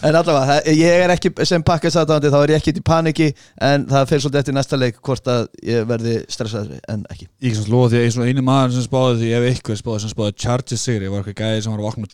[0.05, 3.29] en allavega ég er ekki sem pakkast aðdáðandi þá er ég ekki í paniki
[3.65, 7.25] en það fer svolítið eftir næsta leik hvort að ég verði stressaður en ekki.
[7.41, 9.81] Ég kannski lofa því að ég er svona einu maður sem spáði því ef eitthvað
[9.81, 12.05] spáði sem spáði Chargers sigri var eitthvað gæði sem var að vakna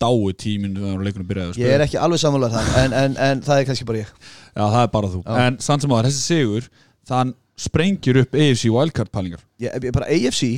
[4.06, 4.14] ég.
[4.56, 5.24] Það það Já, það er bara þú.
[5.26, 5.42] Já.
[5.48, 6.70] En samt sem áður, þessi sigur
[7.10, 7.34] þann
[7.66, 9.44] sprengir upp AFC wildcard pælingar.
[9.64, 10.50] Ég, ég bara AFC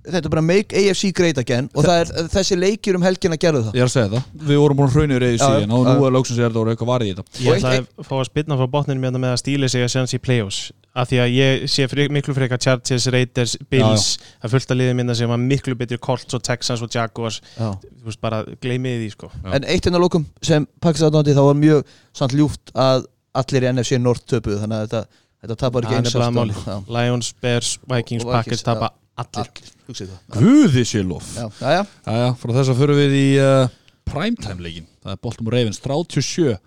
[0.00, 1.66] þetta er bara make AFC great again.
[1.76, 3.74] Og það er þessi leikir um helgina gerðu það.
[3.76, 5.84] Ég er að segja það, við vorum búin að hraunir AFC Já, já, en og
[5.90, 7.40] nú er lóksins er þetta voru eitthvað varðið í þetta.
[7.44, 9.84] Ég Og ætla eitt- að fá að spilna frá botninu með, með að stíla sig
[9.84, 10.60] að sjans í play-offs
[10.90, 14.80] af því að ég sé fri, miklu frekar Chargers, Raiders, Bills það er fullt að
[14.80, 17.40] liðið minna sem var miklu betri Colts og Texans og Jaguars.
[17.54, 17.70] Já.
[17.78, 19.30] þú veist bara gleymið því sko.
[19.36, 19.50] Já.
[19.58, 23.06] En eitt inn að lókum sem Pakkis aðdándi þá var mjög samt ljúft að
[23.38, 27.34] allir í NFC North töpuðu þannig að þetta, þetta tapar ekki Það er eins Lions,
[27.42, 29.52] Bears, Vikings, Packers tapa allir.
[29.90, 30.16] Það.
[30.36, 31.26] Guði sé lof.
[31.34, 33.72] Já, já, já, Jæja, frá þess að förum við í uh,
[34.06, 36.58] primetime leikin Það er Baltimore Ravens 37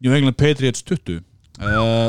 [0.00, 1.20] New England Patriots 20
[1.60, 2.08] uh,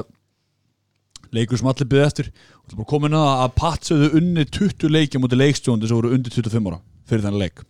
[1.36, 2.32] Leikur sem allir byggði eftir.
[2.62, 6.34] Og það komin að að Pats hefðu unni 20 leikja mútið leikstjóndi sem voru undir
[6.36, 7.64] 25 ára fyrir þennan leik.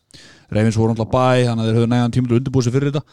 [0.52, 2.92] Ravens voru alltaf bæ, þannig að þeir höfðu nægan tíma til að undirbúið sig fyrir
[2.92, 3.04] þetta.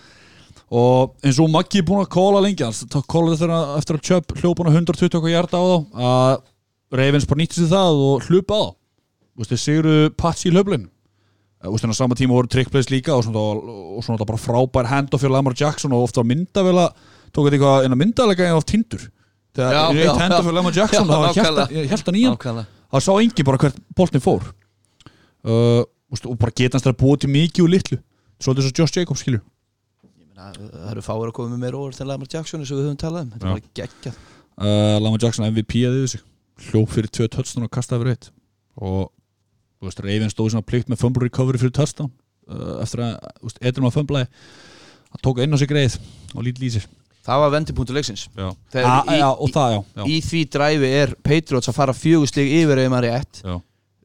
[0.68, 4.34] Og eins og Maggi er búin að kóla lengi hans kólaði þeirra eftir að Chubb
[4.42, 5.76] hljópuna 120 okkar hjarta á þá
[6.10, 6.34] að
[6.98, 8.70] Ravens bara nýtti sér það og hlupa á þá.
[9.38, 10.88] Þú veist, þeir sigruðu Pats í hlöflinu
[11.58, 13.38] en á sama tíma voru trickplays líka og svona,
[13.98, 16.78] og svona bara frábær handoff fyrir Lamar Jackson og ofta á myndavél
[17.34, 19.08] tók þetta eitthvað eina myndalega en á tindur
[19.58, 20.40] þegar ég eitt já.
[20.40, 21.38] fyrir Lamar Jackson var
[21.74, 24.46] ég held hann í hann það sá engi bara hvert boltin fór.
[25.44, 28.00] Uh, og bara geta hans þeirra búið til mikið og litlu.
[28.38, 29.42] Svolítið svo Josh Jacobs skilju.
[30.38, 33.00] Það eru fáir að koma með meira óvart en Lamar Jackson eins og við höfum
[33.02, 34.18] talað um, þetta bara geggjað.
[34.58, 36.22] Uh, Lamar Jackson MVP að þessu
[36.68, 38.30] hljóp fyrir tvö touchdown og kastaði fyrir eitt.
[38.78, 42.12] Og þú veist, Ravens stóði svona plikt með fumble recovery fyrir touchdown.
[42.48, 44.30] Uh, eftir að, þú veist, Edrum að fumblaði
[45.08, 45.98] hann tók inn á sig greið
[46.34, 46.86] og lítið lýsir
[47.28, 48.48] Það var vendipunktur leiksins já.
[48.72, 50.04] Þegar Ah, í- já, og það, já.
[50.08, 53.56] Í því dræfi er Patriots að fara fjögustig yfir ef maður rétt Já.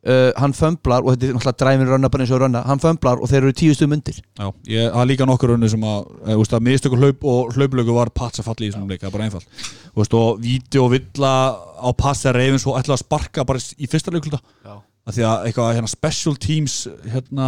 [0.03, 3.21] uh, Hann fömblar, og þetta er náttúrulega dræfin rönna bara eins og rönna Hann fömblar
[3.23, 6.35] og þeir eru tíu stugum undir Já, ég hafa líka nokkur önnu sem að, e,
[6.35, 9.15] úst, að mistökur hlaup og hlaupulöku var pats að falla í þessum leik, það er
[9.15, 9.47] bara einfalt
[9.95, 11.33] úst, og víti og villa
[11.79, 14.75] á pass er reyfins og ætla að sparka bara í fyrsta leikluta Já.
[15.07, 16.75] að því að eitthvað hérna, special teams
[17.07, 17.47] hérna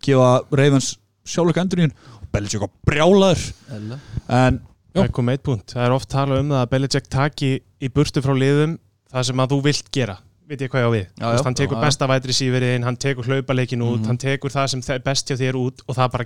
[0.00, 0.94] gefa reyfins
[1.28, 3.52] sjálfleika endur í hún og Belichick var brjálaður
[4.28, 4.60] en.
[4.98, 5.74] Það er komið eitt punkt.
[5.74, 8.78] Það er oft talað um það að Belichick taki í burtu frá liðum
[9.12, 10.16] það sem að þú vilt gera.
[10.48, 11.06] Veit ég hvað ég á við?
[11.20, 11.42] Já, já.
[11.44, 14.06] hann tekur Já, besta vætri síferiðin, hann tekur hlaupaleikin út, Mhm.
[14.06, 16.24] hann tekur það sem þe- best hjá þér út og það bara,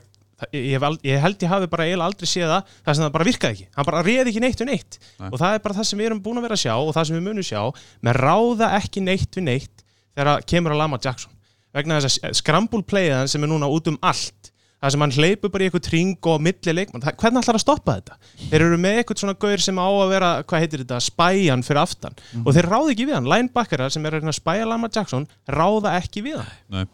[0.53, 3.25] ég, hef ég held ég hafi bara eiginlega aldrei séð það, það sem það bara
[3.25, 3.67] virkaði ekki.
[3.75, 4.99] Hann bara réði ekki neitt við neitt.
[5.19, 5.29] Nei.
[5.33, 7.07] Og það er bara það sem við erum búin að vera að sjá og það
[7.07, 7.63] sem við munum sjá,
[8.03, 9.83] með ráða ekki neitt við neitt
[10.17, 11.33] þegar kemur að Lama Jackson.
[11.75, 14.52] Vegna þess að skrambulplayðan sem er núna út um allt
[14.83, 17.63] það sem hann hleypur bara í eitthvað tring og milli leikmann, það, hvernig ætlar að
[17.63, 18.17] stoppa þetta?
[18.51, 21.83] Þeir eru með eitthvað svona gaur sem á að vera hvað heitir þetta, spæjan fyrir
[21.83, 25.95] aftan og þeir ráða ekki við hann, linebackerar sem er að spæja Lama Jackson, ráða
[26.01, 26.85] ekki við hann nei,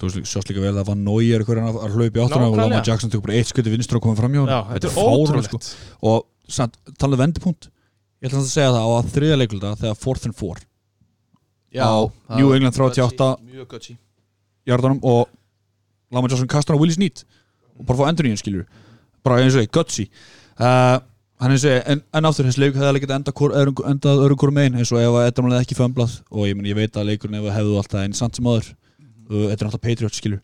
[0.00, 1.76] þú veist, sjást líka vel að það var nógir hverjan að
[2.06, 2.58] í áttuna og.
[2.62, 4.72] Lamar Jackson tekur bara eitt skuti vinstur og komið fram hjá Já, honum.
[4.72, 5.60] þetta er fáránlegt, ótrúlegt sko.
[6.08, 6.18] og
[6.56, 10.28] samt, talaðu vendipunkt ég ætla samt að segja það á að þriða leikluta þegar fourth
[10.28, 10.60] and four
[15.04, 15.12] á
[16.10, 17.24] New England 38 Mjög gutsy jarðanum og Lamar Jackson kastar á Willie Snead
[17.76, 18.66] og bara fá endur í hann skilur
[19.26, 20.04] bara eins og ég, gutsy.
[20.56, 20.98] Uh,
[21.42, 24.54] hann eins og ég, en, en aftur þessi leikur hefði alveg öðrum- endað öðrum hverju
[24.54, 27.10] megin eins og ef að Edram hefði ekki fömblað og ég, meni, ég veit að
[27.10, 28.70] leikurinn ef að hefðu alltaf einn samt sem aður
[29.26, 30.40] þetta er alltaf Patriots skilur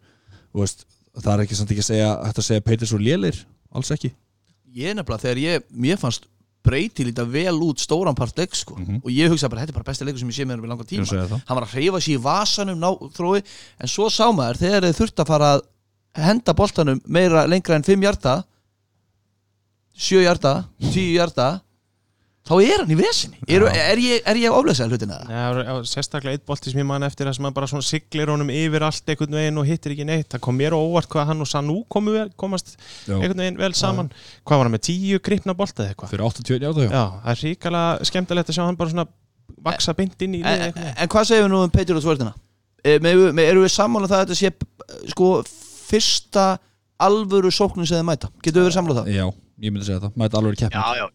[0.53, 0.85] veist,
[1.17, 3.39] það er ekki samt ekki að segja að segja Patriots og lélir,
[3.73, 4.11] alls ekki.
[4.75, 6.27] Ég nefnilega, þegar ég, mér fannst
[6.63, 8.77] breyti líta vel út stóran part leik sko.
[8.79, 9.01] Mhm.
[9.05, 10.73] og ég hugsa bara, þetta er bara besti leikur sem ég sé með hann við
[10.73, 13.43] langan tíma hann var að hreyfa sér í vasanum ná, þrói,
[13.81, 15.63] en svo sá maður þegar þeir þurft að fara að
[16.23, 18.45] henda boltanum meira lengra en 5 hjarta
[19.97, 21.61] 7 hjarta 10 hjarta
[22.43, 25.63] þá er hann í vesinni er, er, ég, er ég að oflösa hlutina það?
[25.63, 28.51] Já, sérstaklega eitt bolti sem ég man eftir það sem hann bara svona siglir honum
[28.51, 31.45] yfir allt einhvern veginn og hittir ekki neitt, það kom mér á óvart hvað hann
[31.45, 32.75] og Sanú komu vel, komast
[33.07, 33.15] Já.
[33.21, 34.11] einhvern veginn vel saman,
[34.43, 36.91] hvað var hann með tíu gripna bolta eða eitthvað fyrir 80 jarða já.
[36.91, 39.07] Já, það er ríkala skemmtilegt að sjá hann bara svona
[39.63, 40.93] vaksa beint inn í En, veginn.
[40.99, 42.35] en hvað segir við nú um Patriots vörðina?
[42.83, 45.31] Erum við sammála um það að þetta sé sko
[45.93, 46.47] fyrsta
[47.03, 48.31] alvöru sóknum sem þið mæta?
[48.43, 49.15] Getur við verið sammála um það?
[49.15, 49.27] já,
[49.63, 51.07] ég myndi segja það, mæta alveg keppni Já, já.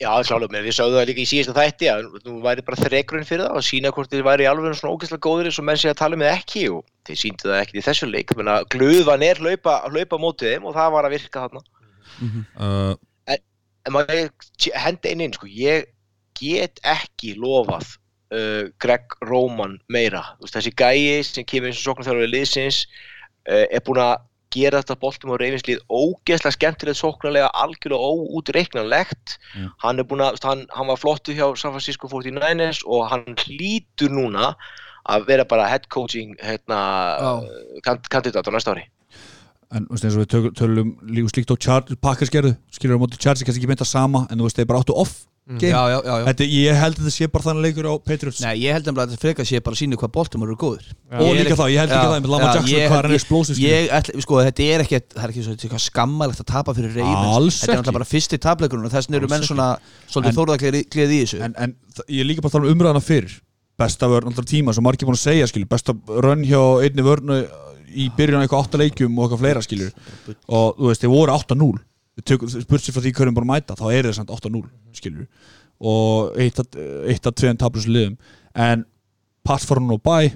[0.00, 3.26] Já, sjálfur mér, við sögðum það líka í síðasta þætti að nú væri bara þregrun
[3.28, 5.90] fyrir það og sína hvort þið væri alveg svona ógeðslega góðir eins og menn sé
[5.90, 8.32] að tala með ekki og þið síndu það ekkert í þessu leik.
[8.38, 11.62] Menna, glöðvan er hlaupa, hlaupa mótið þeim og það var að virka þarna.
[12.56, 12.94] Uh,
[13.28, 14.24] en maður
[14.86, 15.92] hendi einn inn sko, ég
[16.40, 17.92] get ekki lofað
[18.32, 20.24] uh, Greg Roman meira.
[20.40, 24.16] Veist, þessi gæi sem kemur eins og sóknarþjálfur liðsins uh, er búin að
[24.50, 29.36] gera þetta boltum á reyfinslið ógeðslega skemmtilegt sóknarlega algjörlega óútreiknanlegt.
[29.54, 29.72] Mm.
[29.84, 34.12] hann er búin að, hann, hann var flottu hjá San Francisco 49ers og hann hlýtur
[34.12, 34.54] núna
[35.10, 36.80] að vera bara head coaching hérna,
[37.86, 38.86] kand, kandidat á næsta ári.
[39.70, 43.02] En þú veist eins og við tölum, líka slíkt á Chargers, Packers gerðu skilur á
[43.02, 45.20] móti Chargers, kannski ekki mynda sama en þú veist, þeir bara áttu off
[45.58, 46.24] game Já, já, já, já.
[46.30, 48.40] Þetta, Ég held að þetta sé bara þannig leikur á Patriots.
[48.44, 50.86] Nei, ég held nefnilega að þetta frekar sé bara að sína hvað Baltimore eru góður
[51.10, 53.10] Og er líka það, ég held líka það með Lamar já, Jackson, hvað held- hann
[53.10, 53.58] er explosive.
[53.64, 56.94] Ég, ætla, sko, þetta er ekki, það er ekki svo eitthvað skammalegt að tapa fyrir
[56.94, 57.30] Ravens.
[57.34, 59.68] Alls Þetta er náttúrulega bara fyrsti tapleikurinn og þess vegna eru menn svona
[60.06, 61.40] svolítið En- þórðagleði í þessu.
[61.48, 63.34] En, en þa- ég er líka bara að tala um umræðana fyrir.
[63.80, 67.40] Besta vörn alltaf tíma sem margir búin að segja skilur, besta rönn hjá einni vörnu
[67.90, 69.90] í byrjun á eitthvað 8 leikjum og eitthvað fleira skilur.
[70.46, 71.80] Og þú veist, þeir voru 8-0
[72.20, 74.62] Sér frá því hverjum búin að mæta þá er þeir samt 8-0
[74.96, 75.26] skilur
[75.80, 78.16] og eitt að, eitt að tvein tablus liðum.
[78.52, 78.84] En
[79.46, 80.34] pass for hann og bæ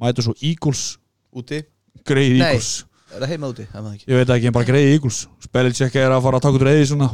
[0.00, 0.98] mæta svo Eagles.
[1.34, 1.64] Úti,
[2.06, 2.52] greið Nei.
[2.52, 2.84] Eagles.
[3.10, 3.66] er það heima úti?
[3.72, 5.24] Það ég veit ekki, en bara greið Eagles.
[5.42, 7.10] Spellicek er að fara að taka út reyði svona.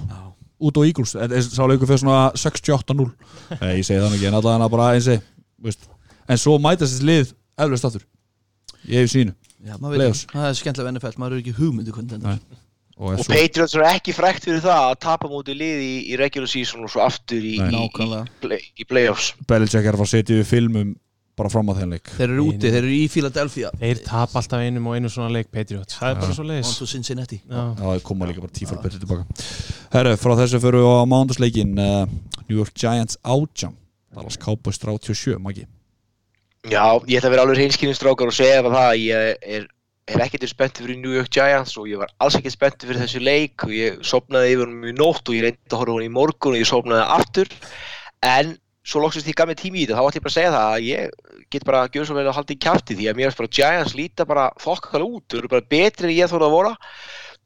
[0.61, 3.07] Út á Eagles, Þetta sá leikur fyrir svona 68-0
[3.63, 5.87] Nei, ég segi þannig ekki, en allavega bara eins og
[6.31, 7.31] en svo mætast þessi lið
[7.65, 8.05] eflust aftur.
[8.85, 10.01] Ég hef sínu Já, veit
[10.33, 12.37] það er skemmtilega NFL, maður er ekki hugmyndu hvernig þetta Nei.
[12.37, 12.60] er.
[13.01, 16.51] Og, og Patriots eru ekki frækt fyrir það að tapa mútið liði í, í regular
[16.53, 17.71] season og svo aftur í, Nei.
[17.71, 18.27] í, Nákvæmlega.
[18.29, 19.33] í, play, í playoffs.
[19.49, 20.93] Belichick er að fara að setja við filmum
[21.41, 22.13] bara fram að þeim leik.
[22.19, 23.73] Þeir eru úti, þeir eru í Philadelphia.
[23.81, 25.97] Þeir tap alltaf einum og einu svona leik Patriots.
[25.97, 26.73] Það er bara svo leiðis.
[26.77, 27.41] To Cincinnati.
[27.49, 29.49] Já, það koma líka bara tífar betur tilbaka.
[29.95, 32.03] Herru, frá þessu fyrir við á mándagsleikin uh,
[32.45, 33.73] New York Giants átjám
[34.13, 35.65] Dallas Cowboys 37, Maggi.
[36.69, 39.69] Já, ég ætla að vera alveg hreinskilin strákar og segja það að ég er,
[40.15, 43.23] er ekkert spenntið fyrir New York Giants og ég var alls ekkert spenntið fyrir þessu
[43.23, 46.13] leik og ég sopnaði yfir hann í nótt og ég reyndi að horfa hann í
[46.17, 47.51] morgun og ég sopnaði aftur.
[48.27, 48.55] En
[48.91, 50.69] svo loksist því gaf mér tími í þetta þá ætlum ég bara að segja það
[50.75, 53.29] að ég get bara að gjöra svo vel að halda í kjafti því að mér
[53.29, 55.27] finnst bara Giants líta bara fokkala út.
[55.29, 56.73] Þau eru bara betri en ég þóra að voru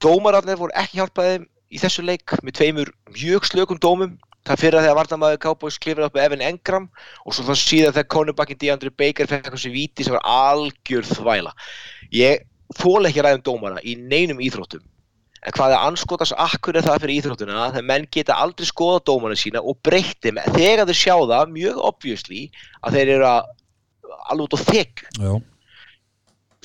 [0.04, 1.42] dómararnir voru ekki hjálpaði
[1.74, 4.16] í þessu leik með tveimur mjög slökum dómum.
[4.44, 6.88] Það fyrra þegar varnamaður Cowboys klifraði upp með Evan Engram
[7.24, 11.54] og svo það síðan þegar cornerbackin DeAndre Baker fekk þessi víti sem var algjör þvæla.
[12.12, 12.44] Ég
[12.78, 14.84] þóla ekki að ræða um dómara í neinum íþróttum.
[15.44, 19.36] En hvað er anskotas akkur er það fyrir íþróttuna þegar menn geta aldrei skoða dómarna
[19.36, 22.46] sína og breytti með þegar þeir sjá það mjög obviously
[22.80, 23.50] að þeir eru að
[24.32, 24.60] alveg út á
[25.20, 25.32] Já,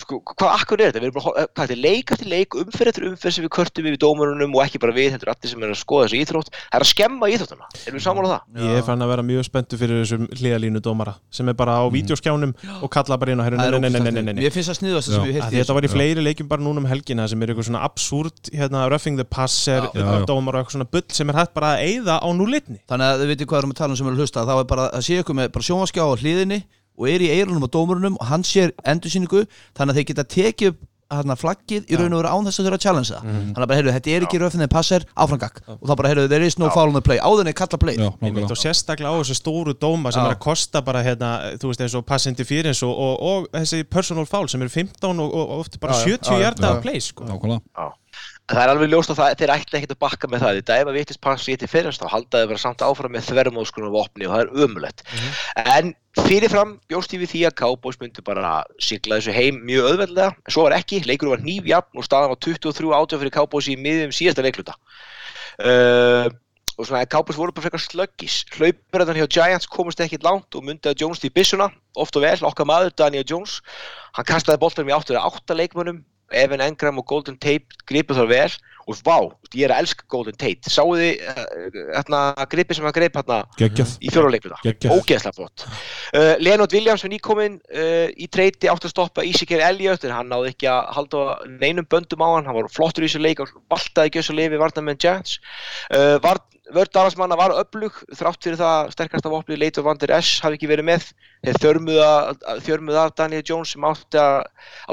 [0.03, 0.99] sko, hvað akkur er þetta?
[1.03, 3.85] Við erum bara, hor- hvað þetta leik eftir leik, umferð eftir umferð sem við körtum
[3.89, 6.49] við dómarunum og ekki bara við, þetta er allir sem er að skoða þessu íþrótt.
[6.55, 7.65] Það er að skemma íþróttuna.
[7.85, 8.63] Erum við sammála um það?
[8.69, 11.83] Ég er fann að vera mjög spenntu fyrir þessum hliðalínu dómara sem er bara á
[11.93, 14.35] vídeoskjánum og kalla bara inn og herru, er nei, nei, nei, nei, nei, ógeðslegt.
[14.35, 14.43] nei.
[14.45, 16.79] Mér finnst það sniðast sem ég Að heyrti Þetta var í fleiri leikjum bara núna
[16.83, 19.91] um helgina sem er eitthvað svona absúrt hérna, roughing the passer, Já.
[19.99, 20.25] Já, já.
[20.29, 23.19] dómar og eitthvað svona bull sem er hægt bara að eyða á núlitni Þannig að
[26.99, 29.45] er á og er í eirunum á dómurunum og hann sér endursýningu
[29.77, 32.67] þannig að þeir geta tekið upp hérna, flaggið í raun og veru án þess að
[32.67, 33.23] þurfa að challenge það.
[33.23, 33.45] Mhm.
[33.49, 36.45] þannig að bara, heyrðu, þetta er ekki röfnið passer áframgak og þá bara, heyrðu, there
[36.45, 36.73] is no Já.
[36.73, 37.17] foul on the play.
[37.17, 37.95] Áður en þeir kalla play.
[37.97, 40.27] Já, og sérstaklega á þessu stóru dóma sem Já.
[40.29, 43.83] er að kosta bara hérna, þú veist eins og pass interference og, og, og þessi
[43.89, 46.17] personal foul sem eru 15 og, og, og oft bara Já, já.
[46.21, 47.25] 70 Já, hjarta af play sko.
[48.49, 50.59] Það er alveg ljóst að það, þeir ætla ekkert að bakka með það.
[50.59, 54.25] Þetta ef að ég til fyrirst, þá halda þeir vera samt áfram með þvermóðskunum vopni
[54.25, 55.03] og það er ömulegt.
[55.61, 60.33] En fyrirfram bjóst ég við því að Cowboys myndi bara sigla þessu heim mjög auðveldlega.
[60.33, 63.77] En svo var ekki, leikurinn var nýfjafn og staðan var 23 átjá fyrir Cowboys í
[63.77, 64.77] miðjum síðasta leikluta.
[65.59, 66.25] Uh,
[66.79, 68.41] og svona að Cowboys voru bara frekar slöggis.
[68.55, 71.69] Hlaupurðan hjá Giants komast ekkert langt og myndi að Jones til byssuna,
[71.99, 73.59] oft og vel, okkar maður Daniel Jones.
[74.17, 75.99] Hann kastaði boltanum í áttur að átta leikmönnum
[76.31, 78.51] Evan Engram og Golden Tate gripu þar vel.
[78.89, 79.19] Og vá,
[79.53, 80.71] ég er að elska Golden Tate.
[80.73, 81.19] Sáu þið
[81.93, 84.95] hérna gripi sem hann grip hérna í fjóruleikluta Geggjað.
[84.95, 85.65] ógeðslega flott.
[86.09, 90.31] Uh, Leonard Williams var nýkominn uh, í treyti átt að stoppa Ezekiel Elliott en hann
[90.33, 91.25] náði ekki að halda
[91.61, 92.49] neinum böndum á hann.
[92.49, 95.37] Hann var flottur í þessu leik og valtaði ekki þessu leifi varna með Giants
[95.93, 96.41] uh, var,
[96.75, 100.69] vörd Dallasmanna var öflug þrátt fyrir það sterkasta vopni Leito Van Der Esch hafi ekki
[100.71, 101.07] verið með.
[101.45, 101.79] Þeir
[102.65, 104.43] þörmuða af Daniel Jones sem átti, að,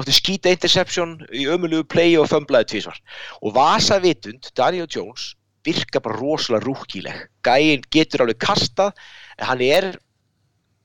[0.01, 3.01] átti skýta interception í ömulugu play og fömblaði tvísvar
[3.43, 5.35] og vasa vitund Daniel Jones
[5.67, 8.95] virka bara rosalega rúkileg gæinn getur alveg kastað
[9.39, 9.89] en hann er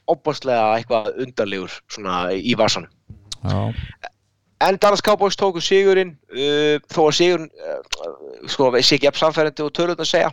[0.09, 2.89] opaslega eitthvað undarlegur svona í vasanum.
[3.41, 3.73] Já,
[4.61, 7.79] en Dallas Cowboys tóku sigurinn uh, þó að sigurinn uh,
[8.51, 10.31] sko, sé ekki jafn samfærandi og törlut að segja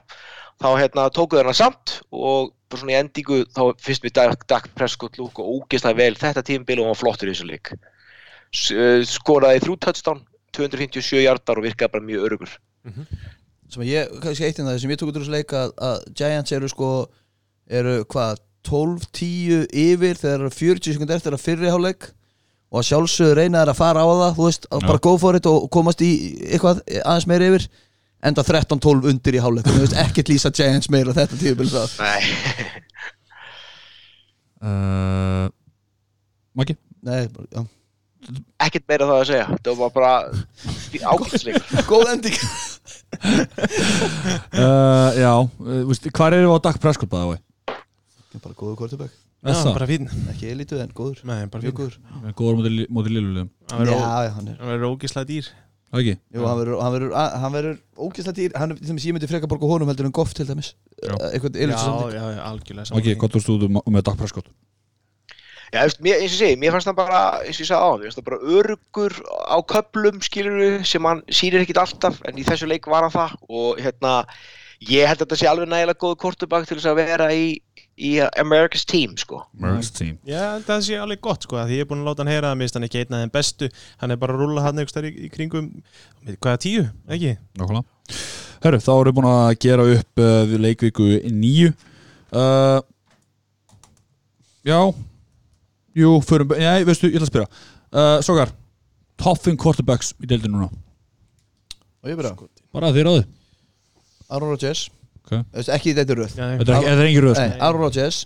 [0.58, 4.68] þá hérna, tóku þeirna samt og bara svona í endingu þá fyrst við Dak, Dak
[4.76, 6.14] Prescott lúk og ógeðslega vel.
[6.18, 7.72] Þetta tímabil og hann var flottur í þessu leik.
[8.72, 10.24] Uh, skoraði þrjú touchdown
[10.56, 12.54] 257 hjartar og virkaði bara mjög örugur
[13.68, 15.72] sem að ég, kannski eitt en það sem ég tók út úr þessu leik að,
[15.88, 16.92] að Giants eru sko
[17.68, 22.08] eru hvað 12-10 yfir þegar eru 40 sekund eftir að fyrri hálfleik
[22.68, 24.88] og að sjálfsögur reyna þær að fara á það þú veist, að Já.
[24.88, 26.10] bara go for it og komast í
[26.48, 27.68] eitthvað aðeins meira yfir
[28.22, 29.42] enda 13-12 undir í
[29.84, 31.36] veist, ekkert lýsa Giants meira þetta
[31.70, 32.22] það Nei,
[34.62, 35.48] uh,
[36.58, 36.74] Maggi?
[37.06, 37.62] Nei, já.
[38.66, 39.46] ekkert meira það að segja.
[39.62, 40.12] Það var bara
[41.14, 42.38] ákveðsleikur góð ending.
[43.08, 43.16] Uh,
[45.16, 45.48] Já, uh,
[45.88, 47.38] veist, hvað er það á Dak Prescott bæða?
[48.44, 51.22] bara góður quarterback, Já, bara fín ekki elítu en góður.
[51.28, 51.96] Nei, bara fín góður.
[52.36, 55.48] Góður móti, móti Lillulegum Hann verður ó- Já, já, hann er hann verður ógislega dýr
[55.88, 56.18] Ekki?
[56.36, 58.56] Jú, hann verður, hann verður, hann verður ógeðslega dýr.
[58.60, 60.74] Hann, til dæmis, ég myndi freka borga honum heldur en Goff til dæmis.
[60.98, 61.14] Já.
[61.14, 61.68] Eh, eitthvað Já,
[62.12, 64.50] já, já, algjörlega Maggi, gott úr stúdum með Dak Prescott
[65.68, 67.90] Já, veist, mér, eins og segi, mér fannst það bara, eins og ég sagði á,
[67.92, 72.46] mér fannst það bara örugur á köplum, skilur sem hann sýnir ekkit alltaf, en í
[72.46, 74.14] þessu leik var hann það og hérna,
[74.86, 77.46] ég held að þetta sé alveg nægilega góð kortubak til þess að vera í,
[77.98, 79.40] í America's team, sko.
[79.58, 80.18] Merck's team.
[80.28, 82.60] Já, það sé alveg gott sko, því ég er búin að láta hann heyra að
[82.60, 83.70] mist hann ekki einn af þeim bestu,
[84.02, 85.72] hann er bara að rúlla hann þar í, í kringum,
[86.36, 87.34] hvaða tíu, ekki?
[87.58, 88.20] Nákvæmlega.
[88.62, 91.72] Herru, þá erum við búin að gera upp uh, við leikvíku nýju
[92.34, 92.78] uh,
[94.66, 94.80] Já.
[95.98, 97.48] Jú, förum Nei, veistu, ég ætla að spyrja.
[97.88, 98.50] Uh, Sokar,
[99.18, 100.70] top 5 quarterbacks í deildinu núna.
[102.02, 102.34] Og ég byrja
[102.74, 103.37] Bara þér á þið
[104.30, 104.86] Aaron Rodgers.
[105.24, 105.34] Ok.
[105.54, 106.36] Veist, ekki þetta röð.
[106.38, 107.48] Er ekki, þetta er engin röð sko.
[107.68, 108.20] Aaron Rodgers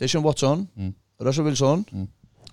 [0.00, 0.94] Deshaun Watson Mm.
[1.20, 1.84] Russell Wilson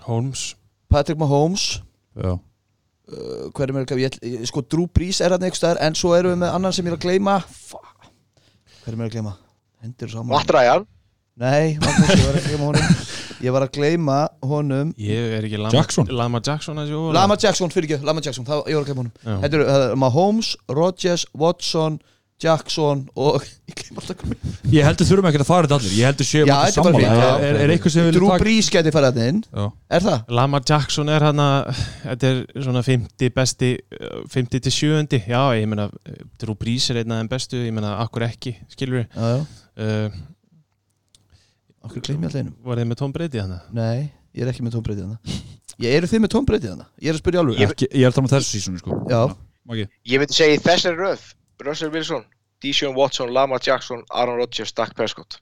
[0.07, 0.55] Holmes,
[0.91, 1.81] Patrick Mahomes.
[2.17, 5.95] Já, uh, hver er mér að gleyma sko Drew Brees er hann einhver staðar en
[5.95, 7.37] svo erum við með annan sem ég er að gleyma.
[8.83, 9.33] Hver er mér að gleyma?
[9.83, 10.33] Hendur saman.
[10.33, 10.85] Matt Ryan,
[11.37, 12.91] nei, ég var að gleyma honum.
[13.37, 14.19] Ég var að gleyma
[14.49, 14.91] honum.
[14.97, 16.07] Ég er ekki Lama Jackson.
[16.09, 16.79] Lama Jackson
[17.13, 19.41] Lama Jackson, fyrir ekki, Lama Jackson það, ég var að gleyma honum.
[19.43, 21.99] Þetta eru uh, Mahomes, Rodgers, Watson
[22.41, 23.41] Jackson og
[24.69, 27.31] ég heldur þurfum ekki að fara þetta allir Ég heldur séum ekki þetta er sammála.
[27.47, 29.39] Er, eitthvað sem við Drew Brees geti farið þetta inn.
[29.49, 29.65] Já,
[29.97, 30.19] er það?
[30.39, 35.41] Lama Jackson er hann að þetta er svona 50 besti uh, 50 til 70, já
[35.57, 39.01] ég meina uh, Drew Brees er einn af þeim bestu, ég meina akkur ekki, skilur
[39.01, 39.41] við já, já,
[39.87, 40.21] uh,
[41.87, 44.77] okkur gleymi alltaf einum var þið með Tom Brady hann nei, ég er ekki með
[44.77, 45.41] Tom Brady þannig
[45.83, 47.59] ég eru þið með Tom Brady þannig ég er að spyrja alveg.
[47.61, 49.01] Ég- er að tala um þessu sísonu sko.
[49.11, 49.21] Já.
[50.07, 51.23] Ég myndi segja í þessari röð,
[51.65, 52.25] Russell Wilson,
[52.63, 55.39] Deshaun Watson, Lamar Jackson, Aaron Rodgers, Dak Prescott.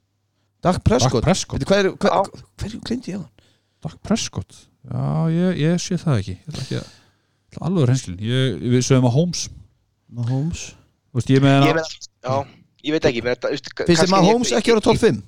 [0.66, 2.46] Dak Dak Prescott Prescott Veitu, hvað er, hvað, Já.
[2.62, 3.52] hverju gleyndi ég á hann?
[3.86, 4.56] Dak Prescott
[4.86, 9.46] Já, ég, ég sé það ekki ekki að alveg reynslin Ég, við sögum að Holmes
[10.10, 11.92] Mahomes Þú veist, ég með Ég með,
[12.26, 12.36] já,
[12.88, 15.22] ég veit ekki, menn þetta, veist, Finnst þið Mahomes ekki að vera top 5?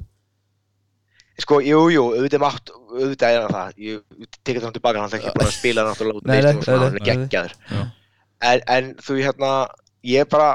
[1.38, 5.20] Sko, jú, jú, auðvitað mátt, auðvitað er hann það, ég tekið það tilbaka, hann er
[5.20, 7.54] ekki búin að spila náttúrulega út hann er geggjaður.
[7.70, 7.82] Já.
[8.50, 9.52] En, en þú, hérna,
[10.10, 10.48] ég er bara,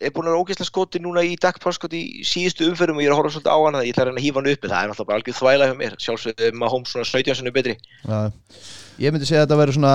[0.00, 3.10] er búin að vera ógeðslega skoti núna í Dak Prescott í síðustu umferðum og ég
[3.10, 4.80] er að horfa svolítið á hann, ég ætla að reyna að hífa hann uppi, það
[4.80, 7.76] er náttúrulega bara algjör þvæla hjá mér, sjálfsögðu Mahomes svona 17 sinni betri.
[8.06, 8.18] Já.
[9.00, 9.94] Ég myndi segja að þetta væri svona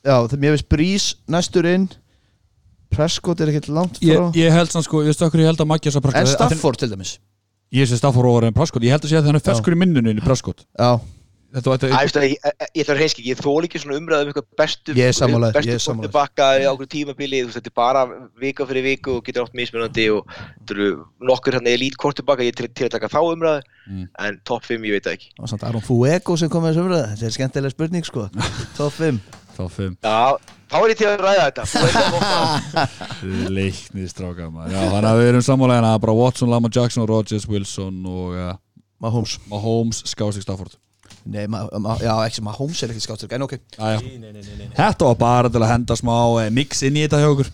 [0.00, 1.90] Já, þegar mér veist Brís næstur inn
[2.90, 4.08] Prescott er ekkert langt frá.
[4.08, 6.80] Ég, ég held sann sko, ég veist okkur ég held að Maggi að En Stafford
[6.80, 7.18] til dæmis.
[7.70, 8.82] Ég sé Stafford over en Prescott.
[8.82, 10.16] Ég held að sé að það er ferskur í minnunni
[11.50, 13.64] í Þetta var Æ, þetta veist það, ég, ég, ég ætla að reynski, ég þól
[13.66, 16.12] ekki svona umræðu um eitthvað bestu, Ég er sammála þér, ég er bestu sammála þér.
[16.14, 18.02] bakka á okkur tímabili, þú veist, þetta er bara
[18.44, 20.88] vika fyrir viku og getur átt mismunandi og þetta eru
[21.32, 24.04] nokkur hérna elít kortubakka, ég er til, til að taka þá umræðu, Mm.
[24.22, 25.30] en topp 5 ég veit ekki.
[25.40, 28.26] var samt Aron Fuego sem kom með þessu umræða Þetta er skemmtilega spurning sko.
[28.76, 29.18] Top 5
[29.56, 29.96] Þá fimm.
[30.04, 30.36] Já,
[30.70, 33.10] þá er ég til að ræða þetta, þú veist það gott
[33.56, 34.76] Leiknið stráka maður.
[34.76, 38.52] Já, þannig að við erum sammálega bara Watson, Lama Jackson, Rodgers, Wilson og uh,
[39.02, 39.34] Mahomes.
[39.50, 40.76] Mahomes, Skásik Stafford
[41.28, 44.32] Nei, ma ma já, ekki sem Mahomes er ekkert skáttur En ok, Æja, Nei, nei,
[44.32, 44.70] nei, nei.
[44.76, 47.50] Þetta var bara til að henda smá eh, mix inn í þetta hjá okkur.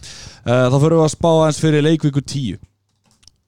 [0.46, 2.58] Uh, Þá fyrir við að spá aðeins fyrir leikvíku 10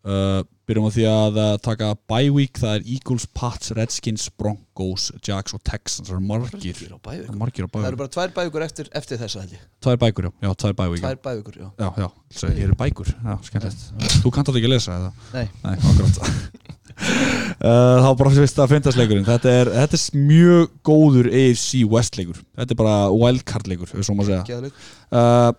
[0.09, 5.09] uh, Byrjum á því að uh, taka bye week Það er Eagles, Pats, Redskins, Broncos,
[5.25, 6.83] Jags og Texans Það eru margir.
[6.99, 7.71] Bævíkur.
[7.73, 9.63] Það eru það bara tvær bævíkur eftir, eftir þessa held ég.
[9.85, 11.07] Tvær bækur, já, já tvær bye week já.
[11.09, 11.71] Tvær bævíkur, já.
[11.79, 13.15] Já, já, ég eru bækur.
[13.15, 13.87] Já, skemmtilegt.
[14.25, 15.15] Þú kannt alveg ekki að lesa eða?
[15.39, 21.85] Nei, Nei, Þá bara fyrst að finnast leikurinn þetta er, þetta er mjög góður AFC
[21.91, 22.43] West leikur.
[22.59, 25.51] Þetta er bara wildcard leikur uh,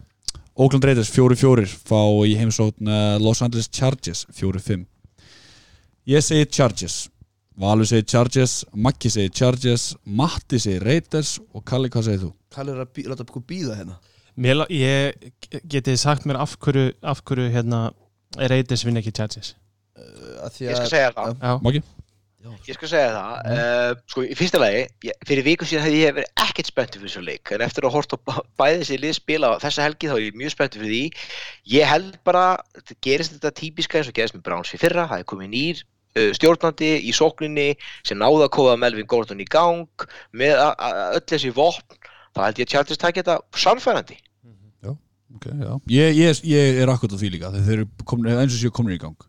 [0.59, 4.85] Oakland Raiders 4-4 fá í heimsókn uh, Los Angeles Chargers 4-5
[6.09, 7.09] Ég segi Chargers.
[7.59, 12.29] Valur segir Chargers Maggi segir Chargers Matti segir Raiders og Kalli hvað segir þú?
[12.55, 13.99] Kallir er að bí, láta okkur býða hérna.
[14.39, 17.89] Mér, ég getið sagt mér af hverju, af hverju hérna
[18.39, 19.53] Raiders vinna ekki Chargers
[20.59, 21.33] Ég að skal segja það.
[21.39, 21.83] Já, Maggi?
[22.39, 26.13] Ég skal segja það, uh, sko í fyrsta lagi, ég, fyrir viku síðan hefði ég
[26.15, 29.49] verið ekkert spenntur fyrir þessu leik, en eftir að horta á bæði þessi lið spila
[29.51, 31.25] á þessa helgi þá er ég mjög spenntur fyrir því.
[31.73, 32.43] Ég held bara,
[32.77, 35.83] þetta gerist þetta típiska eins og gerist með Browns fyrir fyrra, það er komið nýr
[35.83, 37.67] uh, stjórnandi í sókninni
[38.07, 41.99] sem náða að kóða Melvin Gordon í gang með öll þessi vopn,
[42.31, 44.21] þá held ég að Chargers takja þetta samfærandi.
[45.29, 45.73] Ok, já.
[45.93, 48.71] Ég, ég, ég er akkurat á því líka þegar þeir eru komin, eins og séu
[48.73, 49.28] komin í gang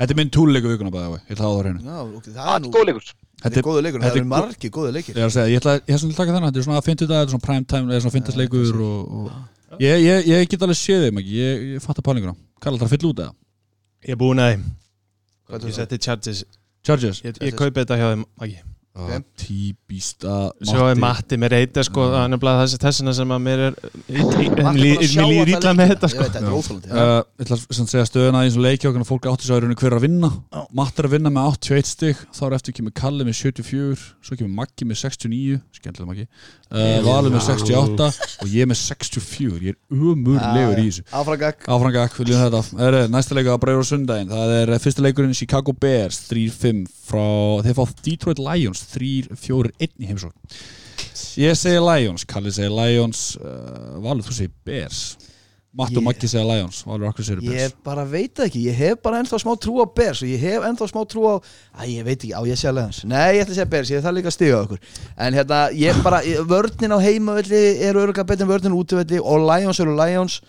[0.00, 1.80] Þetta er minn túluleiku vikuna bæða ég ætla að hafa það á hreinu.
[1.84, 3.10] Já, ok, það er er nú góð leikur.
[3.40, 5.14] Þetta er góðu leikur, þetta það er eru gó- margi góðu leikir.
[5.14, 6.86] Ég er að segja, ég ætla ég ætla að taka þennan, þetta er svona að
[6.88, 10.64] fyndu þetta er svona prime time, eða svona fyndasleikur og, og ég, ég, ég get
[10.66, 13.34] alveg séð þeim ekki, ég, ég fatt að pálinguna Kallar það að fylla út eða?
[14.08, 14.64] Ég er búin að þeim
[15.50, 15.78] Hvað er Ég það?
[15.80, 16.42] seti Chargers
[16.84, 17.20] Chargers?
[17.24, 18.58] Ég, ég kaupi þetta hjá þeim Maggi
[18.90, 19.20] Okay.
[19.38, 21.36] Típist að Svo er Matti.
[21.38, 24.80] með reyta sko Það er nefnilega þessi þessina sem að mér er Matti að Mér
[24.80, 25.76] líður leiki.
[25.78, 26.26] með þetta sko.
[26.26, 26.48] er
[26.90, 29.94] Uh, ég ætla að segja stöðuna eins og leikja okkur fólk átti svo að hver
[29.94, 30.30] er að vinna.
[30.50, 30.60] Já.
[30.80, 34.40] Matt er að vinna með 81 stig þá er eftir kemur Kalli með 74 svo
[34.40, 36.26] kemur Maggi með 69 skemmtilega Maggi
[36.70, 38.08] uh, Valur með 68
[38.40, 41.06] og ég með 64 ég er umurlegur í þessu.
[41.66, 42.62] Áfrangak, viljum þetta.
[42.70, 46.20] Það er næsta leikur að breyra á sundaginn Það er eh, fyrsta leikurinn Chicago Bears
[46.28, 47.26] 3-5 frá,
[47.66, 50.38] þeir fá Detroit Lions 3-4-1 í heimsókn.
[51.40, 53.26] Ég segi Lions, Kalli segi Lions.
[53.40, 55.04] Uh, Valur, þú segir Bears
[55.72, 56.80] Matt og Ég- Maggi segja Lions
[57.54, 60.40] Ég bara veit það ekki, ég hef bara ennþá smá trú á Bears og ég
[60.42, 61.34] hef ennþá smá trú á
[61.78, 64.02] Æ, ég veit ekki, á ég alveg hans Nei, ég ætla að segja Bears, ég
[64.02, 64.80] þarf líka að stiga okkur.
[65.16, 69.20] En hérna, ég bara, ég- vörnin á heimavelli eru örgulega betur en vörnin á útivelli
[69.22, 70.40] og Lions eru Lions.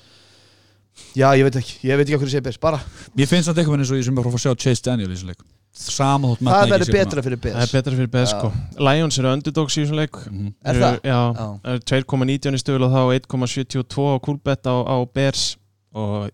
[1.15, 2.81] Já, ég veit ekki, ég veit ekki okkur ég segja Bears, bara.
[3.15, 5.13] Mér finnst þetta veginn eins og ég sem bara fór að sjá Chase Daniel í
[5.13, 8.39] þessum leik Sama þótt Matt Það verður betra fyrir Það er betra fyrir Bears Já.
[8.39, 10.53] sko Lions eru underdogs í þessum leik Mhm.
[10.65, 10.99] Er Eru- það?
[11.01, 11.47] Já, Já.
[11.63, 15.57] það er 2,19 í stöðul og þá 1,72 á kúlbett á, á Bears
[15.95, 16.29] og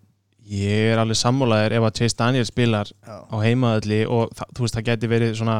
[0.49, 3.17] ég er alveg sammálaðir ef að Chase Daniel spilar Já.
[3.29, 5.57] á heimaðalli og það, þú veist það geti verið svona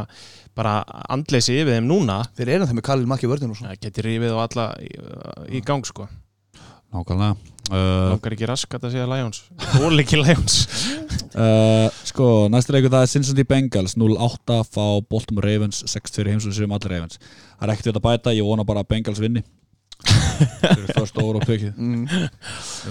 [0.58, 0.84] bara
[1.14, 4.02] andleysi yfir þeim núna Þeir eru það með Khalil Makki vörnin og svona það geti
[4.08, 4.90] rífið og alla í,
[5.54, 6.08] í gang sko
[6.94, 7.36] Nákvæmlega
[7.73, 9.44] langar ekki raskat að segja Lions.
[9.76, 10.57] Þól ekki Lions.
[11.38, 16.56] Uh, Sko, næsta leikur það er Cincinnati Bengals 0-8 fá Baltimore Ravens 6-2 heims og
[16.57, 17.22] séum allir Ravens.
[17.57, 19.44] Það er ekkert við að bæta, ég vona bara að Bengals vinni.
[20.07, 22.02] Þeir eru först pökið mm.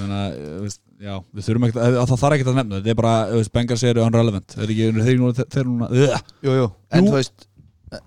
[0.01, 2.98] Meina, eh, veist, já, við þurfum ekkert að, það þarf ekkert að nefna, þetta er
[2.98, 6.66] bara, veist, Bengals eru unrelevant, þeir eru ekki, þeir eru núna, þeir núna, uh, Jú,
[6.90, 7.47] en þú veist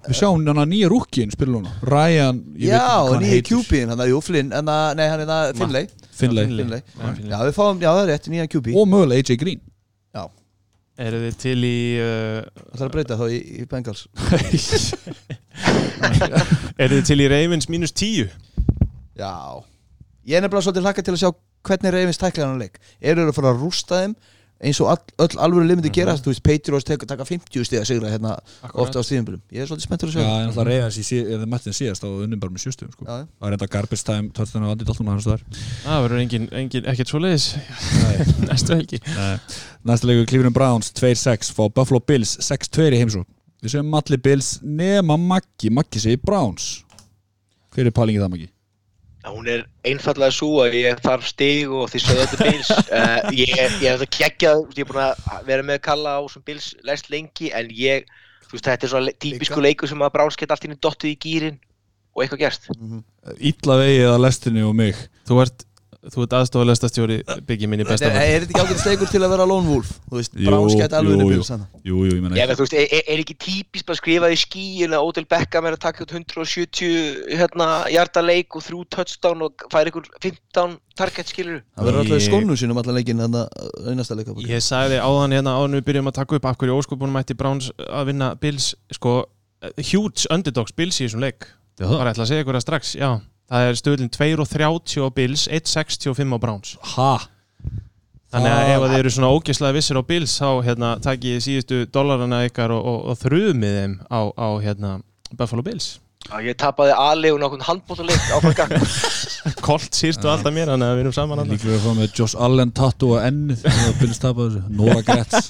[0.09, 3.47] við sjáum hann nýja rúkinn spila núna, Ryan, ég veit Já, hvað hann heitir.
[3.53, 5.87] QB-in, hann er jú Flynn en það, nei, hann er það Finlay
[6.19, 6.81] Finlay, Finlay.
[6.99, 9.61] Já, við fáum, já, það er rétt, nýja QB og mögulega AJ Green.
[10.15, 10.23] Já,
[11.05, 13.41] eru þið til í uh, það þarf að breyta þá í, í
[13.71, 14.01] Bengals.
[16.79, 18.29] Eru þið til í Ravens mínus 10
[19.19, 19.33] Já.
[20.29, 21.31] Ég er nefnilega svolítið hlakka til að sjá
[21.67, 22.75] hvernig reyfins tækla hann leik.
[23.01, 24.13] Eru þeir að fara að rústa þeim
[24.59, 27.79] eins og all, öll alvöru lið myndi gera þú veist, Patriots tek- taka 50 stig
[27.79, 28.33] að sigra hérna
[28.73, 31.77] ofta á stíðinbölum Ég er svolítið spenntur að Já, sjá en alltaf Ravens í Mattin
[31.77, 33.07] síðast og unnum bara með sjústum, sko.
[33.07, 33.25] Já, já.
[33.39, 35.45] Það er enda garbage time, törstun og andið alltaf hans þar.
[35.85, 37.47] það verður engin, engin ekkert svo leiðis
[38.49, 38.99] næstu helgi
[39.87, 43.27] Næsta leikur Cleveland Browns 2-6 fá Buffalo Bills 6-2 í heimsók.
[43.63, 46.81] Við segjum allir Bills nema Maggi, Maggi segir Browns.
[47.75, 48.49] Hver er pælingið það, Maggi?
[49.27, 53.51] Hún er einfallega svo að ég þarf stig og því sögðu þetta bils uh, ég,
[53.51, 57.11] ég er þetta geggjað, ég er búin að vera með Kalla á sem bils læst
[57.11, 58.07] lengi en ég,
[58.47, 61.11] þú veist þetta er svona típisku leikur sem að Bráns geta allt í henni dottið
[61.11, 61.59] í gýrin
[62.15, 62.69] og eitthvað gerst.
[63.51, 65.03] Ítla vegið að lestinni og mig.
[65.27, 65.67] þú ert,
[66.07, 67.17] þú ert aðstofalesta stjóri
[67.47, 69.89] byggi minni besta er, er þetta ekki ágætt steikur til að vera lone wolf?
[70.07, 70.35] Þú veist,
[70.79, 71.57] gæti alveg jú, jú.
[71.83, 74.95] Jú, ég Ég veit, þú veist, er, er- er ekki típist bara skrifað í skíin
[74.95, 79.65] að Odell Beckham er að taka út 170 hérna, hjarta leik og þrjú touchdown og
[79.73, 83.91] fær ykkur 15 target skilur Það verður alltaf í skónu sínum allan leikin en það
[83.91, 87.15] einasta leika Ég sagði áðan hérna áðan við byrjum að taka upp af hverju óskupunum
[87.19, 89.25] mætti Browns að vinna Bills sko,
[89.91, 91.49] huge underdogs Bills í þessum leik
[93.49, 96.77] Já, það já er stöðlinn 2.30 á Bills 1.65 á Browns.
[96.95, 97.11] Ha?
[98.29, 102.43] þannig að ef þið eru svona ógeðslega vissir á Bills þá hérna, takið síðustu dollarana
[102.45, 104.91] ykkar og, og, og þrjumið þeim á, á hérna,
[105.33, 105.95] Buffalo Bills.
[106.43, 108.73] Ég tapaði Ali og nokkurn handbóttaleik á fangak
[109.65, 111.55] Colt sýrstu alltaf mér, þannig að við erum saman annað.
[111.55, 114.61] Líklega að fá með Josh Allen tattoo á ennið þegar það byrjast tapa þessu.
[114.77, 115.49] Nora Gretz.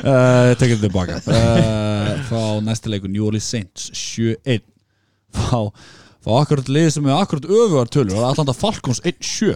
[0.00, 1.18] Uh, Tekið þetta tilbaka.
[1.28, 4.62] Uh, Fá næsta leikur New Orleans Saints 7-1
[5.36, 5.68] Fá,
[6.24, 8.14] fá akkurat lið sem er akkurat öfugar tölur.
[8.16, 9.54] Það er Atlanta Falcons 1-7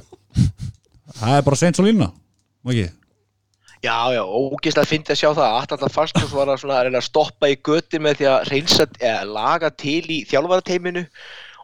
[1.14, 2.10] Það er bara Saints og lína
[2.66, 2.88] Maki
[3.84, 5.54] Já, já, ógeðslega fyndi að sjá það.
[5.58, 9.68] Atlanta Falcons var að, að að stoppa í göti með því að reynsa, eða, laga
[9.76, 11.02] til í þjálfarateiminu.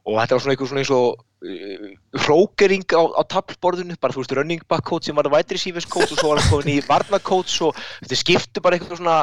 [0.05, 4.35] Og þetta var svona einhver svona eins og hrókering á, á tablborðinu bara þú veist
[4.37, 7.21] running back coach sem var wide receivers coach og svo var hann komin í varna
[7.25, 9.17] coach og þetta skiptu bara eitthvað svona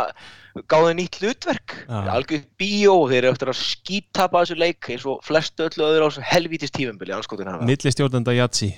[0.66, 1.76] gáði nýtt hlutverk.
[1.86, 2.00] Já.
[2.16, 6.10] algjör bíó og þeir eru eftir að skítapa þessu leik eins og flestu öllu öðru
[6.10, 8.74] á helvítist tífumbili anskotin hafa Milli stjórnenda Jatsi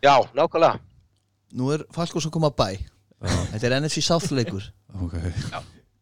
[0.00, 0.80] já, nákvæmlega.
[1.54, 2.80] Nú er Falkos að koma bæ
[3.24, 4.64] Þetta er NFC South leikur.
[5.04, 5.20] Ok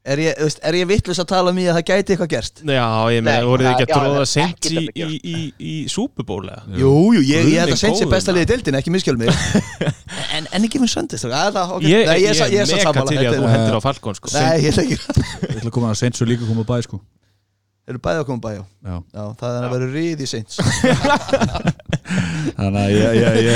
[0.02, 0.34] Er ég,
[0.66, 2.62] er ég vittlust að tala um í að það gæti eitthvað gerst?
[2.66, 6.56] Já, ég meina, voruð þið ekki að tróða er ekkert í, í, í, í súpubóla
[6.74, 9.30] Jú, jú, ég, ég held að er minn besta liðið dildin, ekki miskjölu mig
[10.34, 11.28] En, en ekki með söndist
[11.78, 11.86] okay.
[11.86, 13.82] Ég, ég, ég, ég ég, er mega til í að þetta þú er- hendur á
[13.86, 14.34] Falcon sko.
[14.34, 16.88] Nei, ég ætla ekki Ég ætla að koma að Saints og líka koma að bæ
[16.88, 16.98] sko
[17.92, 18.96] Eru bæði að koma að bæja Já.
[19.12, 20.56] Já, það er að vera ríð í Saints.
[22.56, 23.50] Þannig að ég, ég, ég, ég,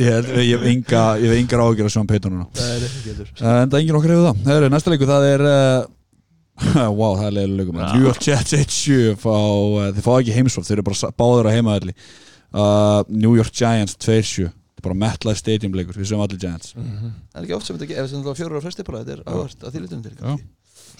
[0.00, 2.46] ég, ég hef enga, ég hef engar ágjör að sjá um Peyton núna.
[2.56, 4.44] Það er ekki getur En það er engin okkar hefur það.
[4.50, 7.80] Heru, Næsta leiku það er uh, Wow, það er leilu leikum.
[7.80, 11.48] New York Jets 1-7 fá, uh, Þeir fá ekki heimsótt, þeir eru bara sa- báður
[11.48, 16.22] á heimaðalli uh, New York Giants 2-7 Þetta er bara MetLife Stadium leikur Við séum
[16.24, 16.74] allir Giants.
[16.76, 17.14] Mhm.
[17.32, 19.24] Það er ekki oft sem þetta ef þetta er fjóru á fresti bara Þetta er
[19.28, 20.20] áhvert að því litum til Já.
[20.24, 20.48] kannski.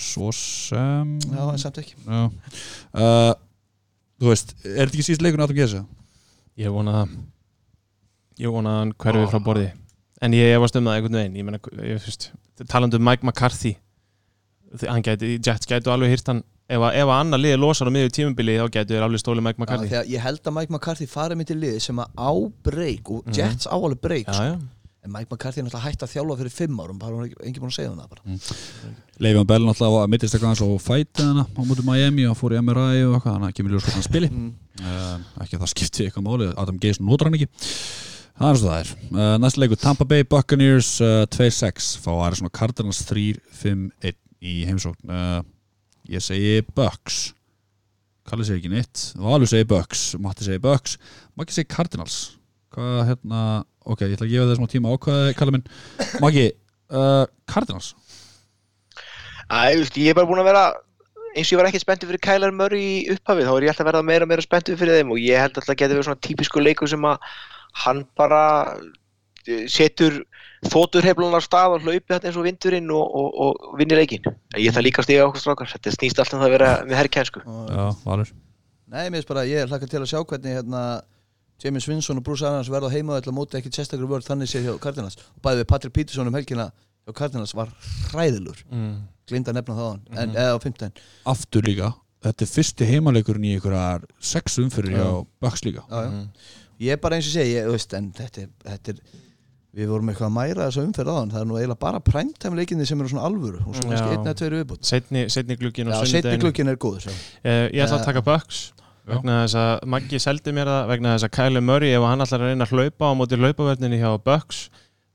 [0.01, 2.23] Svo sem Já, en samt ekki Já.
[2.95, 3.35] Uh,
[4.21, 5.85] Þú veist, er þetta ekki síst leikur náttúrulega að gesa?
[6.61, 7.15] Ég vona það
[8.41, 9.69] Ég vona að hann hverfi frá borði
[10.25, 12.31] En ég efast um það einhvern veginn Ég meina, ég fyrst
[12.69, 13.77] Talandi um Mike McCarthy
[14.87, 17.91] hann gæti, Jets gætu alveg hýrt hann ef, að- ef að annar liði losar á
[17.91, 20.73] miður tímubili þá gætu þér alveg stólið Mike Já, McCarthy þegar Ég held að Mike
[20.77, 22.31] McCarthy farið mitt í liði sem að á
[22.69, 23.35] breyk og Mhm.
[23.41, 24.45] Jets á alveg breyk Já, sko.
[24.47, 24.59] já,
[25.01, 27.61] En Mike McCarthy er náttúrulega hægt að þjálfa fyrir fimm árum bara hún er ekki-
[27.63, 28.23] búin að segja hún það bara.
[29.25, 32.53] Leifjón Bell náttúrulega að mittist eitthvað hans og fæti hana á mútið Miami og fór
[32.53, 34.29] í MRI og eitthvað þannig að kemur ljós hvort hann spili.
[34.29, 34.51] Mm.
[34.85, 37.49] uh, ekki að það skipti eitthvað máli Adam Gase notar hann ekki.
[38.41, 38.93] Það er og það er.
[39.13, 45.17] Uh, næsta leikur Tampa Bay Buccaneers uh, 2-6 fá Arizona Cardinals 3-5-1 í heimsókn.
[46.11, 47.33] Ég segi Bucks.
[48.29, 49.07] Kalli segi ekki neitt.
[49.21, 50.97] Valur segi Bucks Matti segi Bucks.
[51.37, 52.37] Maggi segi Cardinals.
[52.73, 53.43] Hvað hérna
[53.85, 55.67] ok, ég ætla að gefa það smá tíma ákvæði Kalli minn
[56.23, 57.95] Maggi uh, Cardinals
[59.51, 60.65] Æ, ég er bara búin að vera
[61.35, 63.85] eins og ég var ekkert spenntið fyrir Kyler Murray í upphafið þá er ég alltaf
[63.85, 66.09] að verða meira og meira spenntið fyrir þeim og ég held alltaf að geta verið
[66.09, 67.29] svona típisku leikur sem að
[67.85, 68.43] hann bara
[69.47, 70.21] eh, setur
[70.71, 74.27] þóturheflunar af stað og hlaupi þetta eins og vindurinn og, og, og vinni leikin.
[74.59, 76.99] Ég ætla líka að stiga okkur strákar, þetta snýst alltaf um það að vera með
[77.01, 77.45] herrkjænsku.
[78.91, 80.83] Nei, mér finnst bara, ég er hlakka til að sjá hvernig hérna
[81.65, 84.77] James Winston og Bruce Arians verða heima og móti ekki sérstaklega vörð þannig séð hjá
[84.81, 86.71] Cardinals og bæði við Patrick Peterson um helgina
[87.07, 87.73] hjá Cardinals var
[88.11, 88.95] hræðilur mm.
[89.31, 90.37] glinda að nefna það á hann, en, Mhm.
[90.37, 90.93] eða á 15
[91.35, 91.93] aftur líka
[92.25, 95.27] þetta er fyrsti heimaleikurinn í einhverjar sex umfyrir hjá Já.
[95.41, 96.11] Bucks líka já, já.
[96.11, 96.29] Mm.
[96.81, 99.03] ég er bara eins og segi, ég, veist, en þetta, þetta er
[99.71, 102.57] við vorum eitthvað að mæra þessa umferð á hann það er nú eiginlega bara primetime
[102.59, 103.85] leikinni sem eru svona alvöru og Já.
[103.87, 107.13] kannski einn eða tveir viðbútt setni, setni glukkin og setni sunnudaginn glukkin er góður sjá.
[107.45, 108.73] Eh, Ég ætla að taka Bucks.
[109.15, 112.37] Vegna þess að Maggi seldi mér það vegna þess að Kyler Murray ef hann að
[112.45, 114.69] reyna að hlaupa á móti hlaupaverðinni hjá Bucks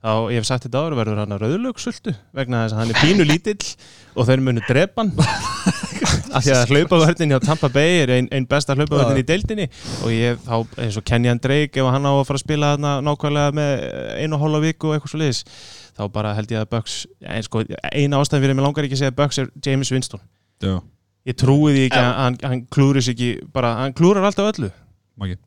[0.05, 2.99] þá ég hef sagt þetta áður verður hann að rauðlöksultu vegna þess að hann er
[3.01, 3.69] pínu lítill
[4.13, 5.13] og þeir munu drepa hann.
[6.35, 9.65] Af því að hlaupaverðin hjá Tampa Bay er einn ein besta hlaupaverðin í deildinni
[10.03, 12.93] og ég þá eins og Kenyan Drake ef hann á að fara að spila þarna
[13.07, 13.85] nákvæmlega með
[14.19, 15.41] einu hálfa viku og eitthvað svo liðis
[15.95, 16.97] þá bara held ég að Bucks
[17.47, 20.21] sko, eina ástæðan fyrir mig langar ekki að segja Bucks er James Winston.
[20.63, 20.75] Já,
[21.25, 24.69] Ég trúi því ekki að hann, hann klúrir sig ekki bara, hann klúrar alltaf öllu.
[25.17, 25.39] Maggi.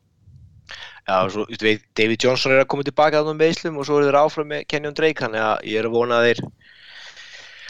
[1.09, 3.97] Já, svo, þú veit, David Johnson er að koma tilbaka að með meðslum og svo
[3.97, 6.41] eru þeir áfram með Kenyon Drake, þannig að ég er að vona að þeir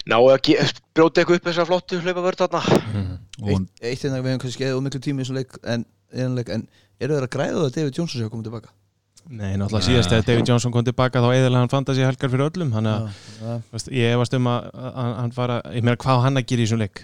[0.10, 2.61] ná að brjóta eitthvað upp þessa flottu hlaupavörð þarna.
[3.40, 6.41] og eitt, eitt hérna við hefum kannski eða miklu tími í þessum leik en, en,
[6.57, 6.65] en
[6.99, 8.73] eru þeir að græða það að David Johnson sé að koma tilbaka?
[9.30, 12.73] Nei, náttúrulega síðast þegar David Johnson kom tilbaka þá eðalega hann fantasi helgar fyrir öllum
[12.73, 16.22] þannig að Já, veist, ég efast um að, að að hann fara, ég meina hvað
[16.26, 17.03] hann að gera í þessum leik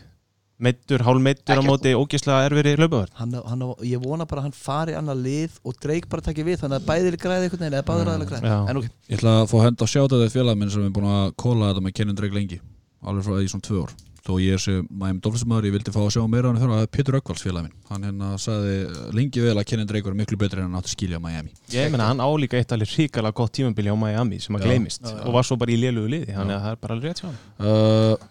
[0.57, 2.75] meittur, hálf meittur á móti ógislega erfiri
[3.19, 6.79] hann, ég vona bara að hann fari annar lið og Drake bara takki við þannig
[6.79, 9.57] að bæðir græði einhvern veginn eða báður aðeins græði en ok, Ég ætla að fá
[9.59, 12.19] að henda á sjáta þetta félag minn sem er búin að kóla þetta með Kenan
[12.19, 12.61] Drake lengi
[13.05, 13.95] alveg frá því svona tvö ár.
[14.25, 16.57] Þó ég er sem Miami Dolphins maður, ég vildi fá að sjá meira á hann
[16.57, 17.75] fyrir að Pétur Ökvals félag minn.
[17.91, 18.77] Hann hérna sagði
[19.13, 21.53] lengi vel að Kenan Drake var miklu betri en hann átti skilja Miami.
[21.75, 25.13] Ég meina hann álíka eitt alveg ríkala gott tímambili á Miami sem að já.
[25.21, 28.25] og var svo bara í lélugu liði þannig að það er bara alveg rétt uh,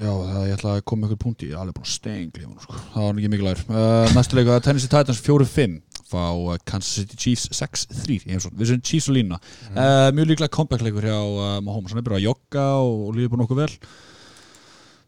[0.00, 2.76] Já, það ég ætla að koma ykkur punkti ég er alveg búin að stengli sko.
[2.94, 5.74] það var ekki mikilvægur uh, Næstu leiku að Tennessee Titans 4-5
[6.08, 8.56] fá uh, Kansas City Chiefs 6-3 í heimsókn.
[8.56, 12.06] við sem Chiefs og lína uh, mjög líklega comeback leikur hjá uh, Mahomes, hann er
[12.08, 13.74] bara að jogga og, líður bara nokkuð vel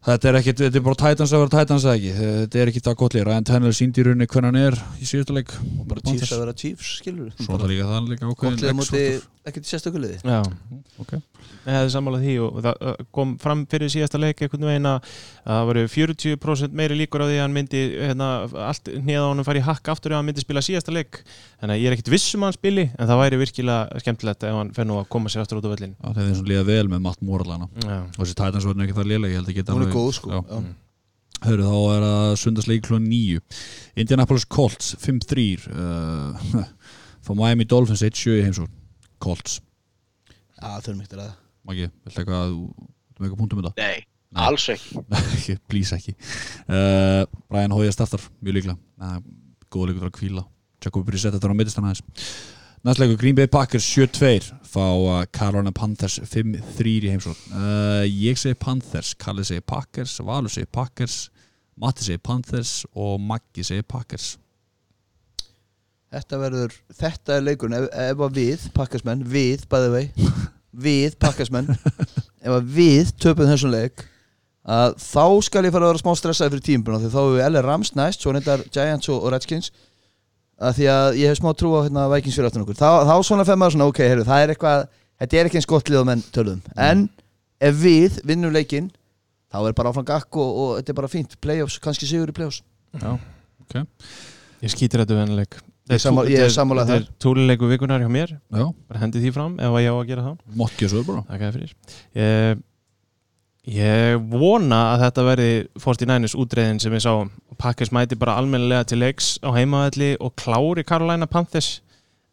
[0.03, 2.09] Þetta er ekkit, þetta er bara Titans að vera Titans eða ekki?
[2.17, 3.23] Þetta er ekkit að gott lið.
[3.29, 5.53] Ryan Tannehill síndi í rauninni hvernig hann er í síðustu leik.
[5.87, 9.21] Bara Chiefs að vera Chiefs, skilur Svo er það líka það líka lið á ákveðin
[9.43, 10.39] ekkert sérstökuliði Já,
[11.03, 11.17] Ok.
[11.67, 12.75] ég hefði sammálað því og það
[13.11, 14.99] kom fram fyrir síðasta leik einhvern veginn að
[15.43, 18.27] að það voru 40% meiri líkur á því að hann myndi hérna,
[18.69, 21.19] allt neða honum fari í hakk aftur ef hann myndi spila síðasta leik.
[21.59, 24.47] Þannig að ég er ekkit viss um að hann spili en það væri virkilega skemmtilegt
[24.47, 24.71] ef hann
[29.93, 30.31] að er að góð sko.
[30.33, 30.39] Já.
[30.49, 30.79] já.
[31.43, 33.41] Hörru, þá er það sundarsleik klón 9
[33.99, 35.43] Indianapolis Colts 5-3
[35.75, 36.53] uh,
[37.25, 38.71] Fá Miami Dolphins 1-7 í heimsókn.
[39.23, 39.59] Colts,
[40.57, 41.31] Já, þau erum ekkert að
[41.63, 43.83] Maggi, viltu eitthvað að þú með eitthvað punktum með það?
[43.83, 44.07] Nei,
[44.43, 45.03] alls ekki.
[45.37, 46.15] Ekki, please ekki.
[46.67, 48.75] Uh, Brian Hoyer startar, mjög líklega.
[48.99, 49.21] Uh,
[49.71, 50.43] góða leikur til að kvíla
[50.83, 51.87] Jacob Brissett þetta er á mittist hann
[52.83, 57.53] aðeins næstleikur Green Bay Packers 7-2 fá uh, Carolina Panthers 5-3 í heimsókn.
[57.55, 61.29] Uh, ég segi Panthers, Kalli segi Packers Valur segi Packers,
[61.79, 64.33] Matti segi Panthers og Maggi segi Packers.
[66.13, 67.77] Þetta verður, þetta er leikurinn.
[67.79, 70.11] Ef, ef að við, pakkasmenn, við, by the way
[70.73, 71.71] við, pakkasmenn
[72.43, 74.03] ef að við töpum þessum leik
[74.63, 77.47] að þá skal ég fara að vera smá stressaði fyrir tímbuna því þá hefur við
[77.47, 79.71] LR Rams næst svo neyndar Giants og, og Redskins
[80.69, 83.59] að því að ég hef smá trú á hérna, aftur okkur þá, þá svona fem
[83.61, 84.85] maður svona, ok, heyrðu, það er eitthvað
[85.23, 87.03] þetta er ekki eins gott lið á menn töluðum en
[87.63, 88.89] ef við vinnum leikinn
[89.53, 91.35] þá er bara áfram gakk og, og þetta er bara fínt.
[91.43, 92.63] Playoffs, kannski sigur í playoffs.
[92.97, 93.11] Já,
[93.61, 93.75] ok.
[94.63, 95.59] Ég skýtir þetta vennileik
[95.91, 98.29] Ég er sammála- ég er sammála Þetta er túlileiku vikunar hjá mér.
[98.49, 100.37] Já, bara hendi því fram ef að ég á að gera það.
[100.55, 101.73] Mokki og svo bara Takk fyrir
[103.69, 105.51] ég, vona að þetta verði
[105.83, 107.31] 49ers útreiðin sem við sáum.
[107.61, 111.82] Packers mæti bara almennilega til leiks á heimaðalli og klári Carolina Panthers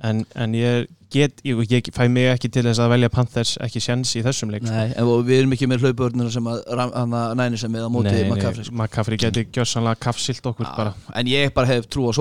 [0.06, 3.82] en, en ég get ég, ég fæ mig ekki til þess að velja Panthers ekki
[3.82, 4.74] sjens í þessum leik sko.
[4.74, 8.12] Nei, en við erum ekki með hlaupörnir sem að að næni sem með á móti
[8.22, 8.76] McCaffrey sko.
[8.76, 10.94] McCaffrey geti gjössanlega kaffsilt okkur bara.
[10.94, 12.12] Já, En ég bara hef trú á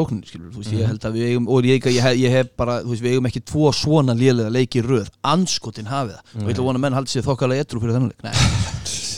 [1.09, 4.17] að við eigum og ég, ég, ég hef bara, veist, við eigum ekki tvo svona
[4.17, 6.33] lélega leiki röð, anskotin hafið það.
[6.41, 8.25] Og ég að vona að menn haldi sér þokkalega etru fyrir þennan leik.
[8.25, 8.33] Nei,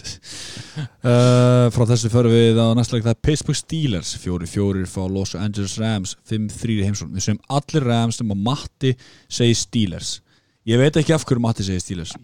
[0.78, 5.34] Uh, frá þessu förum við á næsta leik það er Pittsburgh Steelers 4-4 fá Los
[5.36, 7.16] Angeles Rams 5-3 í heimsókn.
[7.18, 8.94] Við segjum allir Rams sem að Matti
[9.28, 10.20] segi Steelers.
[10.70, 12.16] Ég veit ekki af hverju Matti segi Steelers.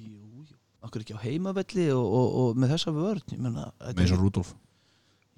[0.87, 4.53] Okkur ekki á heimavelli og, og, og með þessa menna, með og Rudolf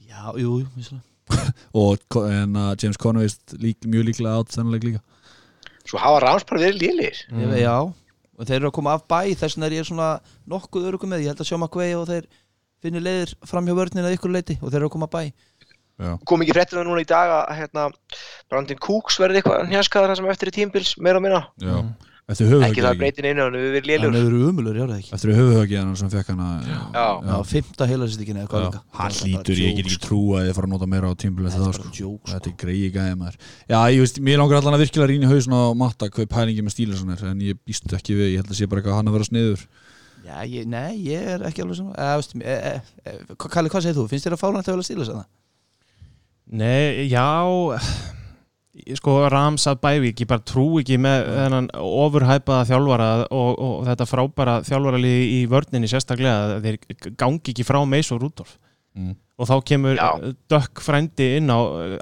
[0.10, 1.06] Já, jú, jú, vissulega.
[1.78, 3.30] og en, uh, James Conway
[3.62, 5.02] lík, mjög líklega átt þennan leik líka.
[5.86, 7.76] Svo hafa Rams bara verið lélir veit, já.
[8.40, 10.10] Og þeir eru að koma af bæ þess vegna er ég svona
[10.50, 12.30] nokkuð örugum með, ég held að sjá maður og þeir
[12.84, 15.22] finni leiðir fram hjá vörnina að ykkur leiti og þeir eru að koma bæ.
[16.00, 16.14] Já.
[16.24, 17.90] kom ekki fréttina núna í dag að hérna,
[18.48, 21.42] Brandon Cooks verði eitthvað hnjaskaður það sem eftir í tímbils, meira og minna?
[21.60, 21.74] Já.
[22.30, 24.16] eftir ekki það breytin inn á hann, við Hann lélur.
[24.16, 25.12] hefur umulur, já það ekki.
[25.18, 26.80] Eftir höfuhöggið hann sem fekk hann að Já.
[27.26, 28.82] Já, fymta heilarsýstikina eða hvað líka.
[29.02, 31.52] Hann lítur, ég get ekki trú að þið fara að nota meira á tímbil Þetta
[31.52, 31.92] eftir það bara sko.
[32.00, 32.32] sko.
[32.32, 33.38] þetta er greiði gæði maður.
[33.68, 36.78] Já, ég veist, mér langar allan að virkilega rýna hausin á matta hvað pælingi með
[37.18, 38.86] er en ég býst ekki við, ég held að sé bara
[40.30, 43.72] að Já, ég, nei, ég er ekki alveg svona eða, veist, e, e, e, Kalli,
[43.72, 44.06] hvað segir þú?
[44.12, 45.28] Finnst þér að fálan að vilja stíla þess að
[46.60, 47.26] Nei, já
[48.98, 54.08] sko Rams að Bævík ég bara trú ekki með þennan ofurhæpaða þjálfara og, og þetta
[54.08, 56.80] frábæra þjálfaralið í vörninni sérstaklega þeir
[57.20, 58.56] gangi ekki frá Meis og Rúdolf
[59.00, 59.16] mm.
[59.40, 60.10] og þá kemur Já.
[60.52, 61.60] dökk frændi inn á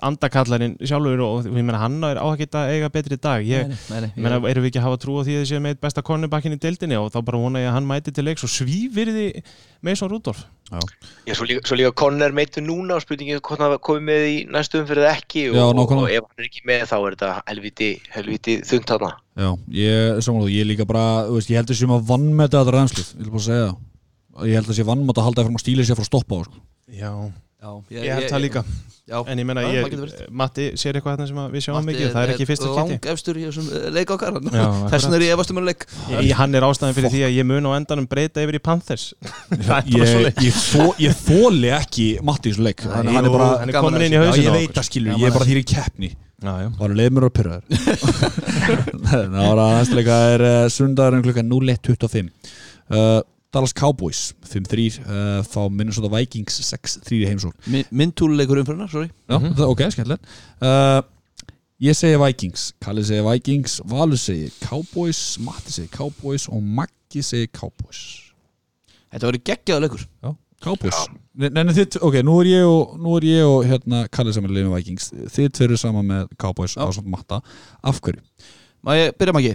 [0.10, 3.45] andakallarinn sjálfur og ég meina hann er áhægt að eiga betri dag.
[3.45, 3.72] Ég,
[4.18, 6.57] meina erum við ekki að hafa trú á því að þið séu með besta cornerbackin
[6.57, 6.99] í deildinni?
[6.99, 9.30] Og þá bara vona ég að hann mæti til leiks og svífirði
[9.86, 13.78] Meis og Rúdolf Já, svo líka, svo líka Conner meitur núna og spurningið hvort hann
[13.80, 16.64] komið með í næstu umfyrir eða ekki og, Já, og, og ef hann er ekki
[16.68, 21.38] með þá er þetta helviti, helviti þungt hana já, ég, samanlega, ég líka bara þú
[21.38, 23.78] veist, ég heldur sem að vann með þetta reynslið ég vil bara segja það.
[24.45, 26.38] Ég held að sé vann með að halda eftir að stíla sér frá að stoppa
[26.38, 26.60] á, sko.
[26.88, 27.11] Já,
[27.57, 28.61] Já, ég held það líka.
[29.07, 30.23] Já, En ég ég, það verið.
[30.35, 33.11] Matti sér eitthvað þarna sem að við sjáum Matti mikið, það er ekki fyrsta kiti
[33.14, 34.38] efstur í þessum eh, leik okkar
[34.91, 35.85] Þess vegna er ég efast um að leik.
[36.11, 39.05] Ég- Hann er ástæðan fyrir því að ég mun á endanum breyta yfir í Panthers.
[39.69, 40.59] Það er ég, ég,
[41.07, 42.84] ég þóli ekki Matti í þessu leik.
[42.84, 45.31] Hann, hann er bara er komin inn í hausinu ég veit að skilur, Gaman ég
[45.31, 46.11] er bara þýr í keppni.
[46.38, 46.68] Já, já.
[46.77, 47.88] bara leið mér að pyrra þér
[49.07, 52.27] það var að næstleika er uh, sundagurinn klukkan 01.25
[52.93, 53.23] uh,
[53.57, 57.57] Dallas Cowboys 5-3 uh, fá Minnesota Vikings 6-3 í heimsókn.
[57.73, 59.09] Mi- Minn túluleikur umfyrirna, sorry.
[59.27, 59.53] Já, Mhm.
[59.57, 60.34] það, ok, skemmtilegt.
[60.61, 61.01] Uh,
[61.77, 67.45] Ég segi Vikings, Kalli segi Vikings Valur segi Cowboys Matti segi Cowboys og Maggi segi
[67.53, 67.99] Cowboys.
[69.13, 70.05] Þetta verður geggjaða leikur.
[70.65, 71.03] Cowboys.
[71.38, 74.49] Nei, nei, þið, ok, nú er ég og, nú er ég og hérna, Kalli saman
[74.55, 75.11] með Vikings.
[75.35, 76.81] Þið tveir saman með Cowboys Já.
[76.81, 77.43] á svona matta.
[77.85, 78.25] Af hverju?
[78.81, 79.53] Má ég byrja ekki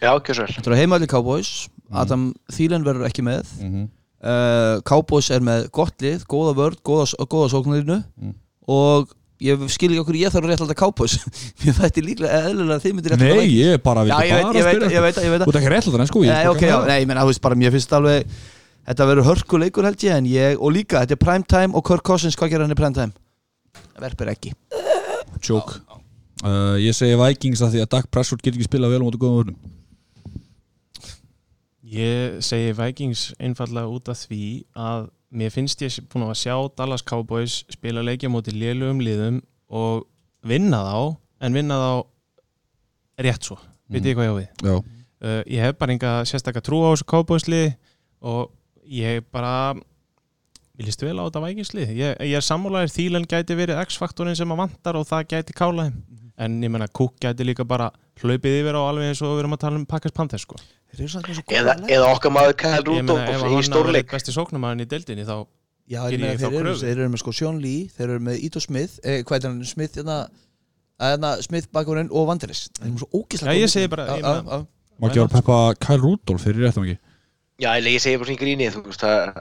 [0.00, 0.54] Já, ekki svo vel.
[0.56, 1.52] Þetta eru heimaðli Cowboys
[2.02, 3.50] Adam Thielen verður ekki með.
[3.60, 3.90] Mm -hmm.
[4.24, 8.34] uh, Cowboys er með gott lið, góða vörð góða, góða sóknarlínu Mm.
[8.68, 9.12] og
[9.44, 11.18] ég skil ekki okkur ég þarf að rétt alltaf Cowboys.
[11.64, 15.50] Mér þætti líklega eðlilega að þið myndir rétt Nei, ég er bara ég veit Þú
[15.50, 17.92] ert ekki rétt að það, sko ég Nei, ég menna, þú veist bara, mér finnst
[17.92, 18.24] alveg
[18.84, 22.02] Þetta verður hörkuleikur held ég en ég, og líka, þetta er prime time og Kirk
[22.04, 23.12] Cousins, hvað gerir hann í prime time?
[24.00, 24.52] Verpir ekki.
[25.40, 25.80] Joke.
[26.44, 29.20] Uh, Ég segi Vikings að því að Dak Prescott getur ekki spilað vel á móti
[29.22, 29.56] góðum vörnum
[31.84, 37.04] Ég segi Vikings einfallega út af því að mér finnst ég búin að sjá Dallas
[37.04, 40.06] Cowboys spila leikja móti lélugum liðum og
[40.46, 40.98] vinna þá
[41.44, 41.92] en vinna þá
[43.26, 43.96] rétt svo, mm.
[43.96, 44.70] veit ég hvað ég á við?
[45.24, 47.74] Uh, ég hef bara enga sérstakka trú á þessu Cowboys lið
[48.24, 48.54] og
[48.88, 49.74] ég bara
[50.78, 51.92] ég líst vel á þetta Vikings lið.
[52.00, 55.88] Ég, ég er sammálaðir Þílen gæti verið X-faktorin sem að vantar og það gæti kála
[55.88, 56.00] þeim.
[56.34, 57.92] En ég menna Cook gæti líka bara
[58.22, 60.58] hlaupið yfir á alveg eins og við erum að tala um Packers Panthers sko.
[60.94, 64.10] Þeir eru eða, eða okkar maður ef Rudolph í stórleik.
[64.12, 65.36] besti sóknumæðin í deildinni þá
[65.84, 66.80] Já, ég geri meina, ég þá þeir eru, kröfu.
[66.86, 69.64] þeir eru með sko Sean Lee Þeir eru með Ito Smith, eh, hvað er hann,
[69.68, 70.18] Smith hérna,
[71.02, 74.22] hérna Smith bakurinn og Vanderis Þeir eru svo ógislega Já, ég segi bara- Já, ég
[74.24, 74.66] já, meina- já.
[75.00, 76.96] má ekki vera að peppa Kyle Rudolph fyrir réttum ekki?
[77.60, 79.34] Já, ég ég segi bara svona í gríni, þú veist, það,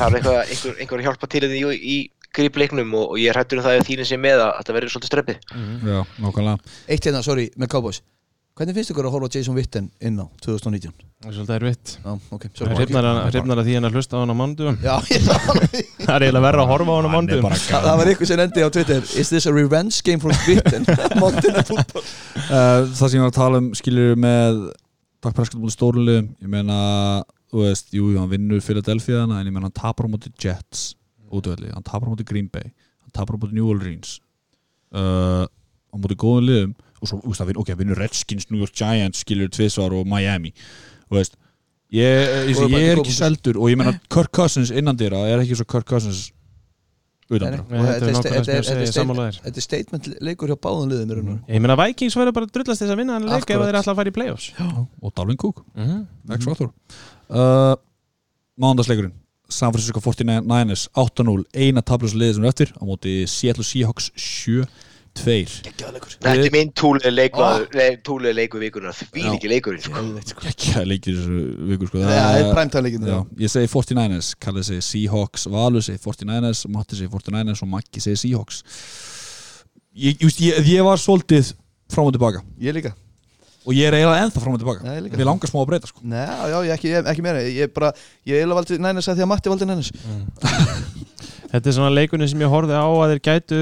[0.00, 1.96] þarf eitthvað, einhver, einhver að hjálpa til því í, í
[2.32, 4.92] grípleiknum og, og ég er hættur um það að þínu sé með að þetta verður
[4.94, 5.38] svolítið ströppið.
[5.90, 6.72] Já, nákvæmlega.
[6.88, 8.00] Eitt hérna, sorry, með Cowboys
[8.60, 10.92] Hvernig finnst ykkur að horfa á Jason Witten inn á 2019?
[11.20, 11.92] það er svolítið erfitt.
[11.96, 12.74] Já, ok, það sorry
[13.30, 16.68] hrifnar að því hann að hlusta á hann á mándugum það er eiginlega verra að
[16.68, 19.48] horfa á hann á er mándugum Það var ykkur sem endi á Twitter Is this
[19.48, 20.84] a revenge game from Witten?
[22.50, 24.60] Uh, það sem ég var að tala um skilur með
[25.22, 26.78] Dak Prescott mútið stórliðum ég meina,
[27.52, 30.96] þú veist, jú, hann vinnur Philadelphia hana, en ég meina hann tapar á móti Jets
[31.30, 34.16] útvöldi, hann tapar á móti Green Bay hann tapar á móti New Orleans
[34.90, 38.60] uh, á móti góðum liðum og svo, þú veist, það vinn, ok, vinnur Redskins, New
[38.62, 40.52] York Giants skilur tvisvar og Miami
[41.10, 41.38] þú veist,
[41.90, 45.24] ég, ég, Góður ég, bæ- er ekki seldur og ég meina Kirk Cousins innan dýra
[45.30, 46.28] er ekki svo Kirk Cousins
[47.30, 47.62] utan dýra.
[47.62, 51.54] Og þetta er ég statement leikur hjá báðum liðum í raun og veru.
[51.54, 54.00] ég meina Vikings verður bara drullast þess að vinna hann leik ef þeir ætla að
[54.00, 54.48] fara í playoffs.
[55.00, 55.62] Og Dalvin Cook.
[55.78, 56.00] Mhm.
[56.36, 56.72] X Factor
[57.30, 57.76] uh,
[58.60, 59.14] Mándagsleikurinn
[59.50, 64.66] San Francisco 49ers 8-0 eina tablus liðið sem er eftir á móti Seattle Seahawks 7-2
[65.20, 66.12] Leikur.
[66.22, 67.58] Þetta er minn túlega leiku, Ah.
[68.32, 69.32] leiku vikunar, því Já.
[69.34, 69.92] ekki leikurinn, sko.
[69.92, 70.40] Geðveikt, sko.
[70.48, 71.98] ekki að leikir þessu viku sko.
[71.98, 76.96] Það er primetime leikinn Já, ég segi 49ers, Kallið segi Seahawks Valur segi 49ers, Matti
[76.96, 78.62] segi 49ers og Maggi segi Seahawks
[79.96, 81.52] ég, ég, ég, ég var svolítið
[81.90, 82.94] fram og tilbaka Ég líka
[83.66, 85.02] og ég er eiginlega ennþá fram og tilbaka Já.
[85.04, 86.00] Mér langar smá að breyta sko.
[86.02, 87.92] Nei, já, ég ekki, ég, ekki meira Ég bara,
[88.24, 89.92] ég eiginlega valdi Nænes að því að Matti valdi Nænes
[91.50, 93.60] Þetta er svona leikunni sem ég horfði á að þeir gætu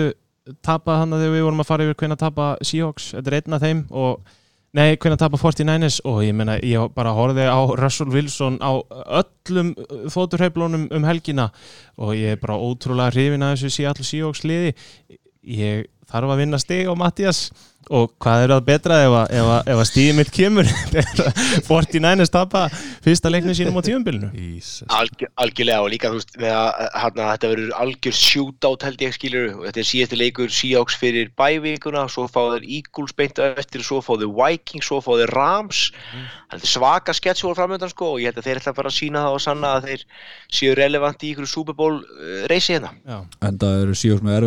[0.64, 3.38] tapað hann að þegar við vorum að fara yfir hvernig að tapa Seahawks, þetta er
[3.38, 4.34] einn af þeim og
[4.76, 8.72] nei, hvernig að tapa 49ers og ég meina, ég bara horfði á Russell Wilson á
[9.20, 9.74] öllum
[10.12, 11.48] þóturheiflunum um helgina
[11.96, 14.74] og ég er bara ótrúlega hrifin að þessu Seattle Seahawks liði.
[15.48, 17.48] Ég þarf að vinna stig á Mattias
[17.90, 20.72] og hvað er það betra ef að, ef að, ef að stíði mitt kemur?
[21.68, 22.66] 49ers tapa
[23.04, 24.30] fyrsta leiknum sínum á tíumbilinu
[24.94, 29.04] Algjör, algjörlega og líka þú veist með að, að, að þetta verður algjör shootout held
[29.04, 29.48] ég skilur.
[29.56, 33.84] Og þetta er síðasti leikur Seahawks fyrir bævíkuna svo fá þeir Eagles beint á eftir
[33.86, 35.84] svo fá þeir Vikings, svo fá þeir Rams.
[36.48, 38.98] Þetta er svaka sketsjól framöndan sko og ég held að þeir ætla að fara að
[38.98, 40.04] sína það og sanna að þeir
[40.58, 42.92] séu relevant í ykkur Super Bowl uh, reysi hérna.
[43.04, 43.18] Já.
[43.48, 44.38] En það eru Seahawks með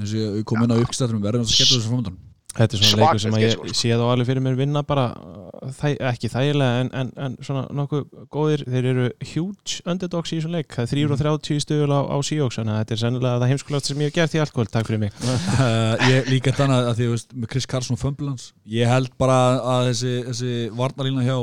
[0.00, 2.18] eins og við komum inn á uppstættum með sem framöndan
[2.50, 3.72] Þetta er svona leikur sem að ég sko.
[3.78, 7.62] sé þá alveg fyrir mér vinna bara uh, þæ, ekki þægilega en, en, en svona
[7.78, 8.64] nokkuð góðir.
[8.66, 10.74] Þeir eru huge underdogs í þessum leik.
[10.74, 14.02] Það er 330 stöðul á, á Seahawks þannig að þetta er sennilega það heimskulast sem
[14.02, 15.14] ég hef gert í alkohol takk fyrir mig.
[15.22, 18.50] Uh, Ég líka þannig að því þú veist með Chris Carson Fumblans.
[18.70, 19.38] Ég held bara
[19.76, 21.36] að þessi, þessi varnarlína hjá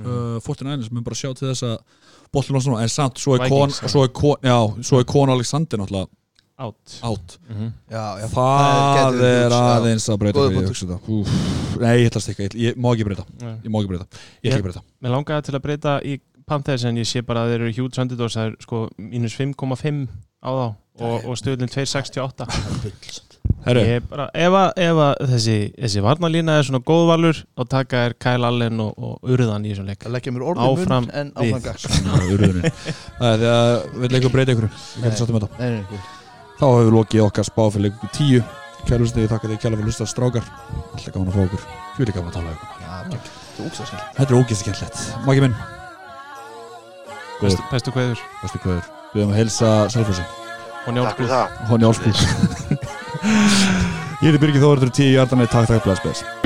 [0.00, 1.76] uh, 49ers mun bara sjá til þess að
[2.32, 3.92] bollum losna en samt svo er kon, Vikings, já.
[3.92, 6.08] svo er kon, já, svo er kon Alexander náttúrulega
[6.62, 6.96] out.
[7.08, 8.66] Átt mm Já, já það
[8.96, 10.46] gæti verið er aðeins að breyta
[11.82, 13.24] Nei, ég ætla að stikka, ég, má ekki breyta.
[13.42, 14.06] Ég má ekki breyta,
[14.44, 14.84] ég ætla ekki breyta.
[15.02, 18.00] Mér langaði til að breyta í Panthers en ég sé bara að þeir eru huge
[18.02, 20.06] underdogs það er sko mínus 5,5
[20.42, 20.66] á þá
[21.00, 22.48] og, og stöðlinn 2,68
[23.62, 28.00] Herru, Ég bara, ef, að, ef að þessi, þessi varnalína er svona góðvalur þá taka
[28.08, 30.00] er Kyle Allen og, og Urðan í þessum leik.
[30.02, 33.52] Það leggja mér orðin Áfram mun en áfram gags það er urðunin Það er því
[33.52, 35.62] að við leikum breyta ykkur Við getum sattum þetta.
[35.62, 36.21] Nei, nei, nei
[36.62, 38.42] Þá hefur við lokið okkar spá fyrir leikum 10
[38.86, 40.44] Kæru hlustið, ég þakka því kæla fyrir að hlusta strákar.
[40.92, 41.62] Alltaf gaman að fá okkur.
[41.96, 42.68] Fyrir gaman að tala geggjað.
[43.16, 44.96] Þetta er ógstæðslega Þetta er ógæst skemmtilegt.
[45.26, 45.56] Maggi minn.
[47.42, 48.18] Bestu, bestu kveður.
[48.44, 49.68] Bestu kvöður Við höfum að helsa
[51.34, 51.46] það.
[51.72, 52.16] Honni Álsbúð
[54.22, 56.41] Ég heiti Birgir er 10 hjartanir Takk, takk, bless, bless